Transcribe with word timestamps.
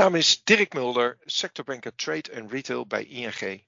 naam 0.00 0.14
is 0.14 0.44
Dirk 0.44 0.72
Mulder, 0.72 1.18
sectorbanker 1.24 1.94
Trade 1.94 2.30
en 2.30 2.48
Retail 2.48 2.86
bij 2.86 3.04
ING. 3.04 3.64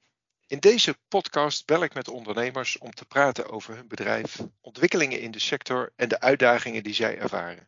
In 0.46 0.58
deze 0.58 0.98
podcast 1.08 1.66
bel 1.66 1.82
ik 1.82 1.94
met 1.94 2.08
ondernemers 2.08 2.78
om 2.78 2.90
te 2.90 3.04
praten 3.04 3.50
over 3.50 3.74
hun 3.74 3.88
bedrijf, 3.88 4.40
ontwikkelingen 4.60 5.20
in 5.20 5.30
de 5.30 5.38
sector 5.38 5.92
en 5.96 6.08
de 6.08 6.20
uitdagingen 6.20 6.82
die 6.82 6.94
zij 6.94 7.18
ervaren. 7.18 7.64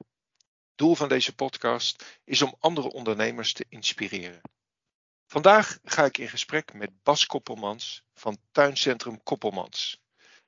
Doel 0.74 0.94
van 0.94 1.08
deze 1.08 1.34
podcast 1.34 2.20
is 2.24 2.42
om 2.42 2.54
andere 2.58 2.92
ondernemers 2.92 3.52
te 3.52 3.66
inspireren. 3.68 4.40
Vandaag 5.26 5.78
ga 5.82 6.04
ik 6.04 6.18
in 6.18 6.28
gesprek 6.28 6.72
met 6.74 7.02
Bas 7.02 7.26
Koppelmans 7.26 8.04
van 8.14 8.38
Tuincentrum 8.52 9.22
Koppelmans. 9.22 10.02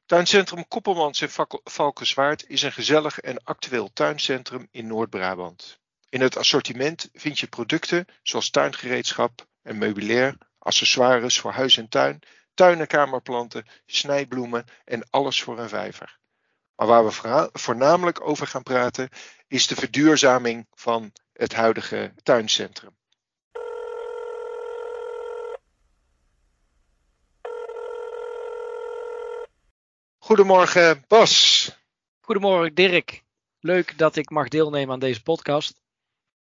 Tuincentrum 0.06 0.68
Koppelmans 0.68 1.20
in 1.20 1.30
Valkenswaard 1.64 2.48
is 2.48 2.62
een 2.62 2.72
gezellig 2.72 3.20
en 3.20 3.44
actueel 3.44 3.92
tuincentrum 3.92 4.68
in 4.70 4.86
Noord-Brabant. 4.86 5.80
In 6.08 6.20
het 6.20 6.36
assortiment 6.36 7.08
vind 7.12 7.38
je 7.38 7.46
producten 7.46 8.06
zoals 8.22 8.50
tuingereedschap 8.50 9.46
en 9.62 9.78
meubilair, 9.78 10.36
accessoires 10.58 11.40
voor 11.40 11.52
huis 11.52 11.76
en 11.76 11.88
tuin, 11.88 12.20
tuin- 12.54 12.80
en 12.80 12.86
kamerplanten, 12.86 13.66
snijbloemen 13.86 14.64
en 14.84 15.10
alles 15.10 15.42
voor 15.42 15.58
een 15.58 15.68
vijver. 15.68 16.18
Maar 16.76 16.86
waar 16.86 17.04
we 17.04 17.50
voornamelijk 17.52 18.20
over 18.20 18.46
gaan 18.46 18.62
praten 18.62 19.08
is 19.46 19.66
de 19.66 19.74
verduurzaming 19.74 20.66
van 20.70 21.12
het 21.32 21.54
huidige 21.54 22.12
tuincentrum. 22.22 22.96
Goedemorgen 30.18 31.04
Bas. 31.08 31.70
Goedemorgen 32.20 32.74
Dirk. 32.74 33.24
Leuk 33.60 33.98
dat 33.98 34.16
ik 34.16 34.30
mag 34.30 34.48
deelnemen 34.48 34.92
aan 34.92 35.00
deze 35.00 35.22
podcast. 35.22 35.85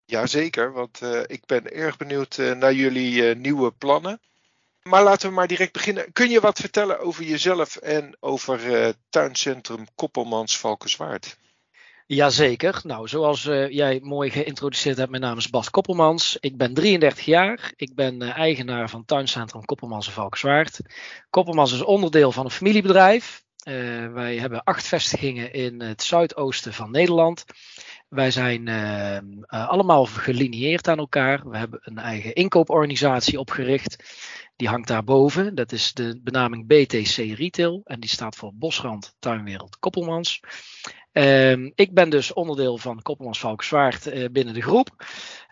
Jazeker, 0.05 0.73
want 0.73 1.03
uh, 1.03 1.21
ik 1.27 1.47
ben 1.47 1.73
erg 1.73 1.97
benieuwd 1.97 2.37
uh, 2.37 2.53
naar 2.53 2.73
jullie 2.73 3.15
uh, 3.15 3.37
nieuwe 3.37 3.73
plannen. 3.73 4.21
Maar 4.83 5.03
laten 5.03 5.29
we 5.29 5.35
maar 5.35 5.47
direct 5.47 5.73
beginnen. 5.73 6.13
Kun 6.13 6.31
je 6.31 6.41
wat 6.41 6.61
vertellen 6.61 7.01
over 7.01 7.25
jezelf 7.25 7.77
en 7.77 8.17
over 8.21 8.95
tuincentrum 9.09 9.87
Koppelmans 9.95 10.59
Valkenswaard? 10.59 11.37
Jazeker. 12.07 12.81
Nou, 12.83 13.09
zoals 13.09 13.43
jij 13.69 14.01
mooi 14.03 14.31
geïntroduceerd 14.31 14.97
hebt, 14.97 15.11
mijn 15.11 15.23
naam 15.23 15.39
is 15.39 15.51
Bas 15.51 15.71
Koppelmans. 15.71 16.37
Ik 16.41 16.57
ben 16.57 16.75
33 16.75 17.25
jaar. 17.25 17.73
Ik 17.77 17.95
ben 17.95 18.23
eigenaar 18.23 18.91
van 18.91 19.05
tuincentrum 19.05 19.65
Koppelmans 19.65 20.11
Valkenswaard. 20.11 20.81
Koppelmans 21.31 21.73
is 21.73 21.83
onderdeel 21.83 22.33
van 22.33 22.45
een 22.45 22.51
familiebedrijf. 22.51 23.44
Wij 24.13 24.37
hebben 24.37 24.65
acht 24.65 24.87
vestigingen 24.87 25.53
in 25.53 25.81
het 25.81 26.03
zuidoosten 26.03 26.73
van 26.73 26.91
Nederland. 26.91 27.45
Wij 28.09 28.31
zijn 28.31 28.67
uh, 28.67 29.69
allemaal 29.69 30.07
gelineerd 30.07 30.89
aan 30.89 30.99
elkaar. 30.99 31.49
We 31.49 31.57
hebben 31.57 31.79
een 31.83 31.99
eigen 31.99 32.35
inkooporganisatie 32.35 33.39
opgericht. 33.39 34.05
Die 34.57 34.69
hangt 34.69 34.89
daarboven. 34.89 35.55
Dat 35.55 35.73
is 35.73 35.93
de 35.93 36.21
benaming 36.23 36.67
BTC 36.67 37.17
Retail. 37.17 37.81
En 37.85 38.01
die 38.01 38.11
staat 38.11 38.37
voor 38.37 38.55
Bosrand 38.55 39.17
Tuinwereld 39.19 39.79
Koppelmans. 39.79 40.41
Uh, 41.15 41.71
ik 41.75 41.95
ben 41.95 42.11
dus 42.11 42.33
onderdeel 42.33 42.79
van 42.79 43.03
Koppelmans 43.03 43.39
Valkenswaard 43.39 44.07
uh, 44.07 44.25
binnen 44.33 44.55
de 44.55 44.63
groep. 44.63 45.05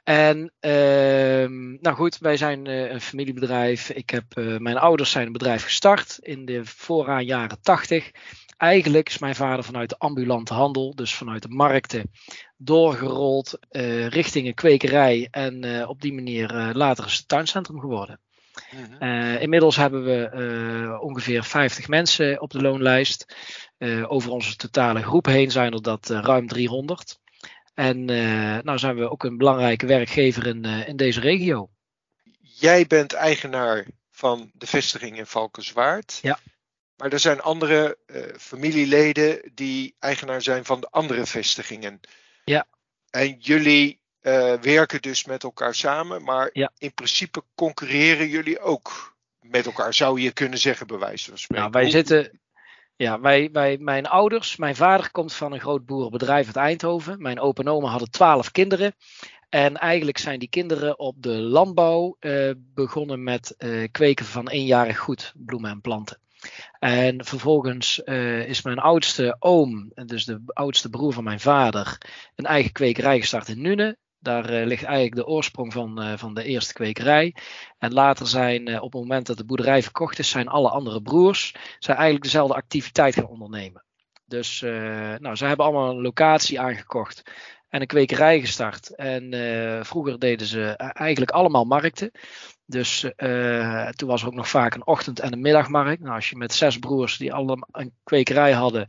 En 0.05 0.53
ehm, 0.61 1.71
nou 1.81 1.97
goed, 1.97 2.19
wij 2.19 2.37
zijn 2.37 2.69
uh, 2.69 2.91
een 2.91 3.01
familiebedrijf. 3.01 3.91
Ik 3.91 4.11
heb, 4.11 4.25
mijn 4.35 4.77
ouders 4.77 5.11
zijn 5.11 5.27
een 5.27 5.33
bedrijf 5.33 5.65
gestart 5.65 6.19
in 6.21 6.45
de 6.45 6.65
vooraan 6.65 7.25
jaren 7.25 7.61
80 7.61 8.11
eigenlijk 8.57 9.09
is 9.09 9.19
mijn 9.19 9.35
vader 9.35 9.65
vanuit 9.65 9.89
de 9.89 9.99
ambulante 9.99 10.55
handel, 10.55 10.95
dus 10.95 11.15
vanuit 11.15 11.43
de 11.43 11.49
markten, 11.49 12.11
doorgerold 12.57 13.59
richting 14.09 14.47
een 14.47 14.55
kwekerij. 14.55 15.29
En 15.31 15.87
op 15.89 16.01
die 16.01 16.13
manier 16.13 16.71
later 16.73 17.05
is 17.05 17.17
het 17.17 17.29
tuincentrum 17.29 17.81
geworden. 17.81 18.21
Uh, 19.01 19.43
inmiddels 19.43 19.77
hebben 19.77 20.05
we 20.05 20.99
ongeveer 21.01 21.45
50 21.45 21.89
mensen 21.89 22.41
op 22.41 22.51
de 22.51 22.61
loonlijst. 22.61 23.37
over 24.07 24.31
onze 24.31 24.57
totale 24.57 25.03
groep 25.03 25.27
heen 25.27 25.51
zijn 25.51 25.73
er 25.73 25.83
dat 25.83 26.09
ruim 26.09 26.49
300. 26.49 27.21
En 27.75 28.05
nou 28.65 28.79
zijn 28.79 28.97
we 28.97 29.11
ook 29.11 29.25
een 29.25 29.37
belangrijke 29.37 29.87
werkgever 29.87 30.47
in, 30.47 30.65
in 30.65 30.97
deze 30.97 31.21
regio. 31.21 31.71
Jij 32.41 32.87
bent 32.87 33.13
eigenaar 33.13 33.87
van 34.11 34.51
de 34.55 34.67
vestiging 34.67 35.19
in 35.19 35.27
Valkenswaard. 35.27 36.19
Ja. 36.23 36.39
Maar 36.97 37.13
er 37.13 37.21
zijn 37.21 37.41
andere 37.41 37.99
familieleden 38.39 39.51
die 39.55 39.95
eigenaar 39.99 40.43
zijn 40.43 40.65
van 40.65 40.81
de 40.81 40.89
andere 40.91 41.27
vestigingen. 41.27 42.01
Ja. 42.45 42.67
En 43.11 43.37
jullie 43.39 44.02
uh, 44.23 44.53
werken 44.55 45.03
dus 45.03 45.25
met 45.25 45.43
elkaar 45.43 45.75
samen, 45.75 46.23
maar 46.23 46.51
ja. 46.53 46.71
in 46.79 46.95
principe 46.95 47.43
concurreren 47.55 48.29
jullie 48.29 48.61
ook 48.61 49.15
met 49.41 49.67
elkaar, 49.67 49.95
zou 49.95 50.21
je 50.21 50.33
kunnen 50.33 50.59
zeggen, 50.59 50.87
bij 50.87 50.99
wijze 50.99 51.29
van 51.29 51.39
spreken. 51.39 51.71
Nou, 51.71 51.83
wij 51.83 51.91
zitten. 51.91 52.41
Ja, 52.97 53.21
wij, 53.21 53.49
wij, 53.53 53.79
mijn 53.79 54.07
ouders, 54.07 54.57
mijn 54.57 54.77
vader 54.77 55.11
komt 55.11 55.33
van 55.33 55.53
een 55.53 55.61
groot 55.61 55.87
boerenbedrijf 55.87 56.47
uit 56.47 56.57
Eindhoven. 56.57 57.23
Mijn 57.23 57.41
opa 57.41 57.63
en 57.63 57.69
oma 57.69 57.89
hadden 57.89 58.11
twaalf 58.11 58.51
kinderen. 58.51 58.95
En 59.49 59.77
eigenlijk 59.77 60.19
zijn 60.19 60.39
die 60.39 60.49
kinderen 60.49 60.99
op 60.99 61.15
de 61.19 61.35
landbouw 61.35 62.17
uh, 62.21 62.51
begonnen 62.57 63.23
met 63.23 63.55
uh, 63.59 63.89
kweken 63.91 64.25
van 64.25 64.49
eenjarig 64.49 64.99
goed, 64.99 65.33
bloemen 65.37 65.71
en 65.71 65.81
planten. 65.81 66.21
En 66.79 67.25
vervolgens 67.25 68.01
uh, 68.05 68.49
is 68.49 68.63
mijn 68.63 68.79
oudste 68.79 69.37
oom, 69.39 69.93
dus 69.95 70.25
de 70.25 70.43
oudste 70.47 70.89
broer 70.91 71.13
van 71.13 71.25
mijn 71.25 71.41
vader, 71.41 71.99
een 72.35 72.47
eigen 72.47 72.73
kwekerij 72.73 73.21
gestart 73.21 73.49
in 73.49 73.61
Nune. 73.61 73.97
Daar 74.23 74.53
uh, 74.53 74.67
ligt 74.67 74.85
eigenlijk 74.85 75.15
de 75.15 75.27
oorsprong 75.27 75.73
van, 75.73 76.03
uh, 76.03 76.17
van 76.17 76.35
de 76.35 76.45
eerste 76.45 76.73
kwekerij. 76.73 77.35
En 77.79 77.93
later 77.93 78.27
zijn, 78.27 78.81
op 78.81 78.93
het 78.93 79.01
moment 79.01 79.27
dat 79.27 79.37
de 79.37 79.45
boerderij 79.45 79.83
verkocht 79.83 80.19
is, 80.19 80.31
zijn 80.31 80.49
alle 80.49 80.69
andere 80.69 81.03
broers 81.03 81.55
zijn 81.79 81.97
eigenlijk 81.97 82.25
dezelfde 82.25 82.55
activiteit 82.55 83.15
gaan 83.15 83.27
ondernemen. 83.27 83.85
Dus 84.25 84.61
nou, 85.19 85.37
ze 85.37 85.45
hebben 85.45 85.67
allemaal 85.67 85.91
een 85.91 86.01
locatie 86.01 86.61
aangekocht 86.61 87.23
en 87.69 87.81
een 87.81 87.87
kwekerij 87.87 88.41
gestart. 88.41 88.95
En 88.95 89.31
vroeger 89.85 90.19
deden 90.19 90.47
ze 90.47 90.77
eigenlijk 90.77 91.31
allemaal 91.31 91.65
markten. 91.65 92.11
Dus 92.67 93.01
toen 93.97 94.09
was 94.09 94.23
er 94.23 94.27
ook 94.27 94.35
nog 94.35 94.49
vaak 94.49 94.75
een 94.75 94.87
ochtend- 94.87 95.21
en 95.21 95.33
een 95.33 95.41
middagmarkt. 95.41 96.03
Nou, 96.03 96.15
als 96.15 96.31
je 96.31 96.37
met 96.37 96.55
zes 96.55 96.79
broers 96.79 97.17
die 97.17 97.33
allemaal 97.33 97.69
een 97.71 97.95
kwekerij 98.05 98.53
hadden, 98.53 98.87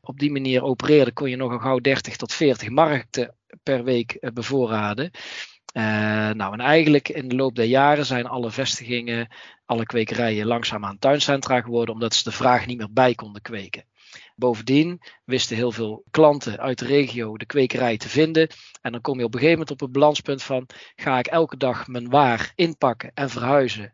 op 0.00 0.18
die 0.18 0.32
manier 0.32 0.62
opereerde, 0.62 1.12
kon 1.12 1.30
je 1.30 1.36
nog 1.36 1.52
een 1.52 1.60
gauw 1.60 1.78
30 1.78 2.16
tot 2.16 2.32
40 2.32 2.68
markten 2.68 3.34
per 3.62 3.84
week 3.84 4.16
uh, 4.20 4.30
bevoorraden. 4.30 5.10
Uh, 5.76 5.82
nou, 6.30 6.52
en 6.52 6.60
eigenlijk 6.60 7.08
in 7.08 7.28
de 7.28 7.34
loop 7.34 7.54
der 7.54 7.64
jaren 7.64 8.06
zijn 8.06 8.26
alle 8.26 8.50
vestigingen, 8.50 9.28
alle 9.64 9.86
kwekerijen 9.86 10.46
langzaamaan 10.46 10.98
tuincentra 10.98 11.60
geworden, 11.60 11.94
omdat 11.94 12.14
ze 12.14 12.24
de 12.24 12.32
vraag 12.32 12.66
niet 12.66 12.78
meer 12.78 12.92
bij 12.92 13.14
konden 13.14 13.42
kweken. 13.42 13.84
Bovendien 14.36 15.00
wisten 15.24 15.56
heel 15.56 15.72
veel 15.72 16.04
klanten 16.10 16.58
uit 16.58 16.78
de 16.78 16.86
regio 16.86 17.36
de 17.36 17.46
kwekerij 17.46 17.96
te 17.96 18.08
vinden. 18.08 18.48
En 18.80 18.92
dan 18.92 19.00
kom 19.00 19.18
je 19.18 19.24
op 19.24 19.34
een 19.34 19.40
gegeven 19.40 19.58
moment 19.58 19.80
op 19.80 19.80
het 19.80 19.92
balanspunt 19.92 20.42
van: 20.42 20.66
ga 20.96 21.18
ik 21.18 21.26
elke 21.26 21.56
dag 21.56 21.86
mijn 21.86 22.10
waar 22.10 22.52
inpakken 22.54 23.10
en 23.14 23.30
verhuizen 23.30 23.92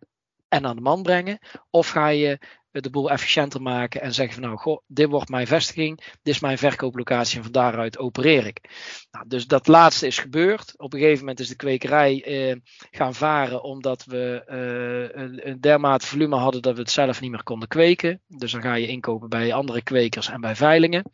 en 0.48 0.66
aan 0.66 0.76
de 0.76 0.82
man 0.82 1.02
brengen? 1.02 1.38
Of 1.70 1.88
ga 1.88 2.08
je 2.08 2.38
de 2.70 2.90
boel 2.90 3.10
efficiënter 3.10 3.62
maken 3.62 4.00
en 4.00 4.14
zeggen 4.14 4.34
van 4.34 4.42
nou, 4.42 4.56
goh, 4.56 4.80
dit 4.86 5.08
wordt 5.08 5.28
mijn 5.28 5.46
vestiging, 5.46 5.96
dit 6.22 6.34
is 6.34 6.40
mijn 6.40 6.58
verkooplocatie 6.58 7.36
en 7.36 7.42
van 7.42 7.52
daaruit 7.52 7.98
opereer 7.98 8.46
ik. 8.46 8.58
Nou, 9.10 9.28
dus 9.28 9.46
dat 9.46 9.66
laatste 9.66 10.06
is 10.06 10.18
gebeurd. 10.18 10.74
Op 10.76 10.92
een 10.92 11.00
gegeven 11.00 11.18
moment 11.18 11.40
is 11.40 11.48
de 11.48 11.56
kwekerij 11.56 12.24
eh, 12.24 12.56
gaan 12.90 13.14
varen 13.14 13.62
omdat 13.62 14.04
we 14.04 14.42
eh, 14.46 15.22
een, 15.22 15.48
een 15.48 15.60
dermate 15.60 16.06
volume 16.06 16.36
hadden 16.36 16.62
dat 16.62 16.74
we 16.74 16.80
het 16.80 16.90
zelf 16.90 17.20
niet 17.20 17.30
meer 17.30 17.42
konden 17.42 17.68
kweken. 17.68 18.20
Dus 18.26 18.52
dan 18.52 18.62
ga 18.62 18.74
je 18.74 18.86
inkopen 18.86 19.28
bij 19.28 19.54
andere 19.54 19.82
kwekers 19.82 20.28
en 20.28 20.40
bij 20.40 20.56
veilingen 20.56 21.04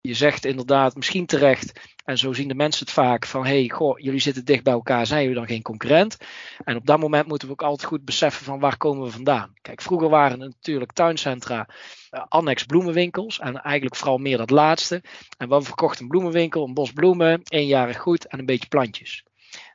je 0.00 0.14
zegt 0.14 0.44
inderdaad, 0.44 0.94
misschien 0.94 1.26
terecht, 1.26 1.80
en 2.04 2.18
zo 2.18 2.32
zien 2.32 2.48
de 2.48 2.54
mensen 2.54 2.84
het 2.84 2.94
vaak, 2.94 3.26
van 3.26 3.46
hey, 3.46 3.68
goh, 3.68 3.98
jullie 3.98 4.20
zitten 4.20 4.44
dicht 4.44 4.62
bij 4.62 4.72
elkaar, 4.72 5.06
zijn 5.06 5.20
jullie 5.20 5.36
dan 5.36 5.46
geen 5.46 5.62
concurrent? 5.62 6.16
En 6.64 6.76
op 6.76 6.86
dat 6.86 6.98
moment 6.98 7.26
moeten 7.26 7.48
we 7.48 7.52
ook 7.52 7.62
altijd 7.62 7.88
goed 7.88 8.04
beseffen 8.04 8.44
van 8.44 8.60
waar 8.60 8.76
komen 8.76 9.04
we 9.04 9.10
vandaan. 9.10 9.52
Kijk, 9.62 9.80
vroeger 9.80 10.08
waren 10.08 10.40
het 10.40 10.50
natuurlijk 10.50 10.92
tuincentra, 10.92 11.68
uh, 12.10 12.24
annex 12.28 12.64
bloemenwinkels, 12.64 13.38
en 13.38 13.62
eigenlijk 13.62 13.96
vooral 13.96 14.18
meer 14.18 14.36
dat 14.36 14.50
laatste. 14.50 15.02
En 15.38 15.48
we 15.48 15.62
verkochten 15.62 16.02
een 16.02 16.08
bloemenwinkel, 16.08 16.64
een 16.64 16.74
bos 16.74 16.92
bloemen, 16.92 17.40
eenjarig 17.44 17.98
goed 17.98 18.26
en 18.26 18.38
een 18.38 18.46
beetje 18.46 18.68
plantjes. 18.68 19.24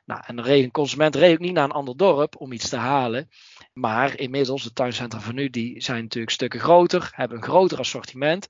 Nou, 0.04 0.22
en 0.26 0.50
een 0.50 0.70
consument 0.70 1.14
reed 1.14 1.32
ook 1.32 1.38
niet 1.38 1.52
naar 1.52 1.64
een 1.64 1.70
ander 1.70 1.96
dorp 1.96 2.34
om 2.38 2.52
iets 2.52 2.68
te 2.68 2.76
halen. 2.76 3.30
Maar 3.78 4.18
inmiddels, 4.18 4.62
de 4.62 4.72
tuincentra 4.72 5.20
van 5.20 5.34
nu, 5.34 5.50
die 5.50 5.82
zijn 5.82 6.02
natuurlijk 6.02 6.32
stukken 6.32 6.60
groter, 6.60 7.10
hebben 7.12 7.36
een 7.36 7.42
groter 7.42 7.78
assortiment. 7.78 8.46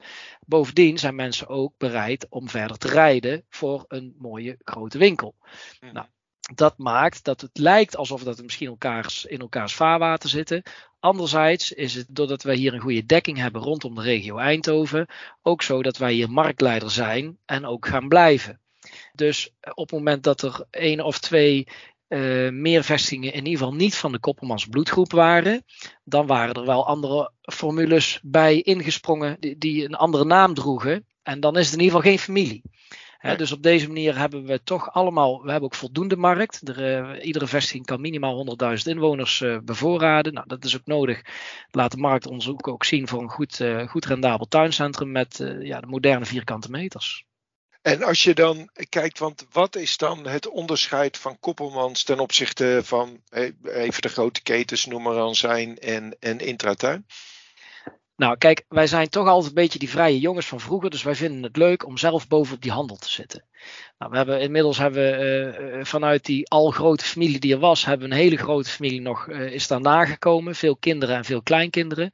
Bovendien 0.46 0.98
zijn 0.98 1.14
mensen 1.14 1.48
ook 1.48 1.72
bereid 1.78 2.26
om 2.28 2.48
verder 2.48 2.78
te 2.78 2.88
rijden 2.88 3.44
voor 3.48 3.84
een 3.88 4.14
mooie 4.18 4.56
grote 4.64 4.98
winkel. 4.98 5.34
Nou, 5.92 6.06
dat 6.54 6.78
maakt 6.78 7.24
dat 7.24 7.40
het 7.40 7.58
lijkt 7.58 7.96
alsof 7.96 8.22
dat 8.22 8.42
misschien 8.42 8.66
elkaars, 8.66 9.24
in 9.24 9.40
elkaars 9.40 9.74
vaarwater 9.74 10.28
zitten. 10.28 10.62
Anderzijds 11.00 11.72
is 11.72 11.94
het 11.94 12.06
doordat 12.08 12.42
wij 12.42 12.56
hier 12.56 12.74
een 12.74 12.80
goede 12.80 13.06
dekking 13.06 13.38
hebben 13.38 13.62
rondom 13.62 13.94
de 13.94 14.02
regio 14.02 14.36
Eindhoven, 14.36 15.06
ook 15.42 15.62
zo 15.62 15.82
dat 15.82 15.96
wij 15.96 16.12
hier 16.12 16.30
marktleider 16.30 16.90
zijn 16.90 17.38
en 17.44 17.64
ook 17.64 17.86
gaan 17.86 18.08
blijven. 18.08 18.60
Dus 19.12 19.54
op 19.74 19.90
het 19.90 19.98
moment 19.98 20.22
dat 20.22 20.42
er 20.42 20.66
één 20.70 21.00
of 21.00 21.18
twee 21.18 21.66
uh, 22.08 22.50
meer 22.50 22.84
vestigingen 22.84 23.32
in 23.32 23.44
ieder 23.44 23.58
geval 23.58 23.74
niet 23.74 23.96
van 23.96 24.12
de 24.12 24.18
Koppelmans 24.18 24.66
bloedgroep 24.66 25.12
waren, 25.12 25.64
dan 26.04 26.26
waren 26.26 26.54
er 26.54 26.64
wel 26.64 26.86
andere 26.86 27.32
formules 27.42 28.20
bij 28.22 28.60
ingesprongen 28.60 29.36
die, 29.40 29.58
die 29.58 29.84
een 29.84 29.94
andere 29.94 30.24
naam 30.24 30.54
droegen. 30.54 31.06
En 31.22 31.40
dan 31.40 31.56
is 31.56 31.64
het 31.64 31.74
in 31.74 31.80
ieder 31.80 31.96
geval 31.96 32.10
geen 32.10 32.20
familie. 32.20 32.62
dus 33.36 33.52
op 33.52 33.62
deze 33.62 33.86
manier 33.86 34.18
hebben 34.18 34.44
we 34.44 34.62
toch 34.62 34.92
allemaal, 34.92 35.42
we 35.42 35.50
hebben 35.50 35.68
ook 35.68 35.74
voldoende 35.74 36.16
markt. 36.16 36.68
Er, 36.68 37.08
uh, 37.16 37.26
iedere 37.26 37.46
vestiging 37.46 37.86
kan 37.86 38.00
minimaal 38.00 38.56
100.000 38.62 38.82
inwoners 38.82 39.40
uh, 39.40 39.58
bevoorraden. 39.64 40.32
Nou, 40.32 40.46
dat 40.46 40.64
is 40.64 40.76
ook 40.76 40.86
nodig. 40.86 41.22
Laat 41.70 41.90
de 41.90 41.96
marktonderzoek 41.96 42.68
ook 42.68 42.84
zien 42.84 43.08
voor 43.08 43.22
een 43.22 43.30
goed, 43.30 43.64
goed 43.88 44.04
rendabel 44.04 44.46
tuincentrum 44.46 45.12
met 45.12 45.56
ja, 45.60 45.80
de 45.80 45.86
moderne 45.86 46.24
vierkante 46.24 46.70
meters. 46.70 47.24
En 47.86 48.02
als 48.02 48.22
je 48.22 48.34
dan 48.34 48.70
kijkt, 48.88 49.18
want 49.18 49.46
wat 49.52 49.76
is 49.76 49.96
dan 49.96 50.26
het 50.26 50.48
onderscheid 50.48 51.18
van 51.18 51.38
Koppelmans 51.40 52.02
ten 52.02 52.18
opzichte 52.18 52.80
van 52.84 53.20
even 53.64 54.02
de 54.02 54.08
grote 54.08 54.42
ketens, 54.42 54.86
noem 54.86 55.02
maar 55.02 55.14
dan 55.14 55.34
zijn 55.34 55.78
en, 55.78 56.16
en 56.20 56.38
Intratuin? 56.38 57.06
Nou, 58.16 58.36
kijk, 58.36 58.64
wij 58.68 58.86
zijn 58.86 59.08
toch 59.08 59.26
altijd 59.26 59.48
een 59.48 59.62
beetje 59.62 59.78
die 59.78 59.90
vrije 59.90 60.18
jongens 60.18 60.46
van 60.46 60.60
vroeger, 60.60 60.90
dus 60.90 61.02
wij 61.02 61.14
vinden 61.14 61.42
het 61.42 61.56
leuk 61.56 61.86
om 61.86 61.96
zelf 61.96 62.28
bovenop 62.28 62.62
die 62.62 62.72
handel 62.72 62.96
te 62.96 63.10
zitten. 63.10 63.44
Nou, 63.98 64.10
we 64.10 64.16
hebben 64.16 64.40
inmiddels 64.40 64.78
hebben 64.78 65.02
we 65.02 65.58
uh, 65.58 65.84
vanuit 65.84 66.24
die 66.24 66.48
al 66.48 66.70
grote 66.70 67.04
familie 67.04 67.38
die 67.38 67.52
er 67.52 67.58
was, 67.58 67.84
hebben 67.84 68.08
we 68.08 68.14
een 68.14 68.20
hele 68.20 68.36
grote 68.36 68.70
familie 68.70 69.00
nog 69.00 69.26
uh, 69.26 69.52
is 69.52 69.66
daarna 69.66 70.06
gekomen, 70.06 70.54
veel 70.54 70.76
kinderen 70.76 71.16
en 71.16 71.24
veel 71.24 71.42
kleinkinderen. 71.42 72.12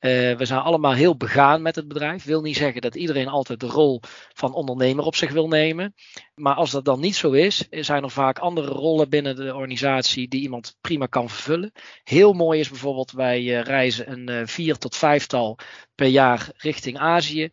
Uh, 0.00 0.36
we 0.36 0.44
zijn 0.44 0.60
allemaal 0.60 0.92
heel 0.92 1.16
begaan 1.16 1.62
met 1.62 1.76
het 1.76 1.88
bedrijf. 1.88 2.24
Wil 2.24 2.40
niet 2.40 2.56
zeggen 2.56 2.80
dat 2.80 2.94
iedereen 2.94 3.28
altijd 3.28 3.60
de 3.60 3.66
rol 3.66 4.00
van 4.32 4.54
ondernemer 4.54 5.04
op 5.04 5.16
zich 5.16 5.32
wil 5.32 5.48
nemen. 5.48 5.94
Maar 6.34 6.54
als 6.54 6.70
dat 6.70 6.84
dan 6.84 7.00
niet 7.00 7.16
zo 7.16 7.30
is, 7.30 7.66
zijn 7.70 8.02
er 8.02 8.10
vaak 8.10 8.38
andere 8.38 8.68
rollen 8.68 9.08
binnen 9.08 9.36
de 9.36 9.54
organisatie 9.54 10.28
die 10.28 10.40
iemand 10.40 10.76
prima 10.80 11.06
kan 11.06 11.30
vervullen. 11.30 11.72
Heel 12.04 12.32
mooi 12.32 12.60
is 12.60 12.68
bijvoorbeeld, 12.68 13.10
wij 13.10 13.42
uh, 13.42 13.62
reizen 13.62 14.10
een 14.10 14.30
uh, 14.30 14.46
vier 14.46 14.76
tot 14.76 14.96
vijftal 14.96 15.58
per 15.94 16.06
jaar 16.06 16.48
richting 16.56 16.98
Azië. 16.98 17.50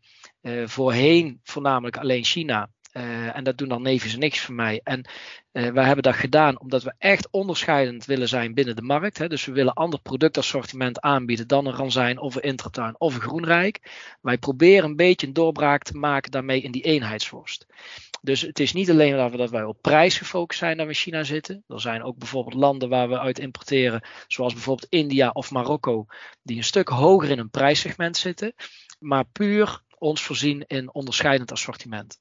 voorheen 0.65 1.39
voornamelijk 1.43 1.97
alleen 1.97 2.23
China. 2.23 2.69
Uh, 2.97 3.35
en 3.35 3.43
dat 3.43 3.57
doen 3.57 3.67
dan 3.67 3.81
neefjes 3.81 4.13
en 4.13 4.19
niks 4.19 4.39
voor 4.39 4.55
mij. 4.55 4.81
En 4.83 5.09
uh, 5.51 5.69
wij 5.69 5.83
hebben 5.83 6.03
dat 6.03 6.15
gedaan 6.15 6.59
omdat 6.59 6.83
we 6.83 6.93
echt 6.97 7.27
onderscheidend 7.31 8.05
willen 8.05 8.27
zijn 8.27 8.53
binnen 8.53 8.75
de 8.75 8.81
markt. 8.81 9.17
Hè. 9.17 9.27
Dus 9.27 9.45
we 9.45 9.51
willen 9.51 9.73
ander 9.73 9.99
productassortiment 10.01 11.01
aanbieden 11.01 11.47
dan 11.47 11.65
een 11.65 11.73
Ranzijn 11.73 12.19
of 12.19 12.35
een 12.35 12.41
Intratuin 12.41 12.99
of 12.99 13.15
een 13.15 13.21
Groenrijk. 13.21 13.91
Wij 14.21 14.37
proberen 14.37 14.89
een 14.89 14.95
beetje 14.95 15.27
een 15.27 15.33
doorbraak 15.33 15.83
te 15.83 15.97
maken 15.97 16.31
daarmee 16.31 16.61
in 16.61 16.71
die 16.71 16.81
eenheidsworst. 16.81 17.65
Dus 18.21 18.41
het 18.41 18.59
is 18.59 18.73
niet 18.73 18.89
alleen 18.89 19.15
dat, 19.15 19.31
we, 19.31 19.37
dat 19.37 19.49
wij 19.49 19.63
op 19.63 19.81
prijs 19.81 20.17
gefocust 20.17 20.59
zijn 20.59 20.77
dat 20.77 20.85
we 20.85 20.91
in 20.91 20.97
China 20.97 21.23
zitten. 21.23 21.63
Er 21.67 21.81
zijn 21.81 22.03
ook 22.03 22.17
bijvoorbeeld 22.17 22.55
landen 22.55 22.89
waar 22.89 23.09
we 23.09 23.19
uit 23.19 23.39
importeren, 23.39 24.07
zoals 24.27 24.53
bijvoorbeeld 24.53 24.91
India 24.91 25.29
of 25.29 25.51
Marokko, 25.51 26.05
die 26.43 26.57
een 26.57 26.63
stuk 26.63 26.89
hoger 26.89 27.29
in 27.29 27.39
een 27.39 27.49
prijssegment 27.49 28.17
zitten. 28.17 28.53
Maar 28.99 29.25
puur 29.25 29.81
ons 29.97 30.21
voorzien 30.21 30.63
in 30.67 30.93
onderscheidend 30.93 31.51
assortiment. 31.51 32.19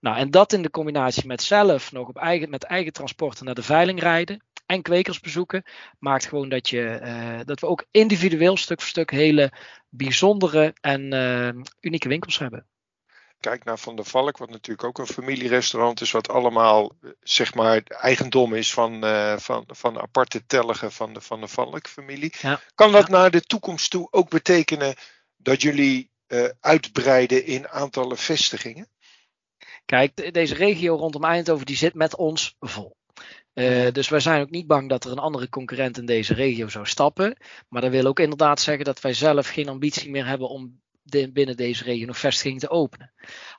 Nou, 0.00 0.16
en 0.16 0.30
dat 0.30 0.52
in 0.52 0.62
de 0.62 0.70
combinatie 0.70 1.26
met 1.26 1.42
zelf 1.42 1.92
nog 1.92 2.08
op 2.08 2.16
eigen, 2.16 2.50
met 2.50 2.64
eigen 2.64 2.92
transporten 2.92 3.44
naar 3.44 3.54
de 3.54 3.62
veiling 3.62 4.00
rijden 4.00 4.44
en 4.66 4.82
kwekers 4.82 5.20
bezoeken, 5.20 5.64
maakt 5.98 6.26
gewoon 6.26 6.48
dat, 6.48 6.68
je, 6.68 7.00
uh, 7.02 7.40
dat 7.44 7.60
we 7.60 7.66
ook 7.66 7.84
individueel 7.90 8.56
stuk 8.56 8.80
voor 8.80 8.88
stuk 8.88 9.10
hele 9.10 9.52
bijzondere 9.88 10.74
en 10.80 11.14
uh, 11.14 11.62
unieke 11.80 12.08
winkels 12.08 12.38
hebben. 12.38 12.66
Kijk 13.40 13.64
naar 13.64 13.78
Van 13.78 13.96
der 13.96 14.04
Valk, 14.04 14.38
wat 14.38 14.50
natuurlijk 14.50 14.84
ook 14.84 14.98
een 14.98 15.14
familierestaurant 15.14 16.00
is, 16.00 16.10
wat 16.10 16.28
allemaal 16.28 16.92
zeg 17.20 17.54
maar 17.54 17.82
eigendom 17.84 18.54
is 18.54 18.72
van, 18.72 19.04
uh, 19.04 19.36
van, 19.36 19.64
van 19.66 20.00
aparte 20.00 20.46
telligen 20.46 20.92
van 20.92 21.14
de 21.14 21.20
Van 21.20 21.40
der 21.40 21.48
Valk-familie. 21.48 22.34
Ja. 22.40 22.60
Kan 22.74 22.92
dat 22.92 23.06
ja. 23.06 23.12
naar 23.12 23.30
de 23.30 23.40
toekomst 23.40 23.90
toe 23.90 24.08
ook 24.10 24.30
betekenen 24.30 24.94
dat 25.36 25.62
jullie 25.62 26.10
uitbreiden 26.60 27.44
in 27.44 27.68
aantallen 27.68 28.18
vestigingen? 28.18 28.88
Kijk, 29.90 30.32
deze 30.32 30.54
regio 30.54 30.96
rondom 30.96 31.24
Eindhoven 31.24 31.66
die 31.66 31.76
zit 31.76 31.94
met 31.94 32.16
ons 32.16 32.56
vol. 32.60 32.96
Uh, 33.54 33.90
dus 33.92 34.08
wij 34.08 34.20
zijn 34.20 34.42
ook 34.42 34.50
niet 34.50 34.66
bang 34.66 34.88
dat 34.88 35.04
er 35.04 35.10
een 35.10 35.18
andere 35.18 35.48
concurrent 35.48 35.98
in 35.98 36.06
deze 36.06 36.34
regio 36.34 36.68
zou 36.68 36.86
stappen. 36.86 37.36
Maar 37.68 37.82
dat 37.82 37.90
wil 37.90 38.06
ook 38.06 38.20
inderdaad 38.20 38.60
zeggen 38.60 38.84
dat 38.84 39.00
wij 39.00 39.12
zelf 39.12 39.48
geen 39.48 39.68
ambitie 39.68 40.10
meer 40.10 40.26
hebben 40.26 40.48
om 40.48 40.80
de, 41.02 41.32
binnen 41.32 41.56
deze 41.56 41.84
regio 41.84 42.06
nog 42.06 42.18
vestiging 42.18 42.60
te 42.60 42.70
openen. 42.70 43.12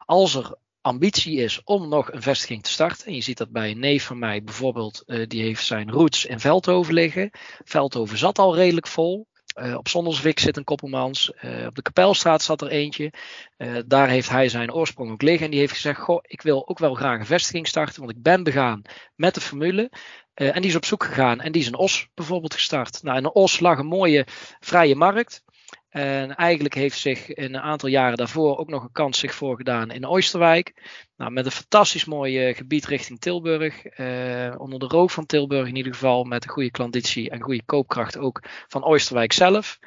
Als 0.06 0.36
er 0.36 0.58
ambitie 0.82 1.38
is 1.38 1.62
om 1.64 1.90
nog 1.90 2.12
een 2.12 2.22
vestiging 2.22 2.64
te 2.64 2.72
starten. 2.72 3.08
En 3.08 3.16
je 3.16 3.22
ziet 3.22 3.38
dat 3.38 3.52
bij 3.52 3.72
een 3.72 3.80
neef 3.80 4.06
van 4.06 4.20
mij 4.20 4.44
bijvoorbeeld, 4.44 5.04
uh, 5.06 5.28
die 5.28 5.42
heeft 5.42 5.66
zijn 5.66 5.92
roots 5.92 6.26
in 6.26 6.40
Veldhoven 6.40 6.94
liggen. 6.94 7.30
Veldhoven 7.64 8.18
zat 8.18 8.40
al 8.40 8.56
redelijk 8.56 8.88
vol. 8.88 9.28
Uh, 9.60 9.78
op 9.78 9.88
Zonderswik 9.88 10.40
zit 10.40 10.58
een 10.58 10.64
Koppelmans. 10.64 11.32
Uh, 11.42 11.66
op 11.66 11.76
de 11.76 11.82
Kapelstraat 11.82 12.42
zat 12.42 12.62
er 12.62 12.68
eentje. 12.68 13.14
Uh, 13.58 13.78
daar 13.86 14.10
heeft 14.10 14.30
hij 14.30 14.50
zijn 14.50 14.74
oorsprong 14.74 15.12
ook 15.12 15.22
liggen. 15.22 15.46
En 15.46 15.52
die 15.52 15.60
heeft 15.60 15.74
gezegd: 15.74 16.00
Goh, 16.00 16.20
ik 16.22 16.42
wil 16.42 16.68
ook 16.68 16.80
wel 16.80 16.94
graag 16.94 17.20
een 17.20 17.26
vestiging 17.26 17.68
starten. 17.68 18.00
Want 18.00 18.16
ik 18.16 18.22
ben 18.22 18.44
begaan 18.44 18.82
met 19.16 19.34
de 19.34 19.42
formule. 19.42 19.92
en 20.34 20.62
die 20.62 20.70
is 20.70 20.76
op 20.76 20.86
zoek 20.86 21.04
gegaan. 21.04 21.42
En 21.42 21.52
die 21.52 21.62
is 21.62 21.68
een 21.68 21.76
Os 21.76 22.08
bijvoorbeeld 22.14 22.54
gestart. 22.54 23.04
Nou, 23.04 23.18
in 23.18 23.24
een 23.24 23.34
Os 23.34 23.60
lag 23.60 23.78
een 23.78 23.86
mooie 23.86 24.26
vrije 24.60 24.96
markt. 24.96 25.44
En 25.92 26.36
eigenlijk 26.36 26.74
heeft 26.74 27.00
zich 27.00 27.34
in 27.34 27.56
een 27.56 27.62
aantal 27.62 27.90
jaren 27.90 28.18
daarvoor 28.18 28.58
ook 28.58 28.70
nog 28.70 28.84
een 28.84 28.92
kans 28.92 29.20
zich 29.20 29.36
voorgedaan 29.36 29.92
in 29.92 30.06
Oosterwijk. 30.06 30.74
Nou, 31.18 31.32
met 31.32 31.46
een 31.46 31.52
fantastisch 31.52 32.06
mooi 32.06 32.48
uh, 32.48 32.56
gebied 32.56 32.86
richting 32.86 33.20
Tilburg. 33.20 34.00
Uh, 34.00 34.56
onder 34.58 34.80
de 34.80 34.86
rook 34.86 35.12
van 35.12 35.26
Tilburg 35.26 35.68
in 35.68 35.76
ieder 35.76 35.94
geval. 35.94 36.24
Met 36.24 36.44
een 36.44 36.50
goede 36.50 36.72
klanditie 36.72 37.30
en 37.30 37.42
goede 37.42 37.64
koopkracht 37.66 38.18
ook 38.18 38.44
van 38.68 38.84
Oosterwijk 38.84 39.34
zelf. 39.34 39.80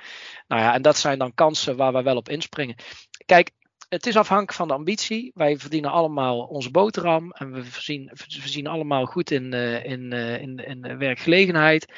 Nou 0.46 0.62
ja, 0.62 0.74
en 0.74 0.82
dat 0.82 0.96
zijn 0.96 1.18
dan 1.18 1.34
kansen 1.34 1.76
waar 1.76 1.92
we 1.92 2.02
wel 2.02 2.16
op 2.16 2.28
inspringen. 2.28 2.76
Kijk, 3.26 3.50
het 3.88 4.06
is 4.06 4.16
afhankelijk 4.16 4.56
van 4.56 4.68
de 4.68 4.74
ambitie. 4.74 5.30
Wij 5.34 5.58
verdienen 5.58 5.90
allemaal 5.90 6.40
onze 6.40 6.70
boterham. 6.70 7.30
En 7.30 7.52
we 7.52 7.64
voorzien, 7.64 8.66
allemaal 8.66 9.04
goed 9.04 9.30
in, 9.30 9.54
uh, 9.54 9.84
in, 9.84 10.12
in, 10.12 10.56
in 10.56 10.98
werkgelegenheid. 10.98 11.92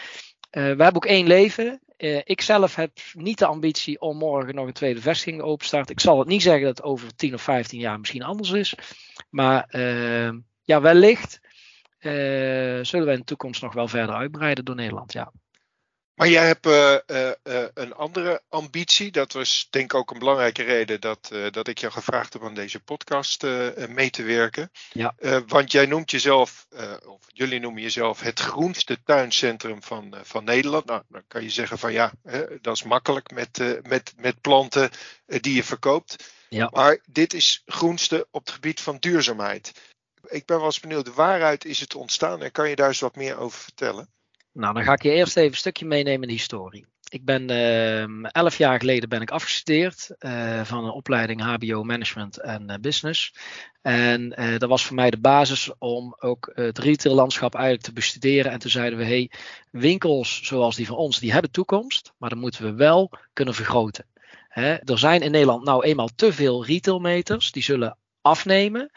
we 0.50 0.60
hebben 0.60 0.94
ook 0.94 1.06
één 1.06 1.26
leven. 1.26 1.80
Uh, 1.98 2.20
ik 2.25 2.40
zelf 2.40 2.75
heb 2.75 2.90
niet 3.12 3.38
de 3.38 3.46
ambitie 3.46 4.00
om 4.00 4.16
morgen 4.16 4.54
nog 4.54 4.66
een 4.66 4.72
tweede 4.72 5.00
vestiging 5.00 5.43
open 5.43 5.58
te 5.58 5.64
starten. 5.64 5.94
Ik 5.94 6.00
zal 6.00 6.19
het 6.19 6.28
niet 6.28 6.43
zeggen 6.43 6.64
dat 6.64 6.76
het 6.76 6.87
over 6.87 7.16
10 7.16 7.35
of 7.35 7.42
15 7.42 7.78
jaar 7.78 7.99
misschien 7.99 8.23
anders 8.23 8.50
is. 8.50 8.75
Maar 9.30 9.68
uh, 9.70 10.32
ja, 10.62 10.80
wellicht 10.80 11.40
uh, 12.00 12.12
zullen 12.82 13.06
we 13.06 13.12
in 13.12 13.18
de 13.18 13.25
toekomst 13.25 13.62
nog 13.62 13.75
wel 13.75 13.88
verder 13.88 14.14
uitbreiden 14.14 14.64
door 14.64 14.75
Nederland. 14.75 15.12
Ja. 15.12 15.32
Maar 16.16 16.28
jij 16.28 16.46
hebt 16.46 16.66
uh, 16.66 16.96
uh, 17.06 17.30
een 17.75 17.94
andere 17.94 18.42
ambitie. 18.49 19.11
Dat 19.11 19.32
was 19.32 19.66
denk 19.70 19.85
ik 19.85 19.99
ook 19.99 20.11
een 20.11 20.18
belangrijke 20.18 20.62
reden 20.62 21.00
dat, 21.00 21.30
dat 21.50 21.68
ik 21.68 21.78
jou 21.78 21.92
gevraagd 21.92 22.32
heb 22.32 22.42
om 22.42 22.54
deze 22.54 22.80
podcast 22.80 23.42
mee 23.88 24.11
te 24.11 24.23
werken. 24.23 24.70
Ja. 24.92 25.14
want 25.46 25.73
jij 25.73 25.87
noemt 25.87 26.11
jezelf, 26.11 26.66
of 27.06 27.20
jullie 27.26 27.61
noemen 27.61 27.82
jezelf 27.82 28.20
het 28.20 28.40
groenste 28.40 29.02
tuincentrum 29.02 29.82
van, 29.82 30.14
van 30.23 30.44
Nederland. 30.44 30.85
Nou, 30.85 31.02
dan 31.08 31.23
kan 31.28 31.42
je 31.42 31.50
zeggen 31.50 31.78
van 31.78 31.92
ja, 31.92 32.12
dat 32.61 32.75
is 32.76 32.82
makkelijk 32.82 33.30
met, 33.30 33.82
met, 33.82 34.12
met 34.16 34.40
planten 34.40 34.90
die 35.26 35.54
je 35.54 35.64
verkoopt. 35.64 36.35
Ja. 36.49 36.70
Maar 36.73 36.99
dit 37.06 37.35
is 37.35 37.62
groenste 37.66 38.26
op 38.30 38.44
het 38.44 38.54
gebied 38.54 38.80
van 38.80 38.96
duurzaamheid. 38.99 39.73
Ik 40.26 40.46
ben 40.46 40.56
wel 40.56 40.66
eens 40.66 40.80
benieuwd, 40.80 41.14
waaruit 41.14 41.64
is 41.64 41.80
het 41.80 41.94
ontstaan 41.94 42.42
en 42.42 42.52
kan 42.52 42.68
je 42.68 42.76
daar 42.76 42.88
eens 42.88 43.00
wat 43.00 43.16
meer 43.16 43.38
over 43.38 43.58
vertellen? 43.61 44.14
Nou, 44.56 44.75
dan 44.75 44.82
ga 44.82 44.92
ik 44.92 45.02
je 45.02 45.10
eerst 45.10 45.36
even 45.36 45.50
een 45.50 45.56
stukje 45.56 45.86
meenemen 45.86 46.22
in 46.22 46.28
de 46.28 46.32
historie. 46.32 46.86
Ik 47.08 47.25
ben 47.25 47.50
uh, 47.50 48.30
elf 48.32 48.58
jaar 48.58 48.78
geleden 48.78 49.08
ben 49.08 49.20
ik 49.20 49.30
afgestudeerd 49.30 50.10
uh, 50.18 50.64
van 50.64 50.84
een 50.84 50.90
opleiding 50.90 51.42
HBO 51.42 51.82
Management 51.84 52.40
en 52.40 52.70
uh, 52.70 52.76
Business. 52.80 53.34
En 53.82 54.28
dat 54.58 54.68
was 54.68 54.86
voor 54.86 54.94
mij 54.94 55.10
de 55.10 55.18
basis 55.18 55.70
om 55.78 56.16
ook 56.18 56.50
het 56.54 56.78
retaillandschap 56.78 57.54
eigenlijk 57.54 57.84
te 57.84 57.92
bestuderen. 57.92 58.52
En 58.52 58.58
toen 58.58 58.70
zeiden 58.70 58.98
we, 58.98 59.04
hey, 59.04 59.30
winkels 59.70 60.40
zoals 60.42 60.76
die 60.76 60.86
van 60.86 60.96
ons, 60.96 61.18
die 61.18 61.32
hebben 61.32 61.50
toekomst, 61.50 62.12
maar 62.18 62.30
dan 62.30 62.38
moeten 62.38 62.64
we 62.64 62.75
wel 62.75 63.12
kunnen 63.32 63.54
vergroten. 63.54 64.06
Hè? 64.48 64.75
Er 64.75 64.98
zijn 64.98 65.22
in 65.22 65.30
Nederland 65.30 65.64
nou 65.64 65.84
eenmaal 65.84 66.08
te 66.16 66.32
veel 66.32 66.66
retailmeters, 66.66 67.52
die 67.52 67.62
zullen 67.62 67.98
afnemen. 68.20 68.90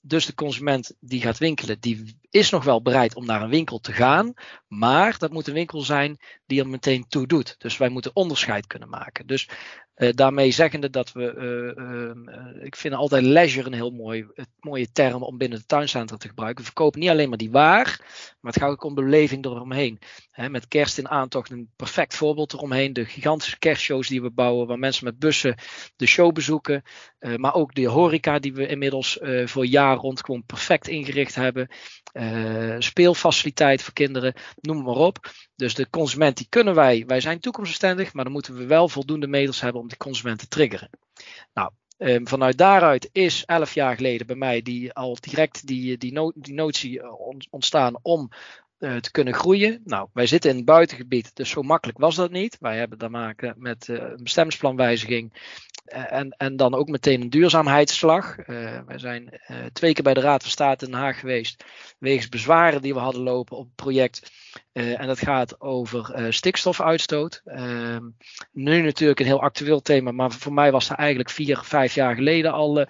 Dus 0.00 0.26
de 0.26 0.34
consument 0.34 0.94
die 1.00 1.20
gaat 1.20 1.38
winkelen, 1.38 1.80
die 1.80 2.18
is 2.36 2.50
nog 2.50 2.64
wel 2.64 2.82
bereid 2.82 3.14
om 3.14 3.26
naar 3.26 3.42
een 3.42 3.48
winkel 3.48 3.78
te 3.78 3.92
gaan. 3.92 4.34
Maar 4.68 5.18
dat 5.18 5.32
moet 5.32 5.46
een 5.46 5.54
winkel 5.54 5.80
zijn 5.80 6.18
die 6.46 6.60
er 6.60 6.68
meteen 6.68 7.08
toe 7.08 7.26
doet. 7.26 7.54
Dus 7.58 7.76
wij 7.76 7.88
moeten 7.88 8.16
onderscheid 8.16 8.66
kunnen 8.66 8.88
maken. 8.88 9.26
Dus 9.26 9.48
uh, 9.96 10.12
daarmee 10.14 10.50
zeggende 10.50 10.90
dat 10.90 11.12
we, 11.12 11.34
uh, 11.34 12.54
uh, 12.56 12.64
ik 12.64 12.76
vind 12.76 12.94
altijd 12.94 13.22
leisure 13.22 13.66
een 13.66 13.72
heel 13.72 13.90
mooi, 13.90 14.26
mooie 14.60 14.92
term 14.92 15.22
om 15.22 15.38
binnen 15.38 15.58
de 15.58 15.66
tuincentrum 15.66 16.18
te 16.18 16.28
gebruiken. 16.28 16.58
We 16.58 16.70
verkopen 16.70 17.00
niet 17.00 17.08
alleen 17.08 17.28
maar 17.28 17.38
die 17.38 17.50
waar, 17.50 17.96
maar 18.40 18.52
het 18.52 18.62
gaat 18.62 18.70
ook 18.70 18.84
om 18.84 18.94
beleving 18.94 19.44
eromheen. 19.44 19.98
He, 20.30 20.48
met 20.48 20.68
kerst 20.68 20.98
in 20.98 21.08
aantocht 21.08 21.50
een 21.50 21.70
perfect 21.76 22.14
voorbeeld 22.14 22.52
eromheen. 22.52 22.92
De 22.92 23.04
gigantische 23.04 23.58
kerstshows 23.58 24.08
die 24.08 24.22
we 24.22 24.30
bouwen, 24.30 24.66
waar 24.66 24.78
mensen 24.78 25.04
met 25.04 25.18
bussen 25.18 25.54
de 25.96 26.06
show 26.06 26.32
bezoeken. 26.32 26.82
maar 27.36 27.54
ook 27.54 27.74
de 27.74 27.88
horeca 27.88 28.38
die 28.38 28.54
we 28.54 28.66
inmiddels 28.66 29.18
voor 29.44 29.66
jaar 29.66 29.96
rond 29.96 30.24
gewoon 30.24 30.44
perfect 30.44 30.88
ingericht 30.88 31.34
hebben. 31.34 31.68
Speelfaciliteit 32.78 33.82
voor 33.82 33.92
kinderen, 33.92 34.34
noem 34.60 34.82
maar 34.82 34.94
op. 34.94 35.30
Dus 35.56 35.74
de 35.74 35.90
consument 35.90 36.36
die 36.36 36.46
kunnen 36.48 36.74
wij, 36.74 37.04
wij 37.06 37.20
zijn 37.20 37.40
toekomstbestendig, 37.40 38.12
maar 38.12 38.24
dan 38.24 38.32
moeten 38.32 38.56
we 38.56 38.66
wel 38.66 38.88
voldoende 38.88 39.26
middels 39.26 39.60
hebben 39.60 39.80
om 39.80 39.88
die 39.88 39.96
consument 39.96 40.38
te 40.38 40.48
triggeren. 40.48 40.90
Nou, 41.54 41.70
Um, 41.98 42.28
vanuit 42.28 42.58
daaruit 42.58 43.08
is 43.12 43.44
elf 43.44 43.74
jaar 43.74 43.96
geleden 43.96 44.26
bij 44.26 44.36
mij 44.36 44.62
die, 44.62 44.92
al 44.92 45.16
direct 45.20 45.66
die, 45.66 45.96
die, 45.96 46.12
no 46.12 46.32
die 46.34 46.54
notie 46.54 47.00
ontstaan 47.50 47.98
om 48.02 48.30
uh, 48.78 48.96
te 48.96 49.10
kunnen 49.10 49.34
groeien. 49.34 49.80
Nou, 49.84 50.08
wij 50.12 50.26
zitten 50.26 50.50
in 50.50 50.56
het 50.56 50.64
buitengebied, 50.64 51.30
dus 51.34 51.50
zo 51.50 51.62
makkelijk 51.62 51.98
was 51.98 52.14
dat 52.14 52.30
niet. 52.30 52.56
Wij 52.60 52.78
hebben 52.78 52.98
te 52.98 53.08
maken 53.08 53.54
met 53.58 53.88
een 53.88 54.22
bestemmingsplanwijziging 54.22 55.32
en, 55.86 56.30
en 56.30 56.56
dan 56.56 56.74
ook 56.74 56.88
meteen 56.88 57.20
een 57.20 57.30
duurzaamheidsslag. 57.30 58.36
wij 58.86 58.98
zijn 58.98 59.40
twee 59.72 59.92
keer 59.92 60.02
bij 60.02 60.14
de 60.14 60.20
Raad 60.20 60.42
van 60.42 60.50
State 60.50 60.84
in 60.84 60.90
Den 60.90 61.00
Haag 61.00 61.20
geweest, 61.20 61.64
wegens 61.98 62.28
bezwaren 62.28 62.82
die 62.82 62.94
we 62.94 63.00
hadden 63.00 63.22
lopen 63.22 63.56
op 63.56 63.64
het 63.64 63.74
project. 63.74 64.30
en 64.72 65.06
dat 65.06 65.18
gaat 65.18 65.60
over 65.60 66.32
stikstofuitstoot. 66.32 67.40
Ehm, 67.44 68.02
nu 68.52 68.80
natuurlijk 68.80 69.20
een 69.20 69.26
heel 69.26 69.42
actueel 69.42 69.80
thema, 69.80 70.10
maar 70.10 70.32
voor 70.32 70.52
mij 70.52 70.72
was 70.72 70.88
dat 70.88 70.98
eigenlijk 70.98 71.30
vier, 71.30 71.58
vijf 71.62 71.94
jaar 71.94 72.14
geleden 72.14 72.52
al 72.52 72.86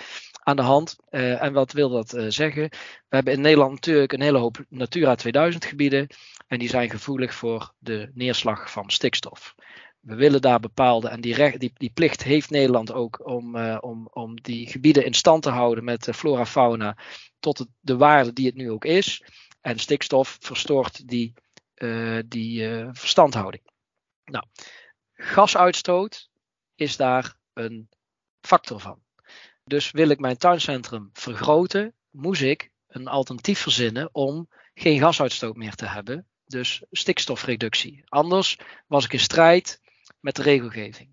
aan 0.46 0.56
de 0.56 0.62
hand. 0.62 0.96
Uh, 1.10 1.42
en 1.42 1.52
wat 1.52 1.72
wil 1.72 1.88
dat 1.88 2.14
uh, 2.14 2.24
zeggen? 2.28 2.62
We 3.08 3.16
hebben 3.16 3.32
in 3.32 3.40
Nederland 3.40 3.70
natuurlijk 3.72 4.12
een 4.12 4.20
hele 4.20 4.38
hoop 4.38 4.64
Natura 4.68 5.14
2000 5.14 5.64
gebieden. 5.64 6.06
En 6.46 6.58
die 6.58 6.68
zijn 6.68 6.90
gevoelig 6.90 7.34
voor 7.34 7.72
de 7.78 8.10
neerslag 8.14 8.70
van 8.70 8.90
stikstof. 8.90 9.54
We 10.06 10.14
willen 10.14 10.40
daar 10.40 10.60
bepaalde, 10.60 11.08
en 11.08 11.20
die, 11.20 11.34
recht, 11.34 11.60
die, 11.60 11.72
die 11.74 11.90
plicht 11.90 12.22
heeft 12.22 12.50
Nederland 12.50 12.92
ook 12.92 13.26
om, 13.26 13.56
uh, 13.56 13.78
om, 13.80 14.08
om 14.12 14.40
die 14.40 14.66
gebieden 14.66 15.04
in 15.04 15.14
stand 15.14 15.42
te 15.42 15.50
houden 15.50 15.84
met 15.84 16.08
flora 16.14 16.46
fauna 16.46 16.96
tot 17.38 17.66
de 17.80 17.96
waarde 17.96 18.32
die 18.32 18.46
het 18.46 18.54
nu 18.54 18.70
ook 18.70 18.84
is. 18.84 19.22
En 19.60 19.78
stikstof 19.78 20.36
verstoort 20.40 21.08
die, 21.08 21.34
die 22.26 22.68
verstandhouding. 22.92 23.62
Nou, 24.24 24.44
gasuitstoot 25.12 26.28
is 26.74 26.96
daar 26.96 27.36
een 27.52 27.88
factor 28.40 28.80
van. 28.80 28.98
Dus 29.64 29.90
wil 29.90 30.08
ik 30.08 30.18
mijn 30.18 30.36
tuincentrum 30.36 31.10
vergroten, 31.12 31.94
moest 32.10 32.42
ik 32.42 32.70
een 32.88 33.08
alternatief 33.08 33.60
verzinnen 33.60 34.08
om 34.12 34.48
geen 34.74 34.98
gasuitstoot 34.98 35.56
meer 35.56 35.74
te 35.74 35.86
hebben. 35.86 36.26
Dus 36.44 36.82
stikstofreductie. 36.90 38.02
Anders 38.04 38.58
was 38.86 39.04
ik 39.04 39.12
in 39.12 39.20
strijd 39.20 39.80
met 40.26 40.36
de 40.36 40.42
regelgeving. 40.42 41.08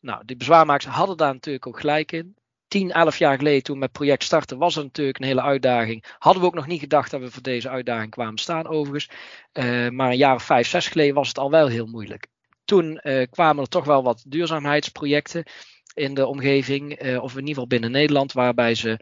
Nou, 0.00 0.24
die 0.24 0.36
bezwaarmakers 0.36 0.94
hadden 0.94 1.16
daar 1.16 1.32
natuurlijk 1.32 1.66
ook 1.66 1.80
gelijk 1.80 2.12
in. 2.12 2.36
10, 2.68 2.90
11 2.92 3.18
jaar 3.18 3.36
geleden 3.36 3.62
toen 3.62 3.74
we 3.74 3.80
met 3.80 3.92
project 3.92 4.24
starten, 4.24 4.58
was 4.58 4.74
het 4.74 4.84
natuurlijk 4.84 5.18
een 5.18 5.26
hele 5.26 5.42
uitdaging. 5.42 6.04
Hadden 6.18 6.42
we 6.42 6.48
ook 6.48 6.54
nog 6.54 6.66
niet 6.66 6.80
gedacht 6.80 7.10
dat 7.10 7.20
we 7.20 7.30
voor 7.30 7.42
deze 7.42 7.68
uitdaging 7.68 8.10
kwamen 8.10 8.38
staan, 8.38 8.66
overigens. 8.66 9.10
Uh, 9.52 9.88
maar 9.88 10.10
een 10.10 10.16
jaar 10.16 10.34
of 10.34 10.42
5, 10.42 10.68
6 10.68 10.88
geleden 10.88 11.14
was 11.14 11.28
het 11.28 11.38
al 11.38 11.50
wel 11.50 11.68
heel 11.68 11.86
moeilijk. 11.86 12.26
Toen 12.64 13.00
uh, 13.02 13.26
kwamen 13.30 13.62
er 13.62 13.68
toch 13.68 13.84
wel 13.84 14.02
wat 14.02 14.24
duurzaamheidsprojecten 14.26 15.44
in 15.94 16.14
de 16.14 16.26
omgeving, 16.26 17.02
uh, 17.02 17.22
of 17.22 17.32
in 17.32 17.38
ieder 17.38 17.54
geval 17.54 17.66
binnen 17.66 17.90
Nederland, 17.90 18.32
waarbij 18.32 18.74
ze 18.74 19.00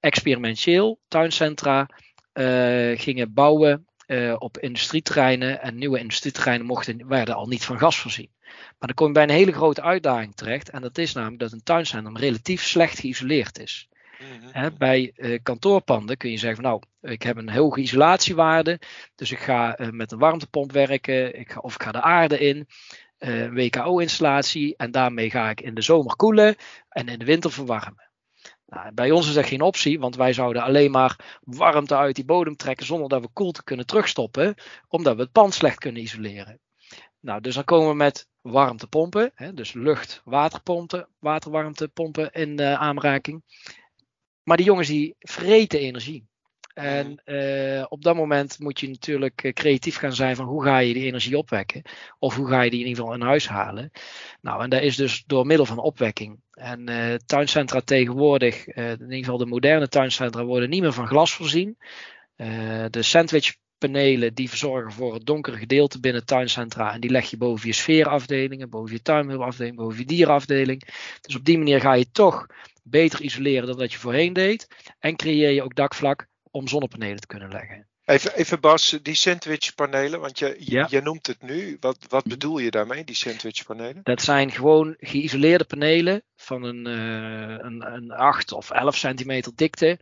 experimenteel 0.00 1.00
tuincentra 1.08 1.88
gingen 2.94 3.32
bouwen 3.32 3.86
op 4.38 4.58
industrieterreinen. 4.58 5.60
En 5.62 5.78
nieuwe 5.78 5.98
industrieterreinen 5.98 6.66
mochten, 6.66 7.08
werden 7.08 7.34
al 7.34 7.46
niet 7.46 7.64
van 7.64 7.78
gas 7.78 7.98
voorzien. 7.98 8.33
Maar 8.78 8.88
dan 8.88 8.94
kom 8.94 9.06
je 9.06 9.12
bij 9.12 9.22
een 9.22 9.30
hele 9.30 9.52
grote 9.52 9.82
uitdaging 9.82 10.34
terecht. 10.34 10.70
En 10.70 10.82
dat 10.82 10.98
is 10.98 11.12
namelijk 11.12 11.40
dat 11.40 11.52
een 11.52 11.62
tuincentrum 11.62 12.16
relatief 12.16 12.62
slecht 12.62 12.98
geïsoleerd 12.98 13.58
is. 13.58 13.88
Mm 14.18 14.72
bij 14.78 15.12
uh, 15.16 15.38
kantoorpanden 15.42 16.16
kun 16.16 16.30
je 16.30 16.36
zeggen 16.36 16.62
van 16.62 16.70
nou, 16.70 17.12
ik 17.14 17.22
heb 17.22 17.36
een 17.36 17.50
hoge 17.50 17.80
isolatiewaarde, 17.80 18.80
dus 19.14 19.30
ik 19.30 19.38
ga 19.38 19.80
uh, 19.80 19.88
met 19.90 20.12
een 20.12 20.18
warmtepomp 20.18 20.72
werken, 20.72 21.38
ik 21.38 21.50
ga, 21.50 21.60
of 21.60 21.74
ik 21.74 21.82
ga 21.82 21.92
de 21.92 22.00
aarde 22.00 22.38
in 22.38 22.66
uh, 23.18 23.44
eh, 23.44 23.52
WKO-installatie. 23.52 24.76
En 24.76 24.90
daarmee 24.90 25.30
ga 25.30 25.50
ik 25.50 25.60
in 25.60 25.74
de 25.74 25.82
zomer 25.82 26.16
koelen 26.16 26.56
en 26.88 27.08
in 27.08 27.18
de 27.18 27.24
winter 27.24 27.52
verwarmen. 27.52 28.10
Nou, 28.66 28.92
bij 28.94 29.10
ons 29.10 29.28
is 29.28 29.34
dat 29.34 29.46
geen 29.46 29.60
optie, 29.60 29.98
want 29.98 30.16
wij 30.16 30.32
zouden 30.32 30.62
alleen 30.62 30.90
maar 30.90 31.38
warmte 31.40 31.96
uit 31.96 32.14
die 32.14 32.24
bodem 32.24 32.56
trekken 32.56 32.86
zonder 32.86 33.08
dat 33.08 33.20
we 33.20 33.28
koelte 33.32 33.64
kunnen 33.64 33.86
terugstoppen, 33.86 34.54
omdat 34.88 35.16
we 35.16 35.22
het 35.22 35.32
pand 35.32 35.54
slecht 35.54 35.78
kunnen 35.78 36.02
isoleren. 36.02 36.60
Nou, 37.24 37.40
dus 37.40 37.54
dan 37.54 37.64
komen 37.64 37.88
we 37.88 37.94
met 37.94 38.28
warmtepompen, 38.40 39.30
hè, 39.34 39.54
dus 39.54 39.72
lucht-waterpompen, 39.72 41.08
waterwarmtepompen 41.18 42.32
in 42.32 42.60
uh, 42.60 42.74
aanraking. 42.74 43.42
Maar 44.42 44.56
die 44.56 44.66
jongens 44.66 44.88
die 44.88 45.14
vreten 45.18 45.78
energie. 45.78 46.26
En 46.74 47.22
uh, 47.24 47.84
op 47.88 48.02
dat 48.02 48.16
moment 48.16 48.58
moet 48.58 48.80
je 48.80 48.88
natuurlijk 48.88 49.42
eh, 49.42 49.52
creatief 49.52 49.96
gaan 49.96 50.12
zijn 50.12 50.36
van 50.36 50.46
hoe 50.46 50.64
ga 50.64 50.78
je 50.78 50.94
die 50.94 51.04
energie 51.04 51.38
opwekken. 51.38 51.82
Of 52.18 52.34
hoe 52.36 52.48
ga 52.48 52.62
je 52.62 52.70
die 52.70 52.80
in 52.80 52.86
ieder 52.86 53.02
geval 53.02 53.18
in 53.18 53.26
huis 53.26 53.48
halen. 53.48 53.90
Nou, 54.40 54.62
en 54.62 54.70
dat 54.70 54.82
is 54.82 54.96
dus 54.96 55.24
door 55.26 55.46
middel 55.46 55.66
van 55.66 55.78
opwekking. 55.78 56.40
En 56.50 56.90
uh, 56.90 57.14
tuincentra 57.14 57.80
tegenwoordig, 57.80 58.66
in 58.66 59.00
ieder 59.00 59.18
geval 59.18 59.38
de 59.38 59.46
moderne 59.46 59.88
tuincentra, 59.88 60.44
worden 60.44 60.70
niet 60.70 60.80
meer 60.80 60.92
van 60.92 61.06
glas 61.06 61.34
voorzien. 61.34 61.76
de 62.90 63.02
sandwichpanelen 63.84 64.34
die 64.34 64.48
verzorgen 64.48 64.92
voor 64.92 65.14
het 65.14 65.26
donkere 65.26 65.56
gedeelte 65.56 66.00
binnen 66.00 66.24
tuincentra. 66.24 66.92
En 66.92 67.00
die 67.00 67.10
leg 67.10 67.30
je 67.30 67.36
boven 67.36 67.66
je 67.66 67.74
sfeerafdelingen, 67.74 68.70
boven 68.70 68.94
je 68.94 69.02
tuinmiddelafdeling, 69.02 69.76
boven 69.76 69.98
je 69.98 70.04
dierafdeling. 70.04 70.82
Dus 71.20 71.36
op 71.36 71.44
die 71.44 71.58
manier 71.58 71.80
ga 71.80 71.92
je 71.92 72.10
toch 72.12 72.46
beter 72.82 73.20
isoleren 73.20 73.66
dan 73.66 73.78
dat 73.78 73.92
je 73.92 73.98
voorheen 73.98 74.32
deed. 74.32 74.68
En 74.98 75.16
creëer 75.16 75.50
je 75.50 75.62
ook 75.62 75.74
dakvlak 75.74 76.26
om 76.50 76.68
zonnepanelen 76.68 77.20
te 77.20 77.26
kunnen 77.26 77.50
leggen. 77.50 77.86
Even, 78.04 78.34
even 78.34 78.60
Bas, 78.60 78.98
die 79.02 79.14
sandwichpanelen, 79.14 80.20
want 80.20 80.38
je, 80.38 80.56
je, 80.88 81.00
noemt 81.02 81.26
het 81.26 81.42
nu. 81.42 81.76
Wat, 81.80 81.98
wat 82.08 82.24
bedoel 82.24 82.58
je 82.58 82.70
daarmee, 82.70 83.04
die 83.04 83.14
sandwichpanelen? 83.14 84.00
Dat 84.02 84.22
zijn 84.22 84.50
gewoon 84.50 84.94
geïsoleerde 84.98 85.64
panelen 85.64 86.22
van 86.36 86.62
een, 86.62 86.88
uh, 86.88 87.56
een, 87.58 87.92
een 87.94 88.10
8 88.10 88.52
of 88.52 88.70
11 88.70 88.96
centimeter 88.96 89.52
dikte. 89.54 89.98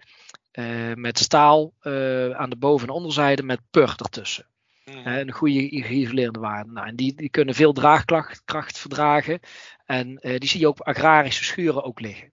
Uh, 0.53 0.93
met 0.95 1.19
staal 1.19 1.73
uh, 1.83 2.31
aan 2.31 2.51
de 2.51 2.57
boven- 2.57 2.89
en 2.89 2.95
onderzijde 2.95 3.43
met 3.43 3.61
pur 3.71 3.95
ertussen. 3.97 4.47
Mm. 4.85 5.07
een 5.07 5.33
goede 5.33 5.83
geïsoleerde 5.83 6.41
waarde. 6.41 6.71
Nou, 6.71 6.87
en 6.87 6.97
die, 6.97 7.15
die 7.15 7.29
kunnen 7.29 7.55
veel 7.55 7.73
draagkracht 7.73 8.79
verdragen. 8.79 9.41
En 9.87 10.19
die 10.23 10.49
zie 10.49 10.61
je 10.61 10.67
ook 10.67 10.81
op 10.81 10.87
agrarische 10.87 11.45
schuren 11.45 11.85
ook 11.85 12.01
liggen. 12.01 12.33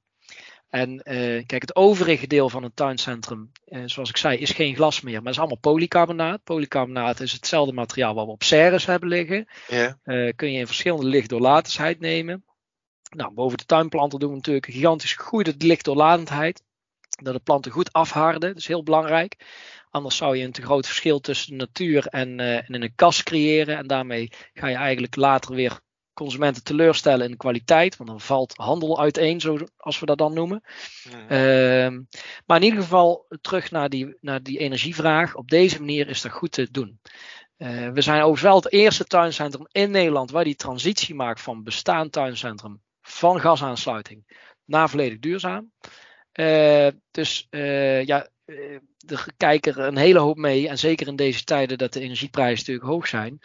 En 0.69 1.01
kijk, 1.45 1.61
het 1.61 1.75
overige 1.75 2.27
deel 2.27 2.49
van 2.49 2.63
een 2.63 2.73
tuincentrum, 2.73 3.51
zoals 3.85 4.09
ik 4.09 4.17
zei, 4.17 4.37
is 4.37 4.51
geen 4.51 4.75
glas 4.75 5.01
meer, 5.01 5.21
maar 5.21 5.31
is 5.31 5.39
allemaal 5.39 5.57
polycarbonaat. 5.57 6.43
Polycarbonaat 6.43 7.19
is 7.19 7.31
hetzelfde 7.31 7.73
materiaal 7.73 8.13
wat 8.13 8.25
we 8.25 8.31
op 8.31 8.43
serres 8.43 8.85
hebben 8.85 9.09
liggen. 9.09 9.47
Yeah. 9.67 10.33
Kun 10.35 10.51
je 10.51 10.59
in 10.59 10.67
verschillende 10.67 11.07
lichtdoorlatendheid 11.07 11.99
nemen. 11.99 12.43
Nou, 13.09 13.33
boven 13.33 13.57
de 13.57 13.65
tuinplanten 13.65 14.19
doen 14.19 14.29
we 14.29 14.35
natuurlijk 14.35 14.67
een 14.67 14.73
gigantisch 14.73 15.13
goede 15.13 15.53
lichtdoorlatendheid. 15.57 16.63
Dat 17.23 17.33
de 17.33 17.39
planten 17.39 17.71
goed 17.71 17.93
afharden, 17.93 18.49
dat 18.49 18.57
is 18.57 18.67
heel 18.67 18.83
belangrijk. 18.83 19.35
Anders 19.89 20.17
zou 20.17 20.37
je 20.37 20.43
een 20.43 20.51
te 20.51 20.61
groot 20.61 20.85
verschil 20.85 21.19
tussen 21.19 21.51
de 21.51 21.57
natuur 21.57 22.05
en, 22.07 22.39
en 22.39 22.65
in 22.67 22.81
een 22.81 22.95
kas 22.95 23.23
creëren. 23.23 23.77
En 23.77 23.87
daarmee 23.87 24.31
ga 24.53 24.67
je 24.67 24.75
eigenlijk 24.75 25.15
later 25.15 25.55
weer 25.55 25.79
consumenten 26.19 26.63
teleurstellen 26.63 27.25
in 27.25 27.31
de 27.31 27.37
kwaliteit, 27.37 27.97
want 27.97 28.09
dan 28.09 28.21
valt 28.21 28.53
handel 28.55 28.99
uiteen, 28.99 29.41
zoals 29.41 29.99
we 29.99 30.05
dat 30.05 30.17
dan 30.17 30.33
noemen. 30.33 30.63
Uh, 31.11 31.99
maar 32.45 32.57
in 32.57 32.63
ieder 32.63 32.81
geval 32.81 33.25
terug 33.41 33.71
naar 33.71 33.89
die, 33.89 34.17
naar 34.21 34.43
die 34.43 34.57
energievraag. 34.57 35.35
Op 35.35 35.49
deze 35.49 35.79
manier 35.79 36.07
is 36.07 36.21
dat 36.21 36.31
goed 36.31 36.51
te 36.51 36.71
doen. 36.71 36.99
Uh, 37.57 37.89
we 37.89 38.01
zijn 38.01 38.17
overigens 38.17 38.41
wel 38.41 38.55
het 38.55 38.71
eerste 38.71 39.05
tuincentrum 39.05 39.67
in 39.71 39.91
Nederland 39.91 40.31
waar 40.31 40.43
die 40.43 40.55
transitie 40.55 41.15
maakt 41.15 41.41
van 41.41 41.63
bestaand 41.63 42.11
tuincentrum 42.11 42.81
van 43.01 43.39
gasaansluiting 43.39 44.47
naar 44.65 44.89
volledig 44.89 45.19
duurzaam. 45.19 45.71
Uh, 46.39 46.87
dus 47.11 47.47
uh, 47.49 48.05
ja, 48.05 48.27
er 49.07 49.25
kijken 49.37 49.75
er 49.75 49.79
een 49.79 49.97
hele 49.97 50.19
hoop 50.19 50.37
mee. 50.37 50.67
En 50.67 50.77
zeker 50.77 51.07
in 51.07 51.15
deze 51.15 51.43
tijden 51.43 51.77
dat 51.77 51.93
de 51.93 51.99
energieprijzen 51.99 52.57
natuurlijk 52.57 52.87
hoog 52.87 53.07
zijn. 53.07 53.39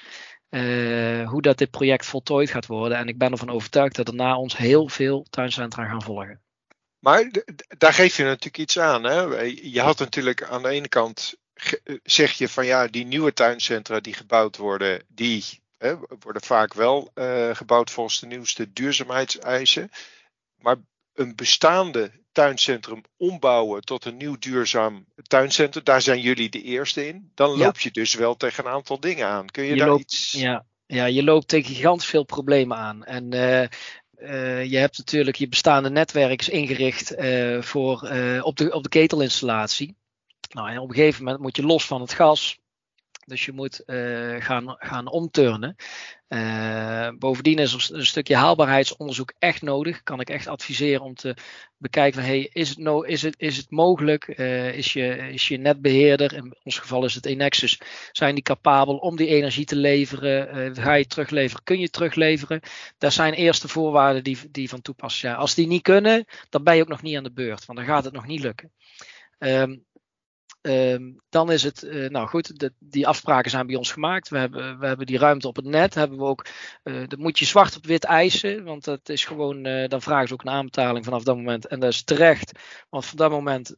Hoe 1.28 1.42
dat 1.42 1.58
dit 1.58 1.70
project 1.70 2.06
voltooid 2.06 2.50
gaat 2.50 2.66
worden. 2.66 2.98
En 2.98 3.08
ik 3.08 3.18
ben 3.18 3.32
ervan 3.32 3.50
overtuigd 3.50 3.96
dat 3.96 4.08
er 4.08 4.14
na 4.14 4.38
ons 4.38 4.56
heel 4.56 4.88
veel 4.88 5.26
tuincentra 5.30 5.84
gaan 5.84 6.02
volgen. 6.02 6.40
Maar 6.98 7.30
daar 7.78 7.92
geef 7.92 8.16
je 8.16 8.22
natuurlijk 8.22 8.58
iets 8.58 8.78
aan. 8.78 9.04
Hè? 9.04 9.20
Je 9.62 9.80
had 9.80 9.98
natuurlijk 9.98 10.42
aan 10.42 10.62
de 10.62 10.68
ene 10.68 10.88
kant 10.88 11.34
zeg 12.02 12.32
je 12.32 12.48
van 12.48 12.66
ja, 12.66 12.86
die 12.86 13.04
nieuwe 13.04 13.32
tuincentra 13.32 14.00
die 14.00 14.14
gebouwd 14.14 14.56
worden, 14.56 15.02
die 15.08 15.44
hè, 15.78 15.96
worden 16.20 16.42
vaak 16.42 16.74
wel 16.74 17.10
gebouwd 17.52 17.90
volgens 17.90 18.20
de 18.20 18.26
nieuwste 18.26 18.72
duurzaamheidseisen. 18.72 19.90
Maar 20.56 20.76
een 21.14 21.34
bestaande 21.34 22.22
tuincentrum 22.34 23.02
ombouwen 23.16 23.82
tot 23.82 24.04
een 24.04 24.16
nieuw 24.16 24.38
duurzaam 24.38 25.06
tuincentrum, 25.22 25.84
daar 25.84 26.02
zijn 26.02 26.20
jullie 26.20 26.50
de 26.50 26.62
eerste 26.62 27.06
in. 27.06 27.30
Dan 27.34 27.56
loop 27.56 27.80
je 27.80 27.90
dus 27.90 28.14
wel 28.14 28.36
tegen 28.36 28.64
een 28.64 28.72
aantal 28.72 29.00
dingen 29.00 29.26
aan. 29.26 29.46
Kun 29.46 29.64
je, 29.64 29.70
je 29.70 29.76
daar 29.76 29.88
loopt, 29.88 30.02
iets. 30.02 30.32
Ja, 30.32 30.64
ja, 30.86 31.04
je 31.04 31.22
loopt 31.22 31.48
tegen 31.48 31.74
gigantisch 31.74 32.06
veel 32.06 32.24
problemen 32.24 32.76
aan. 32.76 33.04
En 33.04 33.34
uh, 33.34 33.60
uh, 34.30 34.64
je 34.64 34.76
hebt 34.76 34.98
natuurlijk 34.98 35.36
je 35.36 35.48
bestaande 35.48 35.90
netwerk 35.90 36.46
ingericht 36.46 37.18
uh, 37.18 37.62
voor, 37.62 37.94
op, 38.42 38.56
de, 38.56 38.72
op 38.72 38.82
de 38.82 38.88
ketelinstallatie. 38.88 39.96
Nou, 40.50 40.70
en 40.70 40.78
op 40.78 40.88
een 40.88 40.94
gegeven 40.94 41.24
moment 41.24 41.42
moet 41.42 41.56
je 41.56 41.62
los 41.62 41.86
van 41.86 42.00
het 42.00 42.12
gas. 42.12 42.58
Dus 43.24 43.44
je 43.44 43.52
moet 43.52 43.82
uh, 43.86 44.36
gaan, 44.38 44.76
gaan 44.78 45.10
omturnen. 45.10 45.76
Uh, 46.28 47.08
bovendien 47.18 47.58
is 47.58 47.72
er 47.72 47.96
een 47.96 48.06
stukje 48.06 48.36
haalbaarheidsonderzoek 48.36 49.32
echt 49.38 49.62
nodig. 49.62 50.02
Kan 50.02 50.20
ik 50.20 50.30
echt 50.30 50.46
adviseren 50.46 51.00
om 51.00 51.14
te 51.14 51.36
bekijken 51.76 52.20
van 52.20 52.30
hey, 52.30 52.50
is, 52.52 52.68
het 52.68 52.78
no 52.78 53.02
is, 53.02 53.22
het, 53.22 53.34
is 53.38 53.56
het 53.56 53.70
mogelijk? 53.70 54.38
Uh, 54.38 54.72
is, 54.74 54.92
je, 54.92 55.16
is 55.16 55.48
je 55.48 55.56
netbeheerder, 55.56 56.32
in 56.34 56.56
ons 56.62 56.78
geval 56.78 57.04
is 57.04 57.14
het 57.14 57.26
Enexus, 57.26 57.80
zijn 58.12 58.34
die 58.34 58.42
capabel 58.42 58.96
om 58.96 59.16
die 59.16 59.28
energie 59.28 59.64
te 59.64 59.76
leveren? 59.76 60.76
ga 60.76 60.94
je 60.94 61.06
terugleveren? 61.06 61.64
Kun 61.64 61.78
je 61.78 61.90
terugleveren? 61.90 62.60
Dat 62.98 63.12
zijn 63.12 63.32
eerste 63.32 63.68
voorwaarden 63.68 64.24
die, 64.24 64.38
die 64.50 64.68
van 64.68 64.82
toepassing 64.82 65.20
zijn. 65.20 65.36
Als 65.36 65.54
die 65.54 65.66
niet 65.66 65.82
kunnen, 65.82 66.24
dan 66.48 66.62
ben 66.62 66.76
je 66.76 66.82
ook 66.82 66.88
nog 66.88 67.02
niet 67.02 67.16
aan 67.16 67.24
de 67.24 67.32
beurt, 67.32 67.64
want 67.64 67.78
dan 67.78 67.88
gaat 67.88 68.04
het 68.04 68.14
nog 68.14 68.26
niet 68.26 68.40
lukken. 68.40 68.72
Um, 69.38 69.84
Um, 70.66 71.20
dan 71.28 71.52
is 71.52 71.62
het, 71.62 71.82
uh, 71.82 72.08
nou 72.08 72.28
goed, 72.28 72.58
de, 72.58 72.72
die 72.78 73.06
afspraken 73.06 73.50
zijn 73.50 73.66
bij 73.66 73.76
ons 73.76 73.92
gemaakt. 73.92 74.28
We 74.28 74.38
hebben, 74.38 74.78
we 74.78 74.86
hebben 74.86 75.06
die 75.06 75.18
ruimte 75.18 75.48
op 75.48 75.56
het 75.56 75.64
net. 75.64 75.94
Hebben 75.94 76.18
we 76.18 76.24
ook, 76.24 76.46
uh, 76.84 77.06
dat 77.06 77.18
moet 77.18 77.38
je 77.38 77.44
zwart 77.44 77.76
op 77.76 77.86
wit 77.86 78.04
eisen, 78.04 78.64
want 78.64 78.84
dat 78.84 79.08
is 79.08 79.24
gewoon, 79.24 79.66
uh, 79.66 79.88
dan 79.88 80.02
vragen 80.02 80.28
ze 80.28 80.34
ook 80.34 80.44
een 80.44 80.50
aanbetaling 80.50 81.04
vanaf 81.04 81.22
dat 81.22 81.36
moment. 81.36 81.66
En 81.66 81.80
dat 81.80 81.92
is 81.92 82.04
terecht, 82.04 82.58
want 82.88 83.06
van 83.06 83.16
dat 83.16 83.30
moment 83.30 83.76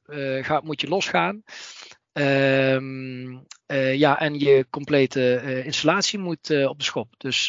moet 0.63 0.81
je 0.81 0.89
losgaan. 0.89 1.43
Um, 2.19 3.47
ja, 3.93 4.21
en 4.21 4.39
je 4.39 4.67
complete 4.71 5.43
uh, 5.45 5.65
installatie 5.65 6.19
moet 6.19 6.51
uh, 6.51 6.69
op 6.69 6.79
de 6.79 6.85
schop. 6.85 7.15
Dus 7.17 7.47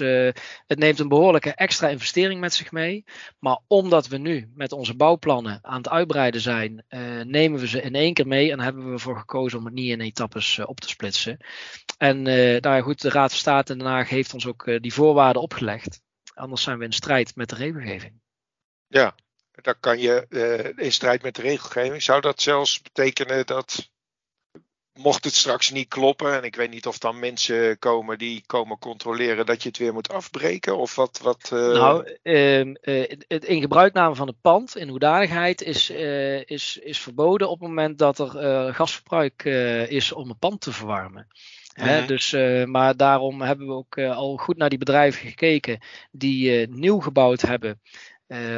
het 0.67 0.79
neemt 0.79 0.99
een 0.99 1.07
behoorlijke 1.07 1.53
extra 1.53 1.87
investering 1.87 2.39
met 2.39 2.53
zich 2.53 2.71
mee. 2.71 3.03
Maar 3.39 3.59
omdat 3.67 4.07
we 4.07 4.17
nu 4.17 4.51
met 4.55 4.71
onze 4.71 4.95
bouwplannen 4.95 5.59
aan 5.61 5.77
het 5.77 5.89
uitbreiden 5.89 6.41
zijn, 6.41 6.85
nemen 7.23 7.59
we 7.59 7.67
ze 7.67 7.81
in 7.81 7.95
één 7.95 8.13
keer 8.13 8.27
mee 8.27 8.51
en 8.51 8.59
hebben 8.59 8.85
we 8.85 8.91
ervoor 8.91 9.17
gekozen 9.17 9.59
om 9.59 9.65
het 9.65 9.73
niet 9.73 9.89
in 9.89 10.01
etappes 10.01 10.59
op 10.59 10.79
te 10.79 10.89
splitsen. 10.89 11.37
En 11.97 12.21
nou 12.61 12.81
goed, 12.81 13.01
de 13.01 13.09
Raad 13.09 13.29
van 13.29 13.39
State 13.39 13.71
in 13.71 13.77
Den 13.77 13.87
Haag 13.87 14.09
heeft 14.09 14.33
ons 14.33 14.47
ook 14.47 14.81
die 14.81 14.93
voorwaarden 14.93 15.41
opgelegd. 15.41 16.01
Anders 16.33 16.63
zijn 16.63 16.77
we 16.77 16.85
in 16.85 16.93
strijd 16.93 17.35
met 17.35 17.49
de 17.49 17.55
regelgeving. 17.55 18.21
Ja, 18.87 19.15
dan 19.51 19.75
kan 19.79 19.99
je 19.99 20.73
in 20.75 20.91
strijd 20.91 21.21
met 21.21 21.35
de 21.35 21.41
regelgeving. 21.41 22.03
Zou 22.03 22.21
dat 22.21 22.41
zelfs 22.41 22.81
betekenen 22.81 23.45
dat 23.45 23.89
mocht 24.97 25.23
het 25.23 25.33
straks 25.33 25.71
niet 25.71 25.87
kloppen, 25.87 26.33
en 26.33 26.43
ik 26.43 26.55
weet 26.55 26.69
niet 26.69 26.87
of 26.87 26.97
dan 26.97 27.19
mensen 27.19 27.79
komen 27.79 28.17
die 28.17 28.43
komen 28.45 28.79
controleren 28.79 29.45
dat 29.45 29.63
je 29.63 29.69
het 29.69 29.77
weer 29.77 29.93
moet 29.93 30.09
afbreken, 30.09 30.77
of 30.77 30.95
wat? 30.95 31.19
wat 31.23 31.49
uh... 31.53 31.59
Nou, 31.59 32.17
uh, 32.23 32.75
het 33.27 33.45
in 33.45 33.61
gebruikname 33.61 34.15
van 34.15 34.27
het 34.27 34.41
pand 34.41 34.77
in 34.77 34.89
hoedanigheid 34.89 35.61
is, 35.61 35.91
uh, 35.91 36.43
is, 36.45 36.79
is 36.83 36.99
verboden 36.99 37.49
op 37.49 37.59
het 37.59 37.67
moment 37.67 37.97
dat 37.97 38.19
er 38.19 38.73
gasverbruik 38.73 39.43
is 39.89 40.11
om 40.11 40.29
een 40.29 40.37
pand 40.37 40.61
te 40.61 40.71
verwarmen. 40.71 41.27
Hè, 41.73 41.97
mhm. 41.97 42.07
dus, 42.07 42.31
maar 42.65 42.97
daarom 42.97 43.41
hebben 43.41 43.67
we 43.67 43.73
ook 43.73 43.97
al 43.97 44.37
goed 44.37 44.57
naar 44.57 44.69
die 44.69 44.77
bedrijven 44.77 45.27
gekeken 45.27 45.79
die 46.11 46.67
nieuw 46.67 46.99
gebouwd 46.99 47.41
hebben. 47.41 47.81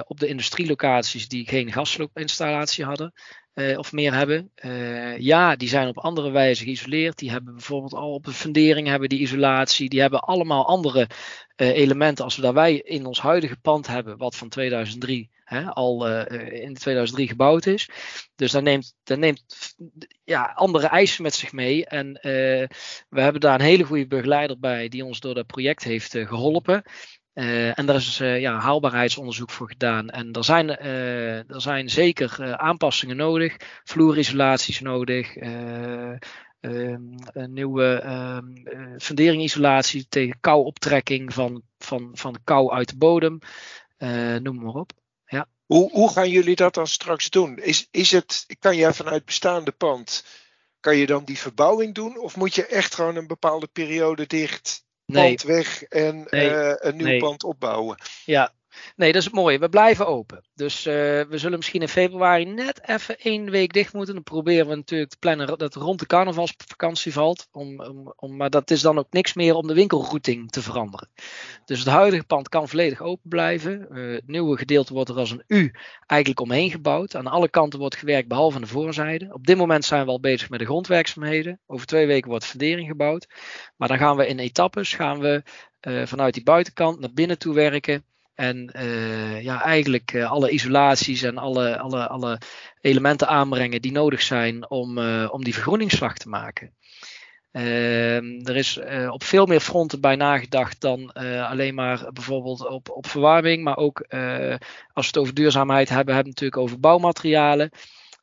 op 0.08 0.19
de 0.19 0.27
industrielocaties 0.27 1.27
die 1.27 1.48
geen 1.48 1.72
gasloopinstallatie 1.72 2.86
hadden. 2.86 3.13
Uh, 3.59 3.77
of 3.77 3.91
meer 3.91 4.13
hebben. 4.13 4.51
Uh, 4.65 5.17
ja, 5.17 5.55
die 5.55 5.69
zijn 5.69 5.87
op 5.87 5.97
andere 5.97 6.31
wijze 6.31 6.63
geïsoleerd. 6.63 7.17
Die 7.17 7.31
hebben 7.31 7.53
bijvoorbeeld 7.53 7.93
al 7.93 8.13
op 8.13 8.25
de 8.25 8.31
fundering 8.31 8.87
hebben 8.87 9.09
die 9.09 9.19
isolatie. 9.19 9.89
Die 9.89 10.01
hebben 10.01 10.19
allemaal 10.19 10.67
andere 10.67 11.07
uh, 11.55 11.67
elementen 11.67 12.23
als 12.23 12.35
we 12.35 12.41
dat 12.41 12.53
wij 12.53 12.75
in 12.75 13.05
ons 13.05 13.21
huidige 13.21 13.57
pand 13.61 13.87
hebben, 13.87 14.17
wat 14.17 14.35
van 14.35 14.49
2003 14.49 15.29
hè, 15.43 15.65
al 15.65 16.07
in 16.37 16.73
2003 16.73 17.27
gebouwd 17.27 17.65
is. 17.65 17.89
Dus 18.35 18.51
dat 18.51 18.63
neemt, 18.63 18.93
dat 19.03 19.17
neemt 19.17 19.43
ja, 20.23 20.51
andere 20.55 20.88
eisen 20.88 21.23
met 21.23 21.34
zich 21.34 21.51
mee. 21.51 21.86
En 21.86 22.13
we 23.10 23.21
hebben 23.21 23.41
daar 23.41 23.60
een 23.60 23.65
hele 23.65 23.84
goede 23.84 24.07
begeleider 24.07 24.60
bij 24.60 24.88
die 24.88 25.05
ons 25.05 25.19
door 25.19 25.34
dat 25.34 25.47
project 25.47 25.84
heeft 25.84 26.12
geholpen. 26.12 26.84
Uh, 27.39 27.80
en 27.80 27.86
daar 27.86 27.95
is 27.95 28.19
uh, 28.19 28.39
ja, 28.39 28.60
haalbaarheidsonderzoek 28.60 29.49
voor 29.49 29.67
gedaan. 29.67 30.10
En 30.10 30.32
er 30.32 30.43
zijn, 30.43 30.69
uh, 30.69 31.49
er 31.49 31.62
zijn 31.62 31.89
zeker 31.89 32.58
aanpassingen 32.58 33.15
nodig, 33.15 33.56
vloerisolaties 33.84 34.80
nodig, 34.80 35.36
ehm, 35.36 36.17
een 37.34 37.54
nieuwe 37.54 37.99
ehm, 37.99 38.45
funderingisolatie 38.97 40.08
tegen 40.10 40.38
kouoptrekking 40.39 41.34
van, 41.34 41.62
van, 41.78 42.10
van 42.13 42.36
kou 42.43 42.71
uit 42.71 42.89
de 42.89 42.97
bodem, 42.97 43.39
noem 44.41 44.62
maar 44.62 44.73
op. 44.73 44.91
Ja. 45.25 45.47
Hoe, 45.65 45.91
hoe 45.91 46.12
gaan 46.12 46.30
jullie 46.30 46.56
dat 46.56 46.73
dan 46.73 46.88
straks 46.88 47.30
doen? 47.30 47.58
Is, 47.58 47.88
is 47.91 48.12
het, 48.12 48.45
kan 48.60 48.75
je 48.75 48.93
vanuit 48.93 49.25
bestaande 49.25 49.71
pand, 49.71 50.25
kan 50.80 50.97
je 50.97 51.06
dan 51.06 51.25
die 51.25 51.38
verbouwing 51.38 51.95
doen? 51.95 52.17
Of 52.17 52.36
moet 52.36 52.56
je 52.56 52.65
echt 52.65 52.95
gewoon 52.95 53.15
een 53.15 53.28
bepaalde 53.28 53.67
periode 53.67 54.28
dicht 54.28 54.88
pand 55.12 55.43
weg 55.43 55.84
en 55.84 56.28
nee. 56.30 56.50
uh, 56.50 56.74
een 56.76 56.95
nieuw 56.95 57.06
nee. 57.06 57.19
pand 57.19 57.43
opbouwen. 57.43 57.98
Ja, 58.26 58.52
Nee, 58.95 59.11
dat 59.11 59.21
is 59.21 59.25
het 59.25 59.33
mooie. 59.33 59.59
We 59.59 59.69
blijven 59.69 60.07
open. 60.07 60.43
Dus 60.53 60.87
uh, 60.87 60.93
we 60.93 61.37
zullen 61.37 61.57
misschien 61.57 61.81
in 61.81 61.87
februari 61.87 62.45
net 62.45 62.87
even 62.87 63.19
één 63.19 63.49
week 63.49 63.73
dicht 63.73 63.93
moeten. 63.93 64.13
Dan 64.13 64.23
proberen 64.23 64.67
we 64.67 64.75
natuurlijk 64.75 65.09
te 65.11 65.17
plannen 65.17 65.57
dat 65.57 65.75
rond 65.75 65.99
de 65.99 66.05
carnavalsvakantie 66.05 67.13
valt. 67.13 67.47
Om, 67.51 67.81
om, 68.15 68.35
maar 68.35 68.49
dat 68.49 68.71
is 68.71 68.81
dan 68.81 68.97
ook 68.97 69.07
niks 69.11 69.33
meer 69.33 69.55
om 69.55 69.67
de 69.67 69.73
winkelrouting 69.73 70.51
te 70.51 70.61
veranderen. 70.61 71.09
Dus 71.65 71.79
het 71.79 71.87
huidige 71.87 72.23
pand 72.23 72.49
kan 72.49 72.67
volledig 72.67 73.01
open 73.01 73.29
blijven. 73.29 73.87
Uh, 73.91 74.13
het 74.13 74.27
nieuwe 74.27 74.57
gedeelte 74.57 74.93
wordt 74.93 75.09
er 75.09 75.17
als 75.17 75.31
een 75.31 75.43
U 75.47 75.71
eigenlijk 76.05 76.41
omheen 76.41 76.71
gebouwd. 76.71 77.15
Aan 77.15 77.27
alle 77.27 77.49
kanten 77.49 77.79
wordt 77.79 77.95
gewerkt 77.95 78.27
behalve 78.27 78.55
aan 78.55 78.61
de 78.61 78.67
voorzijde. 78.67 79.33
Op 79.33 79.45
dit 79.45 79.57
moment 79.57 79.85
zijn 79.85 80.05
we 80.05 80.11
al 80.11 80.19
bezig 80.19 80.49
met 80.49 80.59
de 80.59 80.65
grondwerkzaamheden. 80.65 81.59
Over 81.67 81.85
twee 81.85 82.07
weken 82.07 82.29
wordt 82.29 82.45
fundering 82.45 82.87
gebouwd. 82.87 83.27
Maar 83.77 83.87
dan 83.87 83.97
gaan 83.97 84.17
we 84.17 84.27
in 84.27 84.39
etappes 84.39 84.93
gaan 84.93 85.19
we, 85.19 85.43
uh, 85.87 86.05
vanuit 86.05 86.33
die 86.33 86.43
buitenkant 86.43 86.99
naar 86.99 87.13
binnen 87.13 87.37
toe 87.37 87.53
werken. 87.53 88.03
En 88.39 88.69
uh, 88.75 89.41
ja, 89.41 89.62
eigenlijk 89.62 90.13
uh, 90.13 90.32
alle 90.32 90.49
isolaties 90.49 91.21
en 91.21 91.38
alle, 91.38 91.80
alle, 91.80 92.08
alle 92.08 92.38
elementen 92.82 93.28
aanbrengen 93.28 93.82
die 93.82 93.91
nodig 93.91 94.21
zijn 94.21 94.69
om, 94.69 94.97
uh, 94.97 95.28
om 95.32 95.43
die 95.43 95.54
vergroeningsslag 95.54 96.17
te 96.17 96.30
maken. 96.30 96.73
Ehm, 97.52 98.39
er 98.43 98.56
is 98.56 98.80
op 99.10 99.23
veel 99.23 99.45
meer 99.45 99.60
fronten 99.60 100.02
bij 100.02 100.15
nagedacht 100.15 100.82
dan 100.82 101.13
alleen 101.49 101.75
maar 101.75 102.12
bijvoorbeeld 102.13 102.67
op, 102.67 102.89
op 102.89 103.08
verwarming. 103.08 103.63
Maar 103.63 103.78
ook 103.78 104.06
als 104.93 105.06
we 105.06 105.08
het 105.08 105.17
over 105.17 105.34
duurzaamheid 105.34 105.89
hebben, 105.89 106.15
hebben 106.15 106.23
we 106.23 106.30
het 106.30 106.39
natuurlijk 106.39 106.62
over 106.62 106.80
bouwmaterialen. 106.80 107.71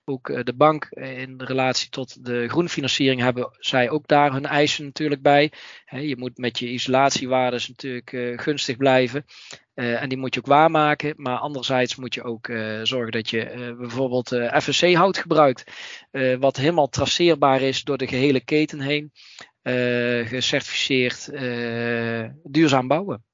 Ook 0.09 0.45
de 0.45 0.55
bank 0.55 0.85
in 0.91 1.35
relatie 1.41 1.89
tot 1.89 2.25
de 2.25 2.49
groenfinanciering 2.49 3.21
hebben 3.21 3.57
zij 3.59 3.91
ook 3.91 4.07
daar 4.07 4.33
hun 4.33 4.47
eisen 4.47 4.85
natuurlijk 4.85 5.23
bij. 5.23 5.53
je 5.87 6.17
moet 6.19 6.39
met 6.39 6.59
je 6.59 6.69
isolatiewaardes 6.69 7.69
natuurlijk 7.69 8.41
gunstig 8.43 8.77
blijven. 8.77 9.25
Uh, 9.75 10.03
en 10.03 10.09
die 10.09 10.19
moet 10.19 10.35
je 10.35 10.41
ook 10.41 10.47
waarmaken. 10.47 11.15
Maar 11.17 11.39
anderzijds 11.39 11.97
moet 11.97 12.15
je 12.15 12.23
ook 12.23 12.47
zorgen 12.83 13.13
dat 13.13 13.31
je 13.31 13.75
bijvoorbeeld 13.79 14.29
FSC 14.63 14.95
hout 14.95 15.19
gebruikt. 15.19 15.65
wat 16.39 16.57
helemaal 16.57 16.89
traceerbaar 16.89 17.61
is 17.61 17.85
door 17.85 17.99
de 17.99 18.07
gehele 18.07 18.41
keten 18.41 18.81
heen. 18.81 19.13
gecertificeerd 20.29 21.31
duurzaam 22.43 22.89
bouwen. 22.89 23.26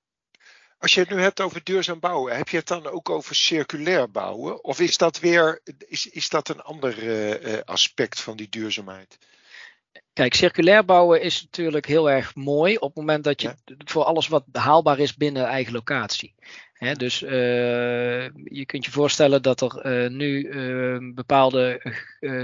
Als 0.83 0.95
je 0.95 1.01
het 1.01 1.11
nu 1.11 1.21
hebt 1.21 1.41
over 1.41 1.65
duurzaam 1.65 2.01
bouwen, 2.01 2.37
heb 2.37 2.49
je 2.49 2.57
het 2.57 2.67
dan 2.67 2.87
ook 2.87 3.11
over 3.11 3.35
circulair 3.35 4.11
bouwen? 4.11 4.65
Of 4.65 4.81
is 4.81 4.97
dat 4.97 5.19
weer 5.19 5.61
is, 5.87 6.07
is 6.07 6.29
dat 6.29 6.49
een 6.49 6.61
ander 6.61 7.65
aspect 7.65 8.21
van 8.21 8.37
die 8.37 8.49
duurzaamheid? 8.49 9.19
Kijk, 10.13 10.35
circulair 10.35 10.85
bouwen 10.85 11.23
is 11.23 11.43
natuurlijk 11.43 11.87
heel 11.87 12.11
erg 12.11 12.35
mooi 12.35 12.77
op 12.77 12.89
het 12.89 12.97
moment 12.97 13.25
dat 13.25 13.41
je 13.41 13.49
ja. 13.49 13.75
voor 13.85 14.05
alles 14.05 14.29
wat 14.29 14.45
haalbaar 14.53 14.99
is 14.99 15.17
binnen 15.17 15.45
eigen 15.45 15.73
locatie. 15.73 16.35
He, 16.73 16.95
dus 16.95 17.23
uh, 17.23 17.31
je 18.45 18.67
kunt 18.67 18.85
je 18.85 18.91
voorstellen 18.91 19.43
dat 19.43 19.61
er 19.61 19.87
uh, 19.87 20.11
nu 20.11 20.43
uh, 20.43 21.15
bepaalde 21.15 21.81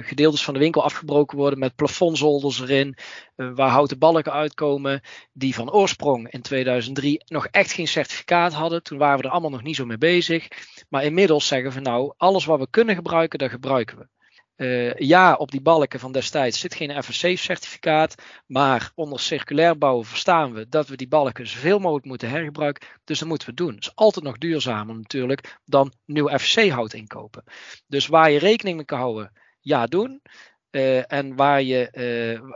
gedeeltes 0.00 0.44
van 0.44 0.54
de 0.54 0.60
winkel 0.60 0.82
afgebroken 0.82 1.38
worden 1.38 1.58
met 1.58 1.74
plafondzolders 1.74 2.60
erin, 2.60 2.96
waar 3.34 3.70
houten 3.70 3.98
balken 3.98 4.32
uitkomen, 4.32 5.00
die 5.32 5.54
van 5.54 5.72
oorsprong 5.72 6.30
in 6.30 6.42
2003 6.42 7.22
nog 7.26 7.46
echt 7.46 7.72
geen 7.72 7.88
certificaat 7.88 8.52
hadden. 8.52 8.82
Toen 8.82 8.98
waren 8.98 9.18
we 9.18 9.24
er 9.24 9.30
allemaal 9.30 9.50
nog 9.50 9.62
niet 9.62 9.76
zo 9.76 9.86
mee 9.86 9.98
bezig. 9.98 10.48
Maar 10.88 11.04
inmiddels 11.04 11.46
zeggen 11.46 11.72
we 11.72 11.80
nou, 11.80 12.12
alles 12.16 12.44
wat 12.44 12.58
we 12.58 12.66
kunnen 12.70 12.94
gebruiken, 12.94 13.38
dat 13.38 13.50
gebruiken 13.50 13.98
we. 13.98 14.17
Uh, 14.58 14.94
ja, 14.94 15.34
op 15.34 15.50
die 15.50 15.60
balken 15.60 16.00
van 16.00 16.12
destijds 16.12 16.60
zit 16.60 16.74
geen 16.74 17.02
FSC-certificaat, 17.02 18.14
maar 18.46 18.92
onder 18.94 19.20
circulair 19.20 19.78
bouwen 19.78 20.04
verstaan 20.04 20.52
we 20.52 20.68
dat 20.68 20.88
we 20.88 20.96
die 20.96 21.08
balken 21.08 21.46
zoveel 21.46 21.78
mogelijk 21.78 22.06
moeten 22.06 22.28
hergebruiken. 22.28 22.88
Dus 23.04 23.18
dat 23.18 23.28
moeten 23.28 23.48
we 23.48 23.54
doen. 23.54 23.74
Dat 23.74 23.82
is 23.82 23.94
altijd 23.94 24.24
nog 24.24 24.38
duurzamer 24.38 24.96
natuurlijk 24.96 25.58
dan 25.64 25.92
nieuw 26.04 26.38
FSC-hout 26.38 26.92
inkopen. 26.92 27.44
Dus 27.86 28.06
waar 28.06 28.30
je 28.30 28.38
rekening 28.38 28.76
mee 28.76 28.84
kan 28.84 28.98
houden, 28.98 29.32
ja 29.60 29.86
doen. 29.86 30.22
Uh, 30.70 31.12
en 31.12 31.36
waar 31.36 31.62
je 31.62 31.88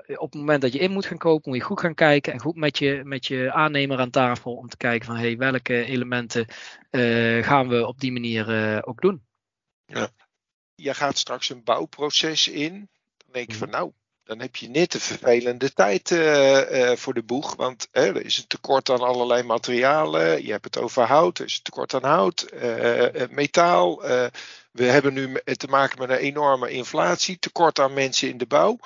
uh, 0.07 0.19
op 0.21 0.33
het 0.33 0.41
moment 0.41 0.63
dat 0.63 0.73
je 0.73 0.79
in 0.79 0.93
moet 0.93 1.07
gaan 1.07 1.19
kopen, 1.19 1.51
moet 1.51 1.59
je 1.59 1.65
goed 1.65 1.81
gaan 1.81 1.95
kijken 1.95 2.33
en 2.33 2.41
goed 2.41 2.57
met 2.57 2.79
je, 2.79 3.01
met 3.05 3.27
je 3.27 3.53
aannemer 3.53 3.99
aan 3.99 4.11
tafel 4.11 4.55
om 4.55 4.69
te 4.69 4.77
kijken 4.77 5.07
van 5.07 5.17
hey, 5.17 5.37
welke 5.37 5.85
elementen 5.85 6.47
gaan 7.45 7.69
we 7.69 7.87
op 7.87 8.01
die 8.01 8.13
manier 8.13 8.47
ook 8.87 9.01
doen. 9.01 9.23
Ja 9.87 10.11
je 10.75 10.95
gaat 10.95 11.19
straks 11.19 11.49
een 11.49 11.65
bouwproces 11.65 12.49
in. 12.49 12.91
Dan 13.17 13.33
denk 13.33 13.51
je 13.51 13.57
van 13.57 13.69
mhm. 13.69 13.77
nou, 13.77 13.93
dan 14.25 14.41
heb 14.41 14.57
je 14.57 14.69
net 14.69 14.95
een 14.95 15.01
vervelende 15.01 15.73
tijd 15.73 16.11
uh, 16.11 16.71
uh, 16.71 16.97
voor 16.97 17.15
de 17.15 17.23
boeg. 17.23 17.57
Want 17.57 17.89
er 17.91 18.25
is 18.25 18.39
een 18.39 18.47
tekort 18.47 18.91
aan 18.91 19.01
allerlei 19.01 19.43
materialen. 19.43 20.45
Je 20.45 20.51
hebt 20.51 20.65
het 20.65 20.79
over 20.79 21.03
hout, 21.03 21.39
er 21.39 21.45
is 21.45 21.57
een 21.57 21.63
tekort 21.63 21.95
aan 21.95 22.05
hout, 22.05 22.53
uh, 22.55 23.29
metaal. 23.31 24.01
we 24.71 24.85
hebben 24.85 25.15
nu 25.15 25.41
te 25.57 25.67
maken 25.67 25.99
met 25.99 26.11
een 26.11 26.17
enorme 26.17 26.71
inflatie, 26.71 27.39
tekort 27.39 27.79
aan 27.79 27.93
mensen 27.93 28.29
in 28.29 28.39
de 28.39 28.47
bouw. 28.47 28.79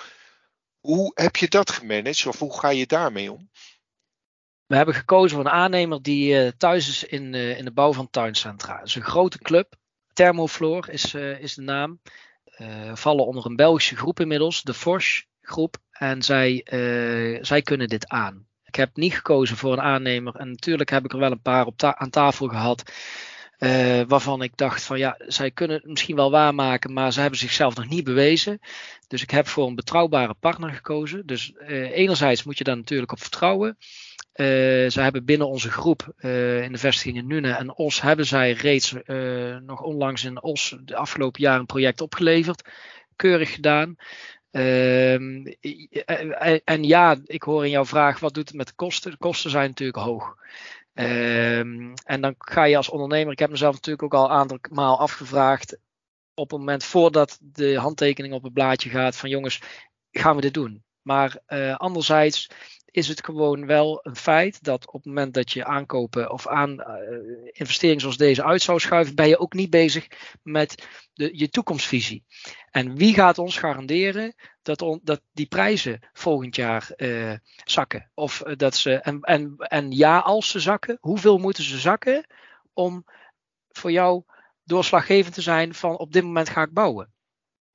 Hoe 0.81 1.13
heb 1.15 1.37
je 1.37 1.49
dat 1.49 1.71
gemanaged 1.71 2.27
of 2.27 2.39
hoe 2.39 2.59
ga 2.59 2.69
je 2.69 2.87
daarmee 2.87 3.33
om? 3.33 3.51
We 4.67 4.77
hebben 4.77 4.95
gekozen 4.95 5.37
voor 5.37 5.47
een 5.47 5.53
aannemer 5.53 6.03
die 6.03 6.57
thuis 6.57 6.89
is 6.89 7.05
in, 7.05 7.35
in 7.35 7.65
de 7.65 7.73
bouw 7.73 7.93
van 7.93 8.11
tuincentra. 8.11 8.79
Het 8.79 8.87
is 8.87 8.95
een 8.95 9.03
grote 9.03 9.39
club. 9.39 9.77
Thermofloor 10.17 10.89
is, 10.89 11.15
is 11.15 11.55
de 11.55 11.63
naam. 11.63 12.01
Uh, 12.59 12.95
vallen 12.95 13.27
onder 13.27 13.47
een 13.47 13.57
Belgische 13.57 13.97
groep 13.97 14.21
inmiddels, 14.21 14.63
de 14.63 14.75
Forsch 14.75 15.23
groep. 15.41 15.77
En 15.91 16.23
zij, 16.23 16.67
uh, 16.73 17.39
zij 17.43 17.63
kunnen 17.63 17.89
dit 17.89 18.09
aan. 18.09 18.47
Ik 18.65 18.75
heb 18.75 18.97
niet 18.97 19.15
gekozen 19.15 19.57
voor 19.57 19.73
een 19.73 19.81
aannemer. 19.81 20.35
En 20.35 20.51
natuurlijk 20.51 20.91
heb 20.91 21.05
ik 21.05 21.13
er 21.13 21.19
wel 21.19 21.31
een 21.31 21.43
paar 21.43 21.67
op 21.67 21.83
aan 21.83 22.11
tafel 22.11 22.49
gehad. 22.49 22.93
Waarvan 24.09 24.43
ik 24.43 24.57
dacht 24.57 24.83
van 24.83 24.99
ja, 24.99 25.15
zij 25.19 25.51
kunnen 25.51 25.77
het 25.77 25.87
misschien 25.87 26.17
wel 26.17 26.31
waarmaken, 26.31 26.93
maar 26.93 27.13
ze 27.13 27.21
hebben 27.21 27.39
zichzelf 27.39 27.77
nog 27.77 27.89
niet 27.89 28.05
bewezen. 28.05 28.59
Dus 29.09 29.23
ik 29.23 29.31
heb 29.31 29.47
voor 29.49 29.67
een 29.67 29.75
betrouwbare 29.75 30.35
partner 30.35 30.71
gekozen. 30.71 31.27
Dus 31.27 31.53
enerzijds 31.93 32.43
moet 32.43 32.59
je 32.59 32.65
daar 32.65 32.77
natuurlijk 32.77 33.13
op 33.13 33.21
vertrouwen. 33.21 33.77
Uh, 34.37 34.47
ze 34.91 35.01
hebben 35.01 35.25
binnen 35.25 35.49
onze 35.49 35.71
groep 35.71 36.15
uh, 36.19 36.63
in 36.63 36.73
de 36.73 36.79
vestigingen 36.79 37.27
Nune 37.27 37.53
en 37.53 37.77
Os 37.77 38.01
hebben 38.01 38.27
zij 38.27 38.53
reeds 38.53 38.95
uh, 39.07 39.57
nog 39.57 39.83
onlangs 39.83 40.25
in 40.25 40.43
Os 40.43 40.77
de 40.85 40.97
afgelopen 40.97 41.43
jaar 41.43 41.59
een 41.59 41.67
project 41.67 42.01
opgeleverd. 42.01 42.69
Keurig 43.17 43.55
gedaan. 43.55 43.97
Ehm, 44.51 45.47
en 46.65 46.85
ja, 46.85 47.17
ik 47.25 47.43
hoor 47.43 47.65
in 47.65 47.71
jouw 47.71 47.85
vraag, 47.85 48.21
wat 48.21 48.35
doet 48.35 48.49
het 48.49 48.57
met 48.57 48.67
de 48.67 48.75
kosten? 48.75 49.11
De 49.11 49.17
kosten 49.17 49.51
zijn 49.51 49.69
natuurlijk 49.69 49.99
hoog. 49.99 50.37
Um, 50.95 51.93
en 52.05 52.21
dan 52.21 52.35
ga 52.39 52.65
je 52.65 52.77
als 52.77 52.89
ondernemer, 52.89 53.33
ik 53.33 53.39
heb 53.39 53.51
mezelf 53.51 53.75
natuurlijk 53.75 54.03
ook 54.03 54.15
al 54.15 54.25
een 54.25 54.37
aantal 54.37 54.59
maal 54.71 54.99
afgevraagd, 54.99 55.79
op 56.35 56.51
het 56.51 56.59
moment 56.59 56.85
voordat 56.85 57.39
de 57.41 57.79
handtekening 57.79 58.35
op 58.35 58.43
het 58.43 58.53
blaadje 58.53 58.91
gaat, 58.91 59.17
van 59.17 59.31
jongens, 59.31 59.61
gaan 60.11 60.37
we 60.37 60.43
dit 60.43 60.55
doen? 60.55 60.85
Maar 61.03 61.39
uh, 61.49 61.75
anderzijds 61.77 62.51
is 62.97 63.09
het 63.09 63.25
gewoon 63.25 63.67
wel 63.67 64.01
een 64.03 64.17
feit 64.17 64.65
dat 64.65 64.87
op 64.87 64.93
het 64.93 65.05
moment 65.05 65.35
dat 65.35 65.53
je 65.53 65.65
aankopen 65.65 66.31
of 66.31 66.47
aan 66.47 66.71
uh, 66.71 66.87
investeringen 67.53 68.01
zoals 68.01 68.17
deze 68.17 68.45
uit 68.45 68.63
zou 68.63 68.79
schuiven, 68.79 69.15
ben 69.15 69.29
je 69.29 69.39
ook 69.39 69.53
niet 69.53 69.71
bezig 69.71 70.07
met 70.43 70.87
de, 71.13 71.39
je 71.39 71.49
toekomstvisie. 71.49 72.25
En 72.71 72.97
wie 72.97 73.15
gaat 73.15 73.39
ons 73.39 73.57
garanderen 73.57 74.35
dat, 74.63 74.99
dat 75.03 75.21
die 75.33 75.47
prijzen 75.47 76.01
volgend 76.13 76.57
jaar 76.57 76.91
uh, 76.97 77.33
zakken? 77.65 78.11
Of 78.15 78.39
dat 78.39 78.77
ze, 78.77 78.95
en, 78.95 79.21
en, 79.21 79.55
en 79.57 79.91
ja, 79.91 80.19
als 80.19 80.49
ze 80.49 80.61
zakken, 80.61 80.99
hoeveel 81.01 81.39
moeten 81.39 81.65
ze 81.65 81.79
zakken 81.79 82.27
om 82.73 83.05
voor 83.69 83.91
jou 83.91 84.23
doorslaggevend 84.65 85.35
te 85.35 85.43
zijn 85.43 85.75
van 85.75 85.99
op 85.99 86.13
dit 86.13 86.23
moment 86.23 86.49
ga 86.49 86.63
ik 86.63 86.73
bouwen? 86.73 87.13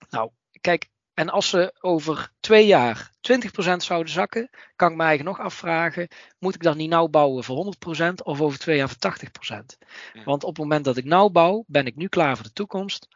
Nou, 0.09 0.31
kijk, 0.61 0.89
en 1.21 1.29
als 1.29 1.49
ze 1.49 1.73
over 1.79 2.31
twee 2.39 2.65
jaar 2.65 3.11
20% 3.31 3.75
zouden 3.77 4.13
zakken, 4.13 4.49
kan 4.75 4.91
ik 4.91 4.97
me 4.97 5.03
eigenlijk 5.03 5.37
nog 5.37 5.45
afvragen: 5.45 6.07
moet 6.39 6.55
ik 6.55 6.63
dan 6.63 6.77
niet 6.77 6.89
nou 6.89 7.09
bouwen 7.09 7.43
voor 7.43 7.75
100% 8.01 8.13
of 8.23 8.41
over 8.41 8.59
twee 8.59 8.77
jaar 8.77 8.89
voor 8.89 8.97
80%? 8.97 9.77
Want 10.25 10.43
op 10.43 10.49
het 10.49 10.57
moment 10.57 10.85
dat 10.85 10.97
ik 10.97 11.05
nou 11.05 11.31
bouw, 11.31 11.63
ben 11.67 11.85
ik 11.85 11.95
nu 11.95 12.07
klaar 12.07 12.35
voor 12.35 12.45
de 12.45 12.53
toekomst. 12.53 13.07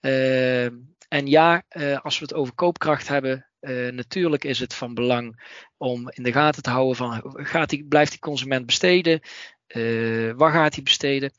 Uh, 0.00 0.64
en 1.08 1.26
ja, 1.26 1.62
uh, 1.70 1.98
als 2.00 2.18
we 2.18 2.24
het 2.24 2.34
over 2.34 2.54
koopkracht 2.54 3.08
hebben, 3.08 3.46
uh, 3.60 3.92
natuurlijk 3.92 4.44
is 4.44 4.58
het 4.58 4.74
van 4.74 4.94
belang 4.94 5.50
om 5.76 6.10
in 6.10 6.22
de 6.22 6.32
gaten 6.32 6.62
te 6.62 6.70
houden 6.70 6.96
van 6.96 7.22
gaat 7.24 7.70
die, 7.70 7.84
blijft 7.84 8.10
die 8.10 8.20
consument 8.20 8.66
besteden? 8.66 9.20
waar 10.36 10.52
gaat 10.52 10.74
hij 10.74 10.82
besteden? 10.82 11.32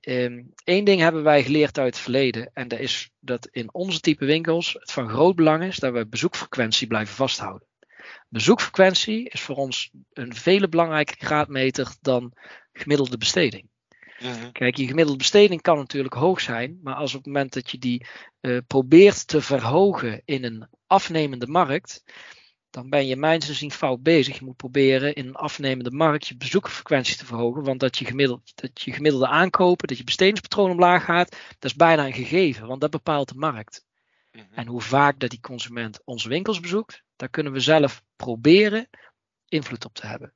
Um, 0.00 0.52
Eén 0.64 0.84
ding 0.84 1.00
hebben 1.00 1.22
wij 1.22 1.42
geleerd 1.42 1.78
uit 1.78 1.94
het 1.94 2.02
verleden. 2.02 2.50
En 2.54 2.68
dat 2.68 2.78
is 2.78 3.10
dat 3.20 3.48
in 3.50 3.74
onze 3.74 4.00
type 4.00 4.24
winkels 4.24 4.72
het 4.72 4.92
van 4.92 5.08
groot 5.08 5.36
belang 5.36 5.64
is 5.64 5.76
dat 5.76 5.92
we 5.92 6.06
bezoekfrequentie 6.06 6.86
blijven 6.86 7.14
vasthouden. 7.14 7.68
Bezoekfrequentie 8.28 9.28
is 9.28 9.40
voor 9.40 9.56
ons 9.56 9.90
een 10.12 10.34
vele 10.34 10.68
belangrijke 10.68 11.14
graadmeter 11.18 11.94
dan 12.00 12.32
gemiddelde 12.72 13.18
besteding. 13.18 13.68
Mhm. 14.18 14.52
Kijk, 14.52 14.76
je 14.76 14.86
gemiddelde 14.86 15.18
besteding 15.18 15.62
kan 15.62 15.76
natuurlijk 15.76 16.14
hoog 16.14 16.40
zijn, 16.40 16.78
maar 16.82 16.94
als 16.94 17.14
op 17.14 17.24
het 17.24 17.32
moment 17.32 17.52
dat 17.52 17.70
je 17.70 17.78
die 17.78 18.06
uh, 18.40 18.58
probeert 18.66 19.26
te 19.26 19.40
verhogen 19.40 20.22
in 20.24 20.44
een 20.44 20.68
afnemende 20.86 21.46
markt, 21.46 22.04
dan 22.76 22.88
ben 22.88 23.06
je 23.06 23.16
mijns 23.16 23.48
inziens 23.48 23.74
fout 23.74 24.02
bezig. 24.02 24.38
Je 24.38 24.44
moet 24.44 24.56
proberen 24.56 25.14
in 25.14 25.26
een 25.26 25.34
afnemende 25.34 25.90
markt 25.90 26.26
je 26.26 26.36
bezoekersfrequentie 26.36 27.16
te 27.16 27.26
verhogen. 27.26 27.62
Want 27.62 27.80
dat 27.80 27.98
je, 27.98 28.04
gemiddeld, 28.04 28.52
dat 28.54 28.80
je 28.80 28.92
gemiddelde 28.92 29.26
aankopen, 29.26 29.88
dat 29.88 29.98
je 29.98 30.04
bestedingspatroon 30.04 30.70
omlaag 30.70 31.04
gaat, 31.04 31.30
dat 31.30 31.70
is 31.70 31.74
bijna 31.74 32.06
een 32.06 32.12
gegeven, 32.12 32.66
want 32.66 32.80
dat 32.80 32.90
bepaalt 32.90 33.28
de 33.28 33.38
markt. 33.38 33.84
Mhm. 34.32 34.44
En 34.54 34.66
hoe 34.66 34.80
vaak 34.80 35.20
dat 35.20 35.30
die 35.30 35.40
consument 35.40 36.00
onze 36.04 36.28
winkels 36.28 36.60
bezoekt, 36.60 37.02
daar 37.16 37.28
kunnen 37.28 37.52
we 37.52 37.60
zelf 37.60 38.02
proberen 38.16 38.88
invloed 39.48 39.84
op 39.84 39.94
te 39.94 40.06
hebben. 40.06 40.34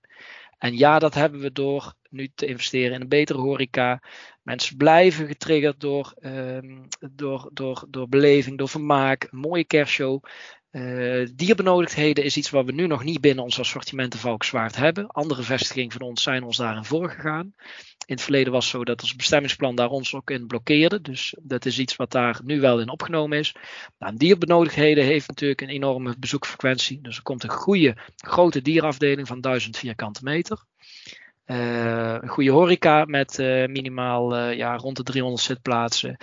En 0.58 0.76
ja, 0.76 0.98
dat 0.98 1.14
hebben 1.14 1.40
we 1.40 1.52
door 1.52 1.94
nu 2.10 2.30
te 2.34 2.46
investeren 2.46 2.94
in 2.94 3.00
een 3.00 3.08
betere 3.08 3.38
horeca. 3.38 4.02
Mensen 4.42 4.76
blijven 4.76 5.26
getriggerd 5.26 5.80
door, 5.80 6.14
um, 6.20 6.88
door, 7.10 7.50
door, 7.52 7.84
door 7.88 8.08
beleving, 8.08 8.58
door 8.58 8.68
vermaak, 8.68 9.28
een 9.30 9.38
mooie 9.38 9.64
kerstshow. 9.64 10.24
Uh, 10.70 11.26
dierbenodigdheden 11.34 12.24
is 12.24 12.36
iets 12.36 12.50
wat 12.50 12.64
we 12.64 12.72
nu 12.72 12.86
nog 12.86 13.04
niet 13.04 13.20
binnen 13.20 13.44
ons 13.44 13.58
assortiment 13.58 14.16
Valkenswaard 14.16 14.76
hebben. 14.76 15.06
Andere 15.06 15.42
vestigingen 15.42 15.92
van 15.92 16.00
ons 16.00 16.22
zijn 16.22 16.42
ons 16.42 16.56
daarin 16.56 16.84
voorgegaan. 16.84 17.54
In 18.06 18.14
het 18.14 18.20
verleden 18.20 18.52
was 18.52 18.64
het 18.64 18.74
zo 18.74 18.84
dat 18.84 19.02
ons 19.02 19.16
bestemmingsplan 19.16 19.74
daar 19.74 19.88
ons 19.88 20.14
ook 20.14 20.30
in 20.30 20.46
blokkeerde. 20.46 21.00
Dus 21.00 21.34
dat 21.42 21.66
is 21.66 21.78
iets 21.78 21.96
wat 21.96 22.10
daar 22.10 22.40
nu 22.44 22.60
wel 22.60 22.80
in 22.80 22.90
opgenomen 22.90 23.38
is. 23.38 23.54
Nou, 23.98 24.16
dierbenodigdheden 24.16 25.04
heeft 25.04 25.28
natuurlijk 25.28 25.60
een 25.60 25.68
enorme 25.68 26.14
bezoekfrequentie. 26.18 27.00
Dus 27.00 27.16
er 27.16 27.22
komt 27.22 27.42
een 27.42 27.50
goede 27.50 27.96
grote 28.16 28.62
dierafdeling 28.62 29.26
van 29.26 29.40
1000 29.40 29.76
vierkante 29.76 30.20
meter. 30.24 30.64
Uh, 31.46 32.16
een 32.20 32.28
goede 32.28 32.50
horeca 32.50 33.04
met 33.04 33.38
uh, 33.38 33.66
minimaal 33.66 34.50
ja, 34.50 34.76
rond 34.76 34.96
de 34.96 35.02
300 35.02 35.42
zitplaatsen. 35.42 36.16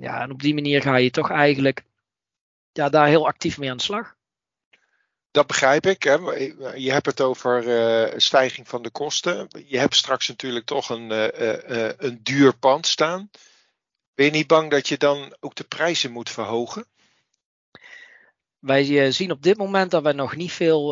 Ja, 0.00 0.20
en 0.22 0.30
op 0.30 0.42
die 0.42 0.54
manier 0.54 0.82
ga 0.82 0.96
je 0.96 1.10
toch 1.10 1.30
eigenlijk 1.30 1.84
ja, 2.76 2.88
daar 2.88 3.06
heel 3.06 3.26
actief 3.26 3.58
mee 3.58 3.70
aan 3.70 3.76
de 3.76 3.82
slag. 3.82 4.14
Dat 5.30 5.46
begrijp 5.46 5.86
ik. 5.86 6.02
Hè. 6.02 6.14
Je 6.74 6.92
hebt 6.92 7.06
het 7.06 7.20
over 7.20 7.64
uh, 7.64 8.12
stijging 8.16 8.68
van 8.68 8.82
de 8.82 8.90
kosten. 8.90 9.48
Je 9.66 9.78
hebt 9.78 9.96
straks 9.96 10.28
natuurlijk 10.28 10.66
toch 10.66 10.88
een, 10.88 11.10
uh, 11.10 11.24
uh, 11.68 11.90
een 11.96 12.20
duur 12.22 12.56
pand 12.56 12.86
staan. 12.86 13.30
Ben 14.14 14.26
je 14.26 14.32
niet 14.32 14.46
bang 14.46 14.70
dat 14.70 14.88
je 14.88 14.96
dan 14.96 15.36
ook 15.40 15.54
de 15.54 15.64
prijzen 15.64 16.12
moet 16.12 16.30
verhogen? 16.30 16.86
Wij 18.58 19.12
zien 19.12 19.30
op 19.30 19.42
dit 19.42 19.56
moment 19.56 19.90
dat 19.90 20.02
wij 20.02 20.12
nog 20.12 20.36
niet 20.36 20.52
veel 20.52 20.90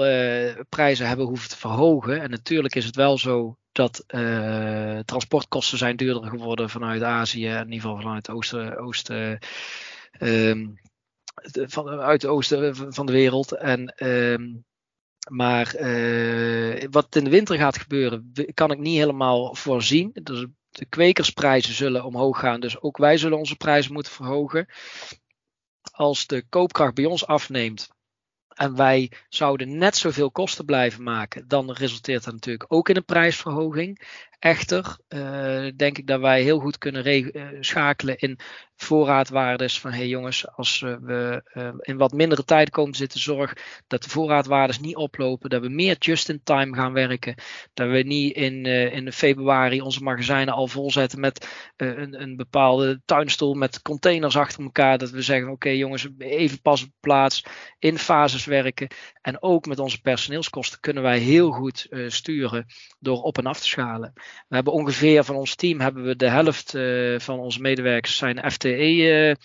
prijzen 0.69 1.07
hebben 1.07 1.27
hoeven 1.27 1.49
te 1.49 1.57
verhogen. 1.57 2.21
En 2.21 2.31
natuurlijk 2.31 2.75
is 2.75 2.85
het 2.85 2.97
wel 2.97 3.19
zo 3.19 3.59
dat 3.73 4.05
transportkosten 5.05 5.79
zijn 5.79 5.97
duurder 5.97 6.31
geworden 6.31 6.71
vanuit 6.71 7.03
Azië, 7.03 7.47
in 7.47 7.73
ieder 7.73 7.81
geval 7.81 7.97
vanuit 7.97 8.31
Oosten. 8.31 8.79
Oosten 8.79 9.39
ehm, 10.19 10.67
van, 11.53 11.89
uit 11.89 12.23
het 12.23 12.31
oosten 12.31 12.95
van 12.95 13.07
de 13.07 13.13
wereld. 13.13 13.53
En, 13.53 13.87
ehm, 13.87 14.55
maar 15.29 15.75
uh, 15.81 16.85
wat 16.91 17.17
in 17.17 17.25
de 17.25 17.31
winter 17.31 17.57
gaat 17.57 17.79
gebeuren, 17.79 18.33
kan 18.55 18.71
ik 18.71 18.79
niet 18.79 18.97
helemaal 18.97 19.55
voorzien. 19.55 20.11
Dus 20.23 20.47
de 20.71 20.85
kwekersprijzen 20.85 21.75
zullen 21.75 22.05
omhoog 22.05 22.39
gaan, 22.39 22.61
dus 22.61 22.81
ook 22.81 22.97
wij 22.97 23.17
zullen 23.17 23.39
onze 23.39 23.57
prijzen 23.57 23.93
moeten 23.93 24.13
verhogen. 24.13 24.67
Als 25.91 26.27
de 26.27 26.45
koopkracht 26.49 26.95
bij 26.95 27.05
ons 27.05 27.27
afneemt, 27.27 27.89
en 28.55 28.77
wij 28.77 29.13
zouden 29.29 29.79
net 29.79 29.97
zoveel 29.97 30.31
kosten 30.31 30.65
blijven 30.65 31.03
maken, 31.03 31.49
dan 31.49 31.73
resulteert 31.73 32.25
dat 32.25 32.33
natuurlijk 32.33 32.73
ook 32.73 32.89
in 32.89 32.97
een 32.97 33.05
prijsverhoging. 33.05 34.07
Echter, 34.45 34.97
uh, 35.09 35.71
denk 35.77 35.99
ik 35.99 36.07
dat 36.07 36.21
wij 36.21 36.43
heel 36.43 36.59
goed 36.59 36.79
kunnen 36.79 37.07
uh, 37.07 37.47
schakelen 37.61 38.19
in 38.19 38.39
voorraadwaardes 38.77 39.81
van 39.81 39.93
hey 39.93 40.09
jongens, 40.09 40.49
als 40.49 40.81
we 40.81 41.43
uh, 41.55 41.69
in 41.81 41.97
wat 41.97 42.13
mindere 42.13 42.45
tijd 42.45 42.71
komen 42.71 42.93
te 42.93 42.99
zitten, 42.99 43.21
zorg 43.21 43.55
dat 43.87 44.03
de 44.03 44.09
voorraadwaardes 44.09 44.81
niet 44.81 44.97
oplopen, 44.97 45.51
dat 45.51 45.63
we 45.63 45.69
meer 45.69 45.97
just-in-time 45.99 46.75
gaan 46.75 46.93
werken, 46.93 47.35
dat 47.75 47.89
we 47.91 47.99
niet 47.99 48.37
in, 48.37 48.67
in 48.67 49.13
februari 49.13 49.81
onze 49.81 50.03
magazijnen 50.03 50.55
al 50.55 50.67
volzetten 50.67 51.21
met 51.21 51.49
een, 51.77 52.23
een, 52.23 52.37
bepaalde 52.37 53.03
tuinstoel 53.05 53.55
met 53.55 53.83
containers 53.83 54.37
achter 54.37 54.63
elkaar, 54.63 54.99
dat 54.99 55.11
we 55.11 55.23
zeggen 55.23 55.51
oké 55.51 55.69
jongens, 55.69 56.09
even 56.19 56.61
pas 56.61 56.83
op 56.83 56.91
plaats, 57.01 57.45
in 57.79 57.99
fases 57.99 58.45
werken 58.45 58.89
en 59.21 59.43
ook 59.43 59.67
met 59.67 59.79
onze 59.79 60.01
personeelskosten 60.01 60.81
kunnen 60.81 61.03
wij 61.03 61.19
heel 61.19 61.51
goed 61.51 61.89
sturen 62.07 62.67
door 62.99 63.23
op 63.23 63.39
en 63.39 63.47
af 63.47 63.61
te 63.61 63.69
schalen. 63.69 64.13
We 64.49 64.55
hebben 64.55 64.73
ongeveer 64.73 65.25
van 65.25 65.37
ons 65.37 65.55
team 65.55 65.81
hebben 65.81 66.05
we 66.05 66.17
de 66.17 66.29
helft 66.29 66.71
van 67.25 67.39
onze 67.39 67.61
medewerkers 67.61 68.17
zijn 68.17 68.51
FTE-uren. 68.51 69.39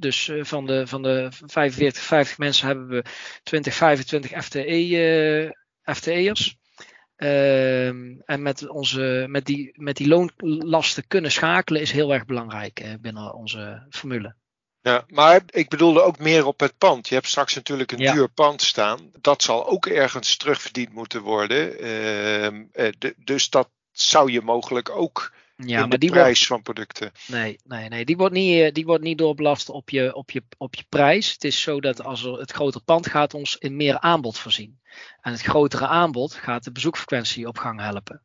dus 0.00 0.32
van, 0.40 0.66
de, 0.66 0.86
van 0.86 1.02
de 1.02 1.28
45, 1.46 2.02
50 2.02 2.38
mensen 2.38 2.66
hebben 2.66 2.88
we 2.88 3.04
20, 3.42 3.74
25 3.74 4.44
FTE, 4.44 5.56
FTE'ers. 5.82 6.56
En 7.16 8.42
met, 8.42 8.68
onze, 8.68 9.26
met, 9.28 9.44
die, 9.44 9.72
met 9.74 9.96
die 9.96 10.08
loonlasten 10.08 11.06
kunnen 11.06 11.30
schakelen 11.30 11.80
is 11.80 11.92
heel 11.92 12.12
erg 12.12 12.24
belangrijk 12.24 12.96
binnen 13.00 13.34
onze 13.34 13.86
formule. 13.90 14.34
Ja, 14.82 15.04
maar 15.08 15.42
ik 15.50 15.68
bedoelde 15.68 16.02
ook 16.02 16.18
meer 16.18 16.46
op 16.46 16.60
het 16.60 16.78
pand. 16.78 17.08
Je 17.08 17.14
hebt 17.14 17.26
straks 17.26 17.54
natuurlijk 17.54 17.92
een 17.92 18.12
duur 18.12 18.28
pand 18.28 18.62
staan. 18.62 19.10
Dat 19.20 19.42
zal 19.42 19.66
ook 19.66 19.86
ergens 19.86 20.36
terugverdiend 20.36 20.92
moeten 20.92 21.22
worden. 21.22 21.78
Ehm, 21.78 22.64
eh, 22.72 23.12
dus 23.16 23.50
dat 23.50 23.68
zou 23.92 24.32
je 24.32 24.40
mogelijk 24.40 24.90
ook 24.90 25.32
ja, 25.66 25.82
in 25.82 25.90
de 25.90 26.06
prijs 26.06 26.46
van 26.46 26.62
producten. 26.62 27.12
Nee, 27.26 27.58
nee, 27.64 27.88
nee. 27.88 28.04
Die 28.04 28.16
wordt 28.16 28.34
niet, 28.34 28.60
eh, 28.60 28.72
die 28.72 28.84
wordt 28.84 29.04
niet 29.04 29.18
doorbelast 29.18 29.68
op 29.68 29.90
je, 29.90 30.14
op, 30.14 30.30
je, 30.30 30.42
op 30.58 30.74
je 30.74 30.84
prijs. 30.88 31.32
Het 31.32 31.44
is 31.44 31.60
zo 31.60 31.80
dat 31.80 32.04
als 32.04 32.24
er 32.24 32.38
het 32.38 32.52
grotere 32.52 32.84
pand 32.84 33.06
gaat 33.06 33.34
ons 33.34 33.56
in 33.56 33.76
meer 33.76 34.00
aanbod 34.00 34.38
voorzien. 34.38 34.80
En 35.20 35.32
het 35.32 35.40
grotere 35.40 35.86
aanbod 35.86 36.34
gaat 36.34 36.64
de 36.64 36.72
bezoekfrequentie 36.72 37.46
op 37.46 37.58
gang 37.58 37.80
helpen. 37.80 38.22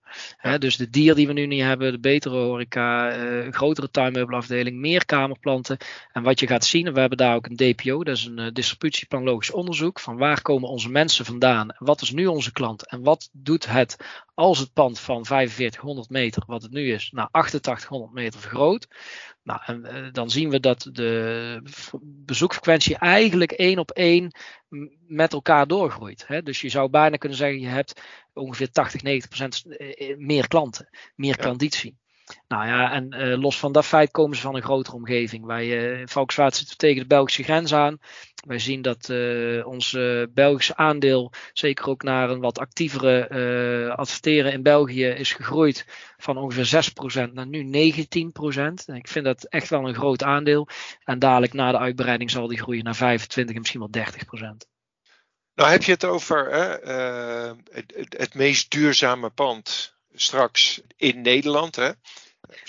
dus 0.60 0.78
de 0.78 0.90
dier 0.90 1.16
die 1.16 1.28
we 1.28 1.34
nu 1.34 1.46
niet 1.46 1.62
hebben, 1.62 1.92
de 1.92 2.00
betere 2.00 2.36
horeca, 2.36 3.18
uh, 3.18 3.46
een 3.46 3.54
grotere 3.54 3.92
tuinmeubelafdeling, 3.92 4.80
meer 4.80 5.06
kamerplanten. 5.06 5.78
En 6.12 6.24
wat 6.24 6.40
je 6.40 6.48
gaat 6.48 6.66
zien, 6.66 6.94
we 6.94 7.00
hebben 7.00 7.18
daar 7.18 7.36
ook 7.36 7.46
een 7.46 7.56
DPO, 7.56 8.04
dat 8.04 8.18
is 8.18 8.26
een 8.26 8.40
uh, 8.40 8.48
distributieplan 8.54 9.24
logisch 9.24 9.52
onderzoek. 9.52 10.00
Van 10.00 10.18
waar 10.18 10.42
komen 10.42 10.70
onze 10.70 10.90
mensen 10.90 11.26
vandaan? 11.26 11.76
Wat 11.78 12.02
is 12.02 12.12
nu 12.12 12.26
onze 12.26 12.52
klant? 12.52 12.88
En 12.88 13.04
wat 13.04 13.30
doet 13.32 13.66
het 13.66 13.98
als 14.34 14.60
het 14.60 14.74
pand 14.74 15.00
van 15.00 15.26
4500 15.26 16.10
meter, 16.10 16.44
wat 16.48 16.62
het 16.62 16.72
nu 16.72 16.94
is, 16.94 17.10
naar 17.12 17.27
8800 17.32 18.14
meter 18.14 18.40
vergroot? 18.40 18.88
Nou, 19.44 19.60
en 19.66 19.86
uh, 19.86 20.12
dan 20.12 20.30
zien 20.30 20.50
we 20.50 20.60
dat 20.60 20.90
de 20.92 21.62
bezoekfrequentie 22.02 22.98
eigenlijk 22.98 23.52
één 23.52 23.80
op 23.80 23.92
één 23.92 24.32
met 25.08 25.34
elkaar 25.34 25.68
doorgroeit. 25.68 26.28
Hè? 26.28 26.42
Dus 26.44 26.62
je 26.62 26.70
zou 26.70 26.90
bijna 26.90 27.18
kunnen 27.18 27.38
zeggen, 27.38 27.60
je 27.60 27.68
hebt 27.68 28.02
ongeveer 28.34 28.72
80, 28.72 29.02
90 29.02 29.30
procent 29.30 29.78
eh, 29.78 30.10
eh, 30.10 30.18
meer 30.18 30.48
klanten, 30.48 30.90
meer 31.16 31.36
ja. 31.36 31.42
klanditie. 31.44 31.98
Nou 32.48 32.68
ja, 32.68 32.92
en 32.92 33.16
uh, 33.16 33.38
los 33.42 33.60
van 33.60 33.72
dat 33.72 33.86
feit 33.86 34.12
komen 34.12 34.36
ze 34.36 34.42
van 34.42 34.56
een 34.56 34.62
grotere 34.62 34.96
omgeving. 34.96 35.46
Wij 35.46 36.00
uh, 36.00 36.08
Volkswagen 36.08 36.56
zitten 36.56 36.78
tegen 36.78 37.02
de 37.02 37.08
Belgische 37.08 37.44
grens 37.44 37.74
aan. 37.74 38.00
Wij 38.48 38.60
zien 38.60 38.82
dat 38.82 39.10
uh, 39.10 39.68
ons 39.68 39.98
Belgische 40.30 40.76
aandeel, 40.76 41.32
zeker 41.54 41.88
ook 41.88 42.04
naar 42.04 42.30
een 42.30 42.40
wat 42.40 42.60
actievere 42.60 43.94
adverteren 43.96 44.52
in 44.52 44.64
België, 44.64 45.06
is 45.06 45.34
gegroeid 45.34 45.86
van 46.18 46.38
ongeveer 46.38 46.92
6% 47.30 47.34
naar 47.34 47.48
nu 47.48 47.92
19%. 47.92 48.94
ik 48.94 49.08
vind 49.08 49.26
dat 49.26 49.44
echt 49.44 49.70
wel 49.70 49.88
een 49.88 49.96
groot 49.96 50.24
aandeel. 50.24 50.68
En 51.04 51.20
dadelijk 51.20 51.54
na 51.54 51.72
de 51.72 51.78
uitbreiding 51.78 52.32
zal 52.32 52.48
die 52.48 52.62
groeien 52.62 52.84
naar 52.84 52.96
25 52.96 53.56
en 53.56 53.62
misschien 53.62 53.90
wel 53.92 54.06
30%. 54.64 54.76
Nou 55.56 55.70
heb 55.70 55.84
je 55.84 55.92
het 55.92 56.06
over 56.06 56.52
hè, 56.52 56.92
het, 57.72 58.16
het 58.18 58.34
meest 58.34 58.72
duurzame 58.72 59.30
pand 59.30 59.97
straks 60.22 60.82
in 60.96 61.22
Nederland. 61.22 61.76
Hè? 61.76 61.92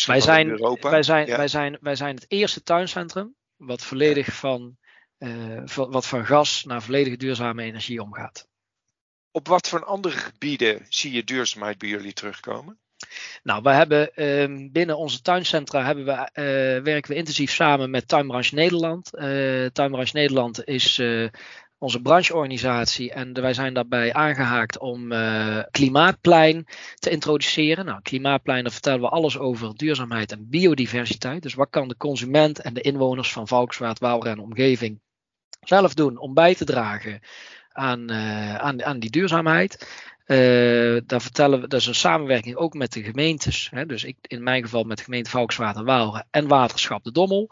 Wij 0.07 0.21
zijn, 0.21 0.57
wij, 0.81 1.03
zijn, 1.03 1.27
wij, 1.27 1.49
zijn, 1.49 1.79
wij 1.81 1.97
zijn 1.97 2.15
het 2.15 2.25
eerste 2.29 2.63
tuincentrum 2.63 3.35
wat 3.57 3.83
volledig 3.83 4.35
van, 4.35 4.77
uh, 5.19 5.63
wat 5.75 6.07
van 6.07 6.27
gas 6.27 6.65
naar 6.65 6.83
volledige 6.83 7.17
duurzame 7.17 7.63
energie 7.63 8.03
omgaat. 8.03 8.47
Op 9.31 9.49
wat 9.49 9.69
voor 9.69 9.85
andere 9.85 10.17
gebieden 10.17 10.87
zie 10.89 11.13
je 11.13 11.25
duurzaamheid 11.25 11.79
bij 11.79 11.89
jullie 11.89 12.13
terugkomen? 12.13 12.79
Nou, 13.43 13.63
we 13.63 13.71
hebben 13.71 14.11
uh, 14.15 14.71
binnen 14.71 14.97
onze 14.97 15.21
tuincentra 15.21 15.85
hebben 15.85 16.05
we, 16.05 16.13
uh, 16.13 16.83
werken 16.85 17.11
we 17.11 17.17
intensief 17.17 17.53
samen 17.53 17.91
met 17.91 18.09
Tuinbranche 18.09 18.55
Nederland. 18.55 19.11
Uh, 19.15 19.67
Tuinbranche 19.67 20.17
Nederland 20.17 20.65
is 20.65 21.03
onze 21.79 22.01
brancheorganisatie. 22.01 23.13
En 23.13 23.41
wij 23.41 23.55
zijn 23.55 23.75
daarbij 23.75 24.13
aangehaakt 24.13 24.79
om 24.79 25.13
uh, 25.13 25.63
Klimaatplein 25.71 26.67
te 26.95 27.11
introduceren. 27.11 27.85
Nou, 27.85 28.03
Klimaatplein, 28.03 28.63
daar 28.63 28.73
vertellen 28.73 29.01
we 29.01 29.09
alles 29.09 29.39
over 29.39 29.77
duurzaamheid 29.77 30.33
en 30.33 30.49
biodiversiteit. 30.49 31.43
Dus 31.43 31.55
wat 31.55 31.71
kan 31.71 31.89
de 31.89 31.97
consument 31.97 32.61
en 32.61 32.75
de 32.75 32.81
inwoners 32.81 33.33
van 33.33 33.49
Valkswaard, 33.49 33.99
Waalre 33.99 34.29
en 34.29 34.39
omgeving 34.39 35.01
zelf 35.61 35.95
doen 35.95 36.19
om 36.19 36.35
bij 36.35 36.55
te 36.55 36.65
dragen 36.65 37.21
aan, 37.73 38.11
uh, 38.11 38.55
aan, 38.55 38.85
aan 38.85 38.99
die 38.99 39.11
duurzaamheid. 39.11 39.89
Uh, 40.27 41.01
daar 41.07 41.21
vertellen 41.21 41.61
we, 41.61 41.69
dat 41.69 41.81
is 41.81 41.87
een 41.87 41.95
samenwerking 41.95 42.57
ook 42.57 42.75
met 42.75 42.93
de 42.93 43.03
gemeentes. 43.03 43.69
Hè, 43.71 43.87
dus 43.87 44.05
ik, 44.05 44.17
in 44.23 44.43
mijn 44.43 44.63
geval 44.63 44.85
met 44.85 44.97
de 44.97 45.05
gemeente 45.05 45.31
Valkswaard 45.31 45.77
en 45.77 45.85
Waalre 45.85 46.25
en 46.31 46.49
Waterschap 46.49 47.05
de 47.05 47.13
Dommel. 47.13 47.51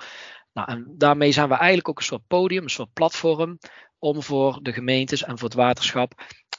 Nou, 0.53 0.71
en 0.71 0.95
daarmee 0.99 1.33
zijn 1.33 1.49
we 1.49 1.55
eigenlijk 1.55 1.89
ook 1.89 1.99
een 1.99 2.05
soort 2.05 2.27
podium, 2.27 2.63
een 2.63 2.71
soort 2.71 2.93
platform 2.93 3.59
om 3.99 4.23
voor 4.23 4.59
de 4.63 4.73
gemeentes 4.73 5.25
en 5.25 5.39
voor 5.39 5.49
het 5.49 5.57
waterschap 5.57 6.15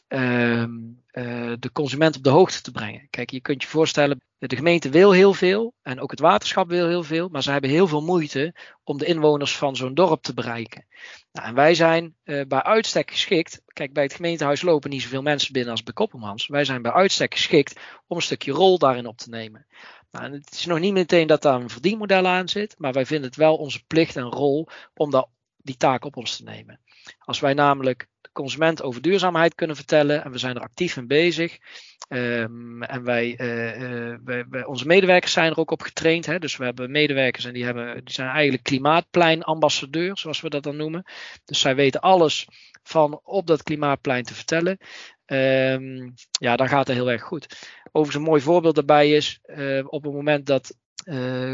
uh, 0.08 0.62
uh, 0.62 1.54
de 1.60 1.69
consument 1.73 2.15
op 2.15 2.23
de 2.23 2.30
hoogte 2.30 2.62
te 2.62 2.71
brengen. 2.71 3.08
Kijk, 3.10 3.30
je 3.30 3.41
kunt 3.41 3.62
je 3.62 3.67
voorstellen, 3.67 4.21
de 4.38 4.56
gemeente 4.56 4.89
wil 4.89 5.12
heel 5.12 5.34
veel 5.34 5.73
en 5.82 6.00
ook 6.00 6.12
het 6.12 6.19
waterschap 6.19 6.67
wil 6.67 6.88
heel 6.88 7.04
veel, 7.04 7.30
maar 7.30 7.43
ze 7.43 7.52
hebben 7.52 7.69
heel 7.69 7.88
veel 7.88 8.02
moeite 8.02 8.56
om 8.84 8.97
de 8.97 9.06
inwoners 9.06 9.58
van 9.58 9.76
zo'n 9.76 9.93
dorp 9.93 10.21
te 10.21 10.34
bereiken. 10.34 10.86
Nou, 11.32 11.47
en 11.47 11.54
wij 11.54 11.76
zijn 11.76 12.15
uh, 12.23 12.45
bij 12.47 12.63
uitstek 12.63 13.12
geschikt. 13.12 13.62
Kijk, 13.65 13.93
bij 13.93 14.04
het 14.04 14.13
gemeentehuis 14.13 14.62
lopen 14.62 14.89
niet 14.89 15.02
zoveel 15.02 15.21
mensen 15.21 15.54
binnen 15.54 15.71
als 15.71 15.84
bij 15.84 15.93
Koppelmans. 15.93 16.47
Wij 16.47 16.65
zijn 16.65 16.82
bij 16.82 16.91
uitstek 16.91 17.34
geschikt 17.34 17.80
om 18.08 18.17
een 18.17 18.23
stukje 18.23 18.52
rol 18.52 18.78
daarin 18.78 19.08
op 19.08 19.17
te 19.17 19.30
nemen. 19.30 19.65
Nou, 20.12 20.34
het 20.34 20.52
is 20.52 20.65
nog 20.65 20.80
niet 20.80 20.93
meteen 20.93 21.28
dat 21.28 21.41
daar 21.41 21.62
een 21.62 21.69
verdienmodel 21.69 22.28
aan 22.28 22.50
zit, 22.50 22.76
maar 22.78 22.93
wij 22.93 23.06
vinden 23.06 23.28
het 23.28 23.38
wel 23.38 23.56
onze 23.56 23.86
plicht 23.86 24.15
en 24.15 24.23
rol 24.23 24.67
om 24.93 25.12
daar 25.12 25.26
die 25.58 25.78
taak 25.78 26.06
op 26.06 26.17
ons 26.17 26.38
te 26.38 26.43
nemen. 26.43 26.80
Als 27.20 27.39
wij 27.39 27.54
namelijk 27.54 28.08
de 28.22 28.30
consument 28.34 28.82
over 28.82 29.02
duurzaamheid 29.02 29.56
kunnen 29.56 29.76
vertellen 29.76 30.24
en 30.24 30.32
we 30.32 30.38
zijn 30.38 30.56
er 30.56 30.62
actief 30.62 30.96
mee 30.96 31.06
bezig. 31.06 31.58
Um, 32.10 32.84
en 32.84 33.04
wij, 33.04 33.39
uh, 33.41 33.82
uh, 33.82 34.17
wij, 34.24 34.65
onze 34.65 34.86
medewerkers 34.86 35.32
zijn 35.32 35.52
er 35.52 35.58
ook 35.58 35.72
op 35.72 35.82
getraind. 35.82 36.26
Hè? 36.26 36.39
Dus 36.39 36.58
we 36.58 36.63
hebben 36.63 36.91
medewerkers 36.91 37.46
en 37.46 37.54
die, 37.54 37.63
hebben, 37.63 38.06
die 38.06 38.13
zijn 38.13 38.30
eigenlijk 38.30 38.63
klimaatpleinambassadeur, 38.63 40.17
zoals 40.17 40.41
we 40.41 40.50
dat 40.50 40.63
dan 40.63 40.76
noemen. 40.76 41.04
Dus 41.46 41.60
zij 41.60 41.76
weten 41.76 42.02
alles 42.02 42.48
van 42.84 43.20
op 43.24 43.48
dat 43.48 43.63
klimaatplein 43.63 44.24
te 44.24 44.34
vertellen. 44.34 44.78
Um, 45.26 46.13
ja, 46.32 46.56
dan 46.56 46.67
gaat 46.67 46.88
het 46.88 46.96
heel 46.96 47.12
erg 47.12 47.22
goed. 47.22 47.67
Overigens 47.91 48.15
een 48.15 48.30
mooi 48.30 48.41
voorbeeld 48.41 48.76
daarbij 48.76 49.12
is, 49.12 49.39
uh, 49.46 49.86
op 49.88 50.04
het 50.04 50.13
moment 50.13 50.46
dat 50.46 50.76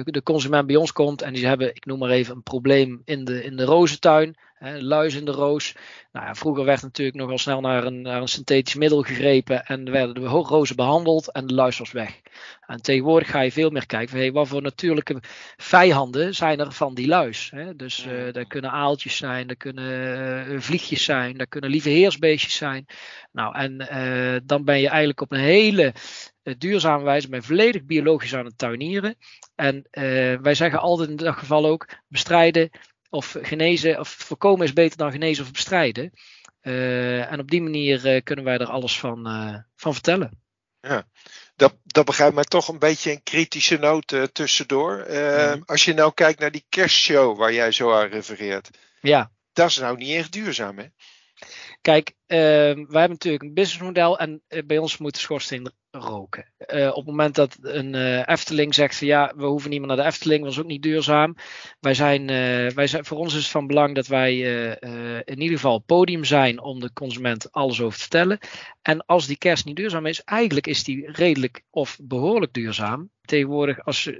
de 0.04 0.22
consument 0.24 0.68
bij 0.68 0.76
ons 0.76 0.92
komt 0.92 1.22
en 1.22 1.34
die 1.34 1.46
hebben, 1.46 1.76
ik 1.76 1.86
noem 1.86 2.00
maar 2.00 2.10
even, 2.10 2.36
een 2.36 2.44
probleem 2.44 3.02
in 3.06 3.26
de, 3.26 3.44
in 3.44 3.56
de 3.56 3.64
rozentuin. 3.64 4.36
Hè, 4.64 4.82
luis 4.82 5.16
in 5.16 5.26
de 5.26 5.32
roos. 5.32 5.76
Nou 6.12 6.26
ja, 6.26 6.36
vroeger 6.36 6.66
werd 6.66 6.82
natuurlijk 6.82 7.18
nogal 7.18 7.38
snel 7.38 7.62
naar 7.62 7.84
een, 7.84 8.02
naar 8.02 8.22
een 8.22 8.28
synthetisch 8.28 8.76
middel 8.76 9.02
gegrepen 9.02 9.66
en 9.66 9.92
werden 9.92 10.16
de 10.16 10.26
rozen 10.26 10.76
behandeld 10.76 11.32
en 11.32 11.48
de 11.48 11.54
luis 11.54 11.78
was 11.78 11.92
weg. 11.92 12.22
En 12.68 12.82
tegenwoordig 12.82 13.30
ga 13.30 13.42
je 13.42 13.52
veel 13.52 13.70
meer 13.70 13.86
kijken 13.86 14.10
van 14.10 14.20
hey, 14.20 14.32
wat 14.32 14.48
voor 14.48 14.62
natuurlijke 14.62 15.20
vijanden 15.58 16.36
zijn 16.36 16.60
er 16.60 16.72
van 16.72 16.94
die 16.94 17.08
luis. 17.08 17.52
Hè? 17.56 17.76
Dus 17.76 18.06
uh, 18.06 18.34
daar 18.34 18.48
kunnen 18.48 18.72
aaltjes 18.72 19.18
zijn, 19.18 19.48
daar 19.48 19.56
kunnen 19.56 20.52
uh, 20.52 20.60
vliegjes 20.60 21.04
zijn, 21.04 21.38
daar 21.38 21.48
kunnen 21.48 21.70
lieve 21.70 21.90
heersbeestjes 21.90 22.56
zijn. 22.56 22.86
Nou, 23.32 23.56
en 23.56 23.88
uh, 23.92 24.40
dan 24.44 24.64
ben 24.64 24.80
je 24.80 24.88
eigenlijk 24.88 25.22
op 25.22 25.32
een 25.32 25.40
hele 25.40 25.94
duurzame 26.58 27.04
wijze, 27.04 27.30
ben 27.30 27.44
volledig 27.44 27.84
biologisch 27.84 28.36
aan 28.36 28.46
het 28.46 28.58
tuinieren. 28.58 29.16
En 29.56 29.88
wij 30.42 30.54
zeggen 30.54 30.80
altijd 30.80 31.10
in 31.10 31.16
dat 31.16 31.38
geval 31.38 31.66
ook 31.66 31.88
bestrijden 32.08 32.70
of 33.10 33.36
genezen 33.42 34.00
of 34.00 34.10
voorkomen 34.10 34.66
is 34.66 34.74
beter 34.74 34.98
dan 34.98 35.12
genezen 35.12 35.44
of 35.44 35.52
bestrijden. 35.52 36.12
Uh, 36.62 37.32
en 37.32 37.40
op 37.40 37.52
die 37.52 37.62
manier 37.62 38.06
uh, 38.06 38.22
kunnen 38.24 38.46
wij 38.46 38.58
er 38.58 38.70
alles 38.70 39.00
van, 39.00 39.28
uh, 39.28 39.58
van 39.76 39.94
vertellen. 39.94 40.42
Ja, 40.82 41.08
dat, 41.56 41.78
dat 41.84 42.06
begrijpt 42.06 42.36
mij 42.36 42.44
toch 42.44 42.68
een 42.68 42.80
beetje 42.80 43.12
een 43.12 43.24
kritische 43.24 43.78
noot 43.78 44.30
tussendoor. 44.32 45.06
Mm. 45.10 45.64
Als 45.66 45.86
je 45.86 45.94
nou 45.94 46.14
kijkt 46.14 46.40
naar 46.40 46.52
die 46.52 46.66
kerstshow 46.70 47.38
waar 47.38 47.54
jij 47.54 47.72
zo 47.72 47.94
aan 47.94 48.08
refereert. 48.08 48.70
Ja. 49.02 49.32
Dat 49.54 49.70
is 49.70 49.78
nou 49.78 49.98
niet 49.98 50.16
echt 50.16 50.32
duurzaam, 50.32 50.78
hè? 50.78 50.86
Kijk, 51.82 52.14
wij 52.26 52.76
hebben 52.76 53.10
natuurlijk 53.10 53.44
een 53.44 53.54
businessmodel 53.54 54.20
en 54.20 54.42
bij 54.66 54.78
ons 54.78 54.98
moet 54.98 55.14
de 55.14 55.20
schoorsteen 55.20 55.72
roken. 55.98 56.52
Uh, 56.74 56.88
op 56.88 56.96
het 56.96 57.06
moment 57.06 57.36
dat 57.36 57.58
een 57.62 57.94
uh, 57.94 58.28
Efteling 58.28 58.74
zegt 58.74 58.98
van 58.98 59.08
ja, 59.08 59.34
we 59.36 59.46
hoeven 59.46 59.70
niet 59.70 59.80
meer 59.80 59.88
naar 59.88 59.98
de 59.98 60.04
Efteling, 60.04 60.44
was 60.44 60.60
ook 60.60 60.66
niet 60.66 60.82
duurzaam. 60.82 61.36
Wij 61.80 61.94
zijn, 61.94 62.22
uh, 62.22 62.70
wij 62.70 62.88
zijn, 62.88 63.06
voor 63.06 63.18
ons 63.18 63.34
is 63.34 63.42
het 63.42 63.52
van 63.52 63.68
belang 63.68 63.96
dat 63.96 64.08
wij 64.08 64.38
in 65.24 65.42
ieder 65.42 65.58
geval 65.58 65.80
podium 65.80 66.24
zijn 66.24 66.62
om 66.62 66.80
de 66.80 66.94
consument 66.94 67.52
alles 67.52 67.82
over 67.82 67.94
te 67.94 68.02
vertellen. 68.02 68.40
En 68.82 69.06
als 69.06 69.28
die 69.28 69.38
kerst 69.38 69.66
niet 69.66 69.76
duurzaam 69.76 70.06
is, 70.06 70.24
eigenlijk 70.24 70.68
is 70.68 70.84
die 70.84 71.12
redelijk 71.12 71.64
of 71.70 72.00
behoorlijk 72.02 72.54
duurzaam. 72.54 73.10
Tegenwoordig, 73.22 73.86
als, 73.86 74.12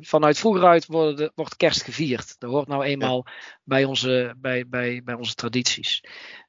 vanuit 0.00 0.38
vroeger 0.38 0.64
uit 0.64 0.86
wordt, 0.86 1.30
wordt 1.34 1.56
kerst 1.56 1.82
gevierd. 1.82 2.34
Dat 2.38 2.50
hoort 2.50 2.68
nou 2.68 2.84
eenmaal 2.84 3.26
bij, 3.64 3.84
onze, 3.84 4.34
bij, 4.36 4.68
bij, 4.68 5.02
bij 5.04 5.14
onze 5.14 5.34
tradities. 5.34 6.02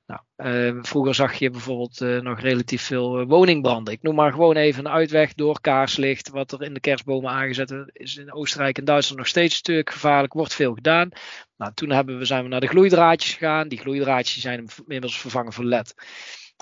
Nou, 0.07 0.21
uh, 0.37 0.83
vroeger 0.83 1.15
zag 1.15 1.33
je 1.33 1.49
bijvoorbeeld 1.49 2.01
uh, 2.01 2.21
nog 2.21 2.39
relatief 2.39 2.81
veel 2.81 3.25
woningbranden. 3.25 3.93
Ik 3.93 4.01
noem 4.01 4.15
maar 4.15 4.31
gewoon 4.31 4.55
even 4.55 4.85
een 4.85 4.91
uitweg 4.91 5.33
door 5.33 5.61
kaarslicht, 5.61 6.29
wat 6.29 6.51
er 6.51 6.63
in 6.63 6.73
de 6.73 6.79
kerstbomen 6.79 7.31
aangezet 7.31 7.89
is 7.93 8.17
in 8.17 8.33
Oostenrijk 8.33 8.77
en 8.77 8.85
Duitsland 8.85 9.19
nog 9.19 9.27
steeds 9.27 9.55
stuk 9.55 9.89
gevaarlijk, 9.89 10.33
wordt 10.33 10.53
veel 10.53 10.73
gedaan. 10.73 11.09
Nou, 11.57 11.73
toen 11.73 11.89
hebben 11.89 12.17
we, 12.17 12.25
zijn 12.25 12.43
we 12.43 12.49
naar 12.49 12.59
de 12.59 12.67
gloeidraadjes 12.67 13.33
gegaan. 13.33 13.67
Die 13.67 13.79
gloeidraadjes 13.79 14.41
zijn 14.41 14.67
inmiddels 14.77 15.19
vervangen 15.19 15.53
voor 15.53 15.65
LED. 15.65 15.93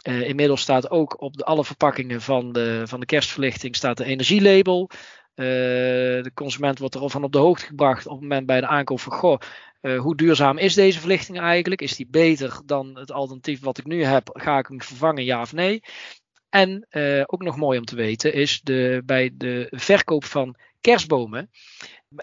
Uh, 0.08 0.28
inmiddels 0.28 0.62
staat 0.62 0.90
ook 0.90 1.22
op 1.22 1.38
de, 1.38 1.44
alle 1.44 1.66
verpakkingen 1.66 2.22
van 2.22 2.52
de, 2.52 2.84
van 2.86 3.00
de 3.00 3.06
kerstverlichting 3.06 3.76
staat 3.76 4.00
een 4.00 4.06
energielabel. 4.06 4.90
Uh, 5.36 5.46
de 6.24 6.32
consument 6.34 6.80
wordt 6.80 6.96
er 6.96 7.10
van 7.10 7.24
op 7.24 7.32
de 7.32 7.38
hoogte 7.38 7.66
gebracht 7.66 8.06
op 8.06 8.12
het 8.12 8.22
moment 8.22 8.46
bij 8.46 8.62
de 8.62 8.68
aankoop 8.68 9.00
van 9.00 9.14
goh, 9.14 9.40
uh, 9.82 10.00
hoe 10.00 10.16
duurzaam 10.16 10.58
is 10.58 10.74
deze 10.74 11.00
verlichting 11.00 11.40
eigenlijk? 11.40 11.82
Is 11.82 11.96
die 11.96 12.08
beter 12.10 12.62
dan 12.66 12.98
het 12.98 13.12
alternatief 13.12 13.60
wat 13.60 13.78
ik 13.78 13.86
nu 13.86 14.04
heb? 14.04 14.30
Ga 14.34 14.58
ik 14.58 14.68
hem 14.68 14.82
vervangen, 14.82 15.24
ja 15.24 15.42
of 15.42 15.54
nee? 15.54 15.84
En 16.50 16.88
ook 17.26 17.44
nog 17.44 17.58
mooi 17.58 17.80
om 17.80 17.86
te 17.86 17.96
weten 17.96 18.34
is 18.34 18.62
de, 18.62 19.02
bij 19.06 19.32
de 19.34 19.68
verkoop 19.72 20.26
van 20.26 20.56
kerstbomen 20.82 21.50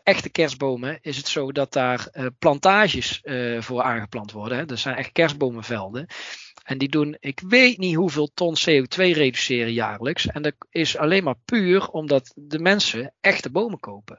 echte 0.03 0.31
kerstbomen 0.31 0.99
is 1.01 1.17
het 1.17 1.29
zo 1.29 1.53
dat 1.53 1.73
daar 1.73 2.11
plantages 2.39 3.23
voor 3.59 3.83
aangeplant 3.83 4.33
worden. 4.33 4.59
Hè. 4.59 4.65
Dat 4.65 4.79
zijn 4.79 4.97
echt 4.97 5.13
kerstbomenvelden. 5.13 6.07
En 6.63 6.79
die 6.79 6.89
doen, 6.89 7.17
ik 7.21 7.41
weet 7.41 7.79
niet 7.79 7.95
hoeveel 7.95 8.31
ton 8.35 8.57
CO2 8.57 8.97
reduceren 8.97 9.73
jaarlijks. 9.73 10.27
En 10.27 10.43
dat 10.43 10.55
is 10.71 10.97
alleen 10.97 11.25
maar 11.25 11.39
puur 11.45 11.89
omdat 11.89 12.33
de 12.35 12.59
mensen 12.59 13.15
echte 13.21 13.51
bomen 13.51 13.81
kopen. 13.81 14.19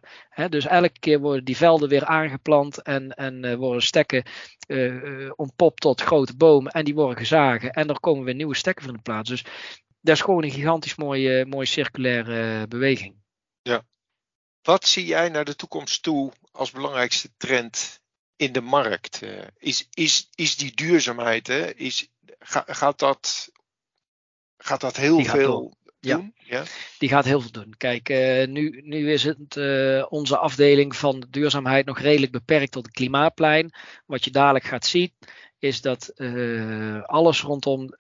Dus 0.49 0.65
elke 0.65 0.99
keer 0.99 1.19
worden 1.19 1.45
die 1.45 1.57
velden 1.57 1.89
weer 1.89 2.05
aangeplant 2.05 2.81
en, 2.81 3.11
en 3.11 3.45
uh, 3.45 3.55
worden 3.55 3.81
stekken 3.81 4.23
uh, 4.67 5.31
ontpopt 5.35 5.81
tot 5.81 6.01
grote 6.01 6.35
bomen. 6.35 6.71
En 6.71 6.85
die 6.85 6.95
worden 6.95 7.17
gezagen 7.17 7.71
en 7.71 7.87
er 7.87 7.99
komen 7.99 8.23
weer 8.23 8.35
nieuwe 8.35 8.55
stekken 8.55 8.85
van 8.85 8.93
de 8.93 9.01
plaats. 9.01 9.29
Dus 9.29 9.45
dat 10.01 10.15
is 10.15 10.21
gewoon 10.21 10.43
een 10.43 10.51
gigantisch 10.51 10.95
mooie, 10.95 11.45
mooie 11.45 11.65
circulaire 11.65 12.67
beweging. 12.67 13.15
Ja. 13.61 13.85
Wat 14.61 14.85
zie 14.85 15.05
jij 15.05 15.29
naar 15.29 15.45
de 15.45 15.55
toekomst 15.55 16.03
toe 16.03 16.31
als 16.51 16.71
belangrijkste 16.71 17.29
trend 17.37 18.01
in 18.35 18.51
de 18.51 18.61
markt? 18.61 19.21
Is, 19.57 19.87
is, 19.93 20.29
is 20.35 20.55
die 20.55 20.75
duurzaamheid, 20.75 21.47
hè? 21.47 21.73
Is, 21.73 22.07
gaat, 22.39 22.99
dat, 22.99 23.51
gaat 24.57 24.81
dat 24.81 24.97
heel 24.97 25.23
veel 25.23 25.77
doen? 25.99 26.33
Ja. 26.39 26.63
die 26.97 27.09
gaat 27.09 27.25
heel 27.25 27.41
veel 27.41 27.51
doen. 27.51 27.73
Kijk, 27.77 28.09
uh, 28.09 28.47
nu, 28.47 28.81
nu 28.83 29.11
is 29.11 29.23
het 29.23 29.55
uh, 29.55 30.05
onze 30.09 30.37
afdeling 30.37 30.95
van 30.95 31.25
duurzaamheid 31.29 31.85
nog 31.85 31.99
redelijk 31.99 32.31
beperkt 32.31 32.71
tot 32.71 32.85
het 32.85 32.95
klimaatplein. 32.95 33.73
Wat 34.05 34.23
je 34.23 34.31
dadelijk 34.31 34.65
gaat 34.65 34.85
zien, 34.85 35.13
is 35.59 35.81
dat 35.81 36.11
uh, 36.15 37.03
alles 37.03 37.41
rondom 37.41 37.95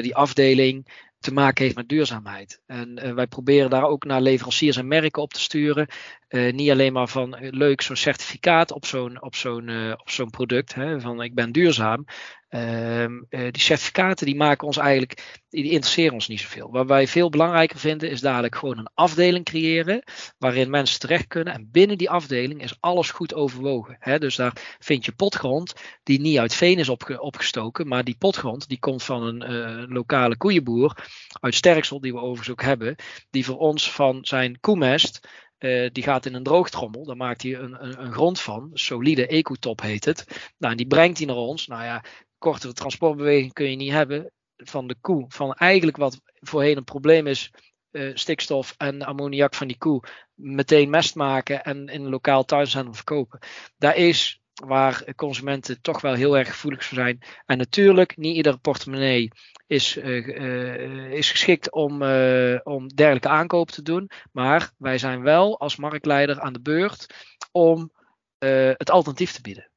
die 0.00 0.14
afdeling 0.14 0.86
te 1.26 1.32
maken 1.32 1.64
heeft 1.64 1.76
met 1.76 1.88
duurzaamheid. 1.88 2.60
En 2.66 3.06
uh, 3.06 3.12
wij 3.12 3.26
proberen 3.26 3.70
daar 3.70 3.84
ook 3.84 4.04
naar 4.04 4.20
leveranciers 4.20 4.76
en 4.76 4.88
merken 4.88 5.22
op 5.22 5.32
te 5.32 5.40
sturen. 5.40 5.88
Uh, 6.28 6.52
niet 6.52 6.70
alleen 6.70 6.92
maar 6.92 7.08
van 7.08 7.36
leuk 7.40 7.80
zo'n 7.80 7.96
certificaat 7.96 8.72
op 8.72 8.86
zo'n 8.86 9.22
op 9.22 9.34
zo'n 9.34 9.68
uh, 9.68 9.92
op 9.96 10.10
zo'n 10.10 10.30
product, 10.30 10.74
hè, 10.74 11.00
van 11.00 11.22
ik 11.22 11.34
ben 11.34 11.52
duurzaam. 11.52 12.04
Ehm, 12.48 13.22
die 13.28 13.60
certificaten 13.60 14.26
die 14.26 14.36
maken 14.36 14.66
ons 14.66 14.76
eigenlijk, 14.76 15.42
die, 15.48 15.70
interesseren 15.70 16.12
ons 16.12 16.28
niet 16.28 16.40
zoveel. 16.40 16.70
Wat 16.70 16.86
wij 16.86 17.08
veel 17.08 17.28
belangrijker 17.28 17.78
vinden 17.78 18.10
is 18.10 18.20
dadelijk 18.20 18.56
gewoon 18.56 18.78
een 18.78 18.90
afdeling 18.94 19.44
creëren 19.44 20.02
waarin 20.38 20.70
mensen 20.70 21.00
terecht 21.00 21.26
kunnen. 21.26 21.54
En 21.54 21.68
binnen 21.70 21.98
die 21.98 22.10
afdeling 22.10 22.62
is 22.62 22.76
alles 22.80 23.10
goed 23.10 23.34
overwogen. 23.34 23.96
Hè? 24.00 24.18
Dus 24.18 24.36
daar 24.36 24.76
vind 24.78 25.04
je 25.04 25.12
potgrond 25.12 25.72
die 26.02 26.20
niet 26.20 26.38
uit 26.38 26.54
veen 26.54 26.78
is 26.78 26.88
opge 26.88 27.20
opgestoken, 27.20 27.88
maar 27.88 28.04
die 28.04 28.16
potgrond 28.18 28.68
die 28.68 28.78
komt 28.78 29.02
van 29.02 29.22
een 29.22 29.88
lokale 29.88 30.36
koeienboer 30.36 30.96
uit 31.40 31.54
Sterksel, 31.54 32.00
die 32.00 32.12
we 32.12 32.18
overigens 32.18 32.50
ook 32.50 32.62
hebben, 32.62 32.96
die 33.30 33.44
voor 33.44 33.58
ons 33.58 33.92
van 33.92 34.18
zijn 34.22 34.60
koemest 34.60 35.28
uh, 35.58 35.88
die 35.92 36.02
gaat 36.02 36.26
in 36.26 36.34
een 36.34 36.42
droogtrommel. 36.42 37.04
Daar 37.04 37.16
maakt 37.16 37.42
hij 37.42 37.54
een, 37.54 37.84
een, 37.84 38.02
een 38.02 38.12
grond 38.12 38.40
van. 38.40 38.70
Solide 38.72 39.26
ecotop 39.26 39.80
heet 39.80 40.04
het. 40.04 40.50
Nou, 40.58 40.72
en 40.72 40.78
die 40.78 40.86
brengt 40.86 41.18
hij 41.18 41.26
naar 41.26 41.36
ons. 41.36 41.66
Nou 41.66 41.84
ja, 41.84 42.04
kortere 42.38 42.72
transportbeweging 42.72 43.52
kun 43.52 43.70
je 43.70 43.76
niet 43.76 43.92
hebben 43.92 44.32
van 44.56 44.86
de 44.86 44.96
koe. 45.00 45.24
Van 45.28 45.52
eigenlijk 45.54 45.96
wat 45.96 46.20
voorheen 46.34 46.76
een 46.76 46.84
probleem 46.84 47.26
is, 47.26 47.50
uh, 47.90 48.16
stikstof 48.16 48.74
en 48.76 49.02
ammoniak 49.02 49.54
van 49.54 49.66
die 49.66 49.78
koe, 49.78 50.02
meteen 50.34 50.90
mest 50.90 51.14
maken 51.14 51.64
en 51.64 51.88
in 51.88 52.04
een 52.04 52.10
lokaal 52.10 52.44
tuincentrum 52.44 52.94
verkopen. 52.94 53.38
Daar 53.76 53.96
is 53.96 54.40
waar 54.64 55.14
consumenten 55.14 55.80
toch 55.80 56.00
wel 56.00 56.14
heel 56.14 56.38
erg 56.38 56.48
gevoelig 56.48 56.84
voor 56.84 56.96
zijn. 56.96 57.22
En 57.46 57.58
natuurlijk, 57.58 58.16
niet 58.16 58.36
iedere 58.36 58.56
portemonnee 58.56 59.30
is, 59.66 59.96
uh, 59.96 60.26
uh, 60.26 61.12
is 61.12 61.30
geschikt 61.30 61.72
om, 61.72 62.02
uh, 62.02 62.58
om 62.62 62.88
dergelijke 62.88 63.28
aankopen 63.28 63.74
te 63.74 63.82
doen. 63.82 64.10
Maar 64.32 64.70
wij 64.78 64.98
zijn 64.98 65.22
wel 65.22 65.60
als 65.60 65.76
marktleider 65.76 66.40
aan 66.40 66.52
de 66.52 66.60
beurt 66.60 67.06
om 67.52 67.94
het 68.38 68.90
alternatief 68.90 69.32
te 69.32 69.40
bieden. 69.40 69.70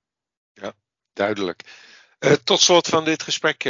Ja, 0.53 0.73
duidelijk. 1.13 1.63
Tot 2.43 2.59
slot 2.59 2.87
van 2.87 3.05
dit 3.05 3.23
gesprek, 3.23 3.69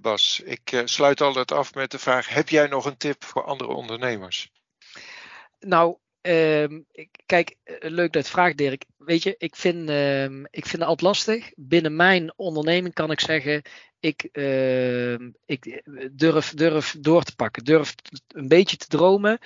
Bas. 0.00 0.40
Ik 0.44 0.82
sluit 0.84 1.20
altijd 1.20 1.52
af 1.52 1.74
met 1.74 1.90
de 1.90 1.98
vraag: 1.98 2.28
heb 2.28 2.48
jij 2.48 2.66
nog 2.66 2.84
een 2.84 2.96
tip 2.96 3.24
voor 3.24 3.44
andere 3.44 3.70
ondernemers? 3.70 4.52
Nou, 5.58 5.96
ehm, 6.22 6.80
kijk, 7.26 7.56
leuk 7.78 8.12
dat 8.12 8.26
je 8.26 8.32
vraagt, 8.32 8.56
Dirk. 8.56 8.84
Weet 8.98 9.22
je, 9.22 9.34
ik 9.38 9.56
vind, 9.56 9.88
ehm, 9.88 10.40
ik 10.40 10.66
vind 10.66 10.72
het 10.72 10.82
altijd 10.82 11.00
lastig. 11.00 11.50
Binnen 11.56 11.96
mijn 11.96 12.32
onderneming 12.36 12.94
kan 12.94 13.10
ik 13.10 13.20
zeggen: 13.20 13.62
ik, 14.00 14.28
ehm, 14.32 15.30
ik 15.46 15.82
durf, 16.12 16.54
durf 16.54 16.96
door 17.00 17.22
te 17.22 17.34
pakken, 17.34 17.64
durf 17.64 17.94
een 18.28 18.48
beetje 18.48 18.76
te 18.76 18.86
dromen 18.86 19.38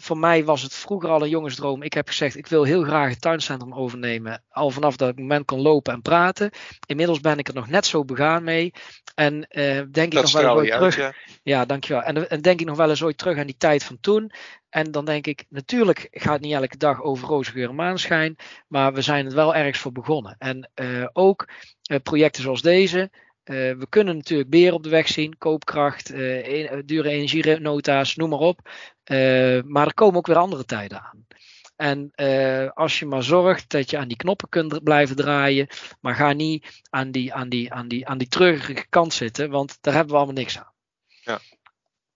voor 0.00 0.18
mij 0.18 0.44
was 0.44 0.62
het 0.62 0.74
vroeger 0.74 1.10
al 1.10 1.22
een 1.22 1.28
jongensdroom. 1.28 1.82
Ik 1.82 1.92
heb 1.92 2.08
gezegd, 2.08 2.36
ik 2.36 2.46
wil 2.46 2.64
heel 2.64 2.82
graag 2.82 3.10
het 3.10 3.20
tuincentrum 3.20 3.74
overnemen. 3.74 4.42
Al 4.48 4.70
vanaf 4.70 4.96
dat 4.96 5.18
moment 5.18 5.44
kon 5.44 5.60
lopen 5.60 5.92
en 5.92 6.02
praten. 6.02 6.50
Inmiddels 6.86 7.20
ben 7.20 7.38
ik 7.38 7.48
er 7.48 7.54
nog 7.54 7.68
net 7.68 7.86
zo 7.86 8.04
begaan 8.04 8.44
mee. 8.44 8.72
En 9.14 9.34
uh, 9.34 9.82
denk 9.90 10.12
ik 10.12 10.12
nog 10.12 10.32
wel 10.32 10.42
eens 10.42 10.52
ooit 10.52 10.70
terug. 10.70 10.96
Ja. 10.96 11.12
ja, 11.42 11.64
dankjewel. 11.64 12.02
En, 12.02 12.30
en 12.30 12.40
denk 12.40 12.60
ik 12.60 12.66
nog 12.66 12.76
wel 12.76 12.90
eens 12.90 13.02
ooit 13.02 13.18
terug 13.18 13.38
aan 13.38 13.46
die 13.46 13.56
tijd 13.56 13.84
van 13.84 14.00
toen. 14.00 14.32
En 14.70 14.90
dan 14.90 15.04
denk 15.04 15.26
ik, 15.26 15.44
natuurlijk 15.48 16.08
gaat 16.10 16.32
het 16.32 16.42
niet 16.42 16.52
elke 16.52 16.76
dag 16.76 17.02
over 17.02 17.28
roze 17.28 17.50
geur 17.50 17.68
en 17.68 17.74
maanschijn. 17.74 18.36
Maar 18.68 18.92
we 18.92 19.02
zijn 19.02 19.26
er 19.26 19.34
wel 19.34 19.54
ergens 19.54 19.78
voor 19.78 19.92
begonnen. 19.92 20.36
En 20.38 20.70
uh, 20.74 21.06
ook 21.12 21.48
uh, 21.90 21.98
projecten 22.02 22.42
zoals 22.42 22.62
deze 22.62 23.10
uh, 23.48 23.56
we 23.78 23.86
kunnen 23.88 24.16
natuurlijk 24.16 24.50
beren 24.50 24.74
op 24.74 24.82
de 24.82 24.88
weg 24.88 25.08
zien, 25.08 25.38
koopkracht, 25.38 26.12
uh, 26.12 26.80
dure 26.84 27.08
energienota's, 27.08 28.16
noem 28.16 28.28
maar 28.28 28.38
op. 28.38 28.60
Uh, 29.10 29.62
maar 29.62 29.86
er 29.86 29.94
komen 29.94 30.16
ook 30.16 30.26
weer 30.26 30.36
andere 30.36 30.64
tijden 30.64 31.00
aan. 31.00 31.26
En 31.76 32.10
als 32.74 32.98
je 32.98 33.06
maar 33.06 33.22
zorgt 33.22 33.70
dat 33.70 33.90
je 33.90 33.98
aan 33.98 34.08
die 34.08 34.16
knoppen 34.16 34.48
kunt 34.48 34.82
blijven 34.82 35.16
draaien, 35.16 35.68
maar 36.00 36.14
ga 36.14 36.32
niet 36.32 36.82
aan 36.90 37.10
die, 37.10 37.34
aan 37.34 37.48
die, 37.48 37.72
aan 37.72 37.88
die, 37.88 38.06
aan 38.06 38.18
die 38.18 38.28
treurige 38.28 38.86
kant 38.88 39.14
zitten, 39.14 39.50
want 39.50 39.78
daar 39.80 39.94
hebben 39.94 40.12
we 40.12 40.18
allemaal 40.18 40.34
niks 40.34 40.58
aan. 40.58 40.72
Ja, 41.06 41.38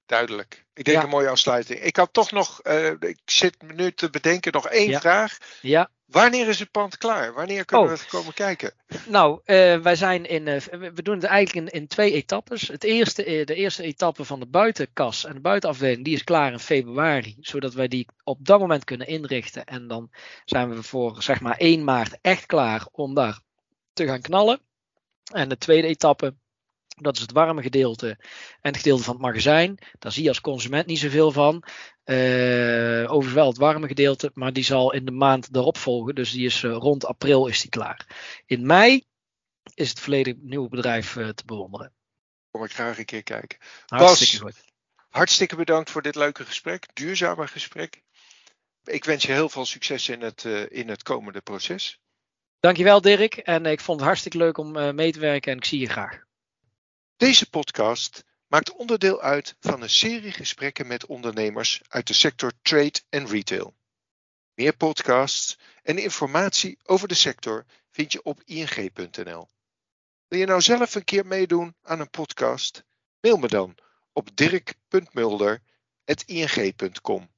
duidelijk. 0.07 0.65
Ik 0.75 0.85
denk 0.85 0.97
ja. 0.97 1.03
een 1.03 1.09
mooie 1.09 1.29
afsluiting. 1.29 1.81
Ik 1.81 1.97
had 1.97 2.13
toch 2.13 2.31
nog, 2.31 2.63
ik 3.01 3.19
zit 3.25 3.57
nu 3.75 3.93
te 3.93 4.11
bedenken, 4.11 4.53
nog 4.53 4.69
één 4.69 4.91
ja. 4.91 5.01
vraag. 5.01 5.39
Ja. 5.61 5.91
Wanneer 6.13 6.49
is 6.49 6.59
het 6.59 6.71
pand 6.71 6.99
klaar? 6.99 7.33
Wanneer 7.33 7.65
kunnen 7.65 7.93
oh. 7.93 7.99
we 7.99 8.07
komen 8.09 8.35
kijken? 8.35 8.73
Nou, 9.07 9.41
uh, 9.47 9.79
wij 9.79 9.97
zijn 9.97 10.27
in. 10.27 10.47
Uh, 10.47 10.61
we 10.95 11.03
doen 11.03 11.15
het 11.15 11.25
eigenlijk 11.25 11.67
in, 11.67 11.81
in 11.81 11.87
twee 11.87 12.13
etappes. 12.13 12.69
Het 12.69 12.85
eerste, 12.85 13.39
uh, 13.39 13.47
de 13.47 13.55
eerste 13.55 13.83
etappe 13.83 14.25
van 14.25 14.41
de 14.41 14.47
buitenkas 14.47 15.25
en 15.25 15.35
de 15.35 15.41
buitenafdeling, 15.41 16.05
die 16.05 16.15
is 16.15 16.25
klaar 16.25 16.53
in 16.53 16.59
februari. 16.59 17.37
Zodat 17.41 17.75
wij 17.75 17.89
die 17.89 18.07
op 18.25 18.47
dat 18.47 18.61
moment 18.61 18.85
kunnen 18.85 19.07
inrichten. 19.07 19.65
En 19.65 19.89
dan 19.89 20.11
zijn 20.45 20.71
we 20.71 20.83
voor 20.83 21.23
zeg 21.23 21.41
maar 21.41 21.57
1 21.57 21.85
maart 21.85 22.19
echt 22.21 22.47
klaar 22.47 22.87
om 22.91 23.15
daar 23.15 23.41
te 23.93 24.07
gaan 24.07 24.21
knallen. 24.21 24.61
En 25.33 25.49
de 25.49 25.59
tweede 25.59 25.89
etappe, 25.89 26.35
dat 27.01 27.17
is 27.17 27.23
het 27.23 27.33
warme 27.33 27.63
gedeelte 27.63 28.09
en 28.61 28.71
het 28.71 28.77
gedeelte 28.77 29.03
van 29.03 29.13
het 29.13 29.23
magazijn. 29.23 29.79
Daar 29.99 30.13
zie 30.13 30.23
je 30.23 30.29
als 30.29 30.41
consument 30.41 30.87
niet 30.87 30.99
zoveel 30.99 31.33
van. 31.33 31.65
Uh, 32.05 33.05
overigens 33.05 33.33
wel 33.33 33.47
het 33.47 33.57
warme 33.57 33.87
gedeelte, 33.87 34.31
maar 34.35 34.53
die 34.53 34.65
zal 34.65 34.93
in 34.93 35.05
de 35.05 35.11
maand 35.11 35.53
daarop 35.53 35.77
volgen. 35.77 36.15
Dus 36.15 36.31
die 36.31 36.47
is 36.47 36.63
uh, 36.63 36.73
rond 36.73 37.05
april 37.05 37.47
is 37.47 37.61
die 37.61 37.71
klaar. 37.71 38.07
In 38.47 38.67
mei 38.67 39.05
is 39.75 39.89
het 39.89 40.01
volledig 40.01 40.35
nieuwe 40.39 40.69
bedrijf 40.69 41.17
uh, 41.17 41.29
te 41.29 41.45
bewonderen. 41.45 41.93
Kom 42.51 42.65
ik 42.65 42.73
graag 42.73 42.99
een 42.99 43.05
keer 43.05 43.23
kijken. 43.23 43.59
Hartstikke 43.87 44.45
Bas, 44.45 44.55
goed. 44.55 44.65
Hartstikke 45.09 45.57
bedankt 45.57 45.91
voor 45.91 46.03
dit 46.03 46.15
leuke 46.15 46.45
gesprek, 46.45 46.87
duurzame 46.93 47.47
gesprek. 47.47 48.03
Ik 48.85 49.05
wens 49.05 49.25
je 49.25 49.33
heel 49.33 49.49
veel 49.49 49.65
succes 49.65 50.09
in 50.09 50.21
het, 50.21 50.45
in 50.69 50.89
het 50.89 51.03
komende 51.03 51.41
proces. 51.41 52.01
Dankjewel 52.61 53.01
Dirk 53.01 53.37
en 53.37 53.67
ik 53.67 53.81
vond 53.81 53.99
het 53.99 54.09
hartstikke 54.09 54.39
leuk 54.39 54.59
om 54.59 54.95
mee 54.95 55.13
te 55.13 55.21
werken 55.21 55.53
en 55.53 55.59
ik 55.59 55.65
zie 55.65 55.81
je 55.81 55.89
graag. 55.89 56.23
Deze 57.17 57.51
podcast 57.51 58.25
maakt 58.47 58.73
onderdeel 58.73 59.21
uit 59.21 59.57
van 59.61 59.83
een 59.83 59.91
serie 59.91 60.33
gesprekken 60.33 60.87
met 60.87 61.07
ondernemers 61.07 61.81
uit 61.89 62.07
de 62.07 62.15
sector 62.15 62.53
trade 62.63 63.01
en 63.09 63.27
retail. 63.27 63.75
Meer 64.55 64.77
podcasts 64.77 65.59
en 65.83 65.99
informatie 65.99 66.79
over 66.83 67.09
de 67.09 67.15
sector 67.15 67.65
vind 67.91 68.13
je 68.13 68.23
op 68.23 68.43
ing.nl. 68.45 69.49
Wil 70.29 70.39
je 70.39 70.47
nou 70.47 70.61
zelf 70.61 70.95
een 70.95 71.05
keer 71.05 71.27
meedoen 71.27 71.77
aan 71.83 72.01
een 72.01 72.11
podcast? 72.11 72.85
Mail 73.21 73.37
me 73.37 73.49
dan 73.49 73.77
op 74.13 74.37
dirk.mulder.ing.com. 74.37 77.31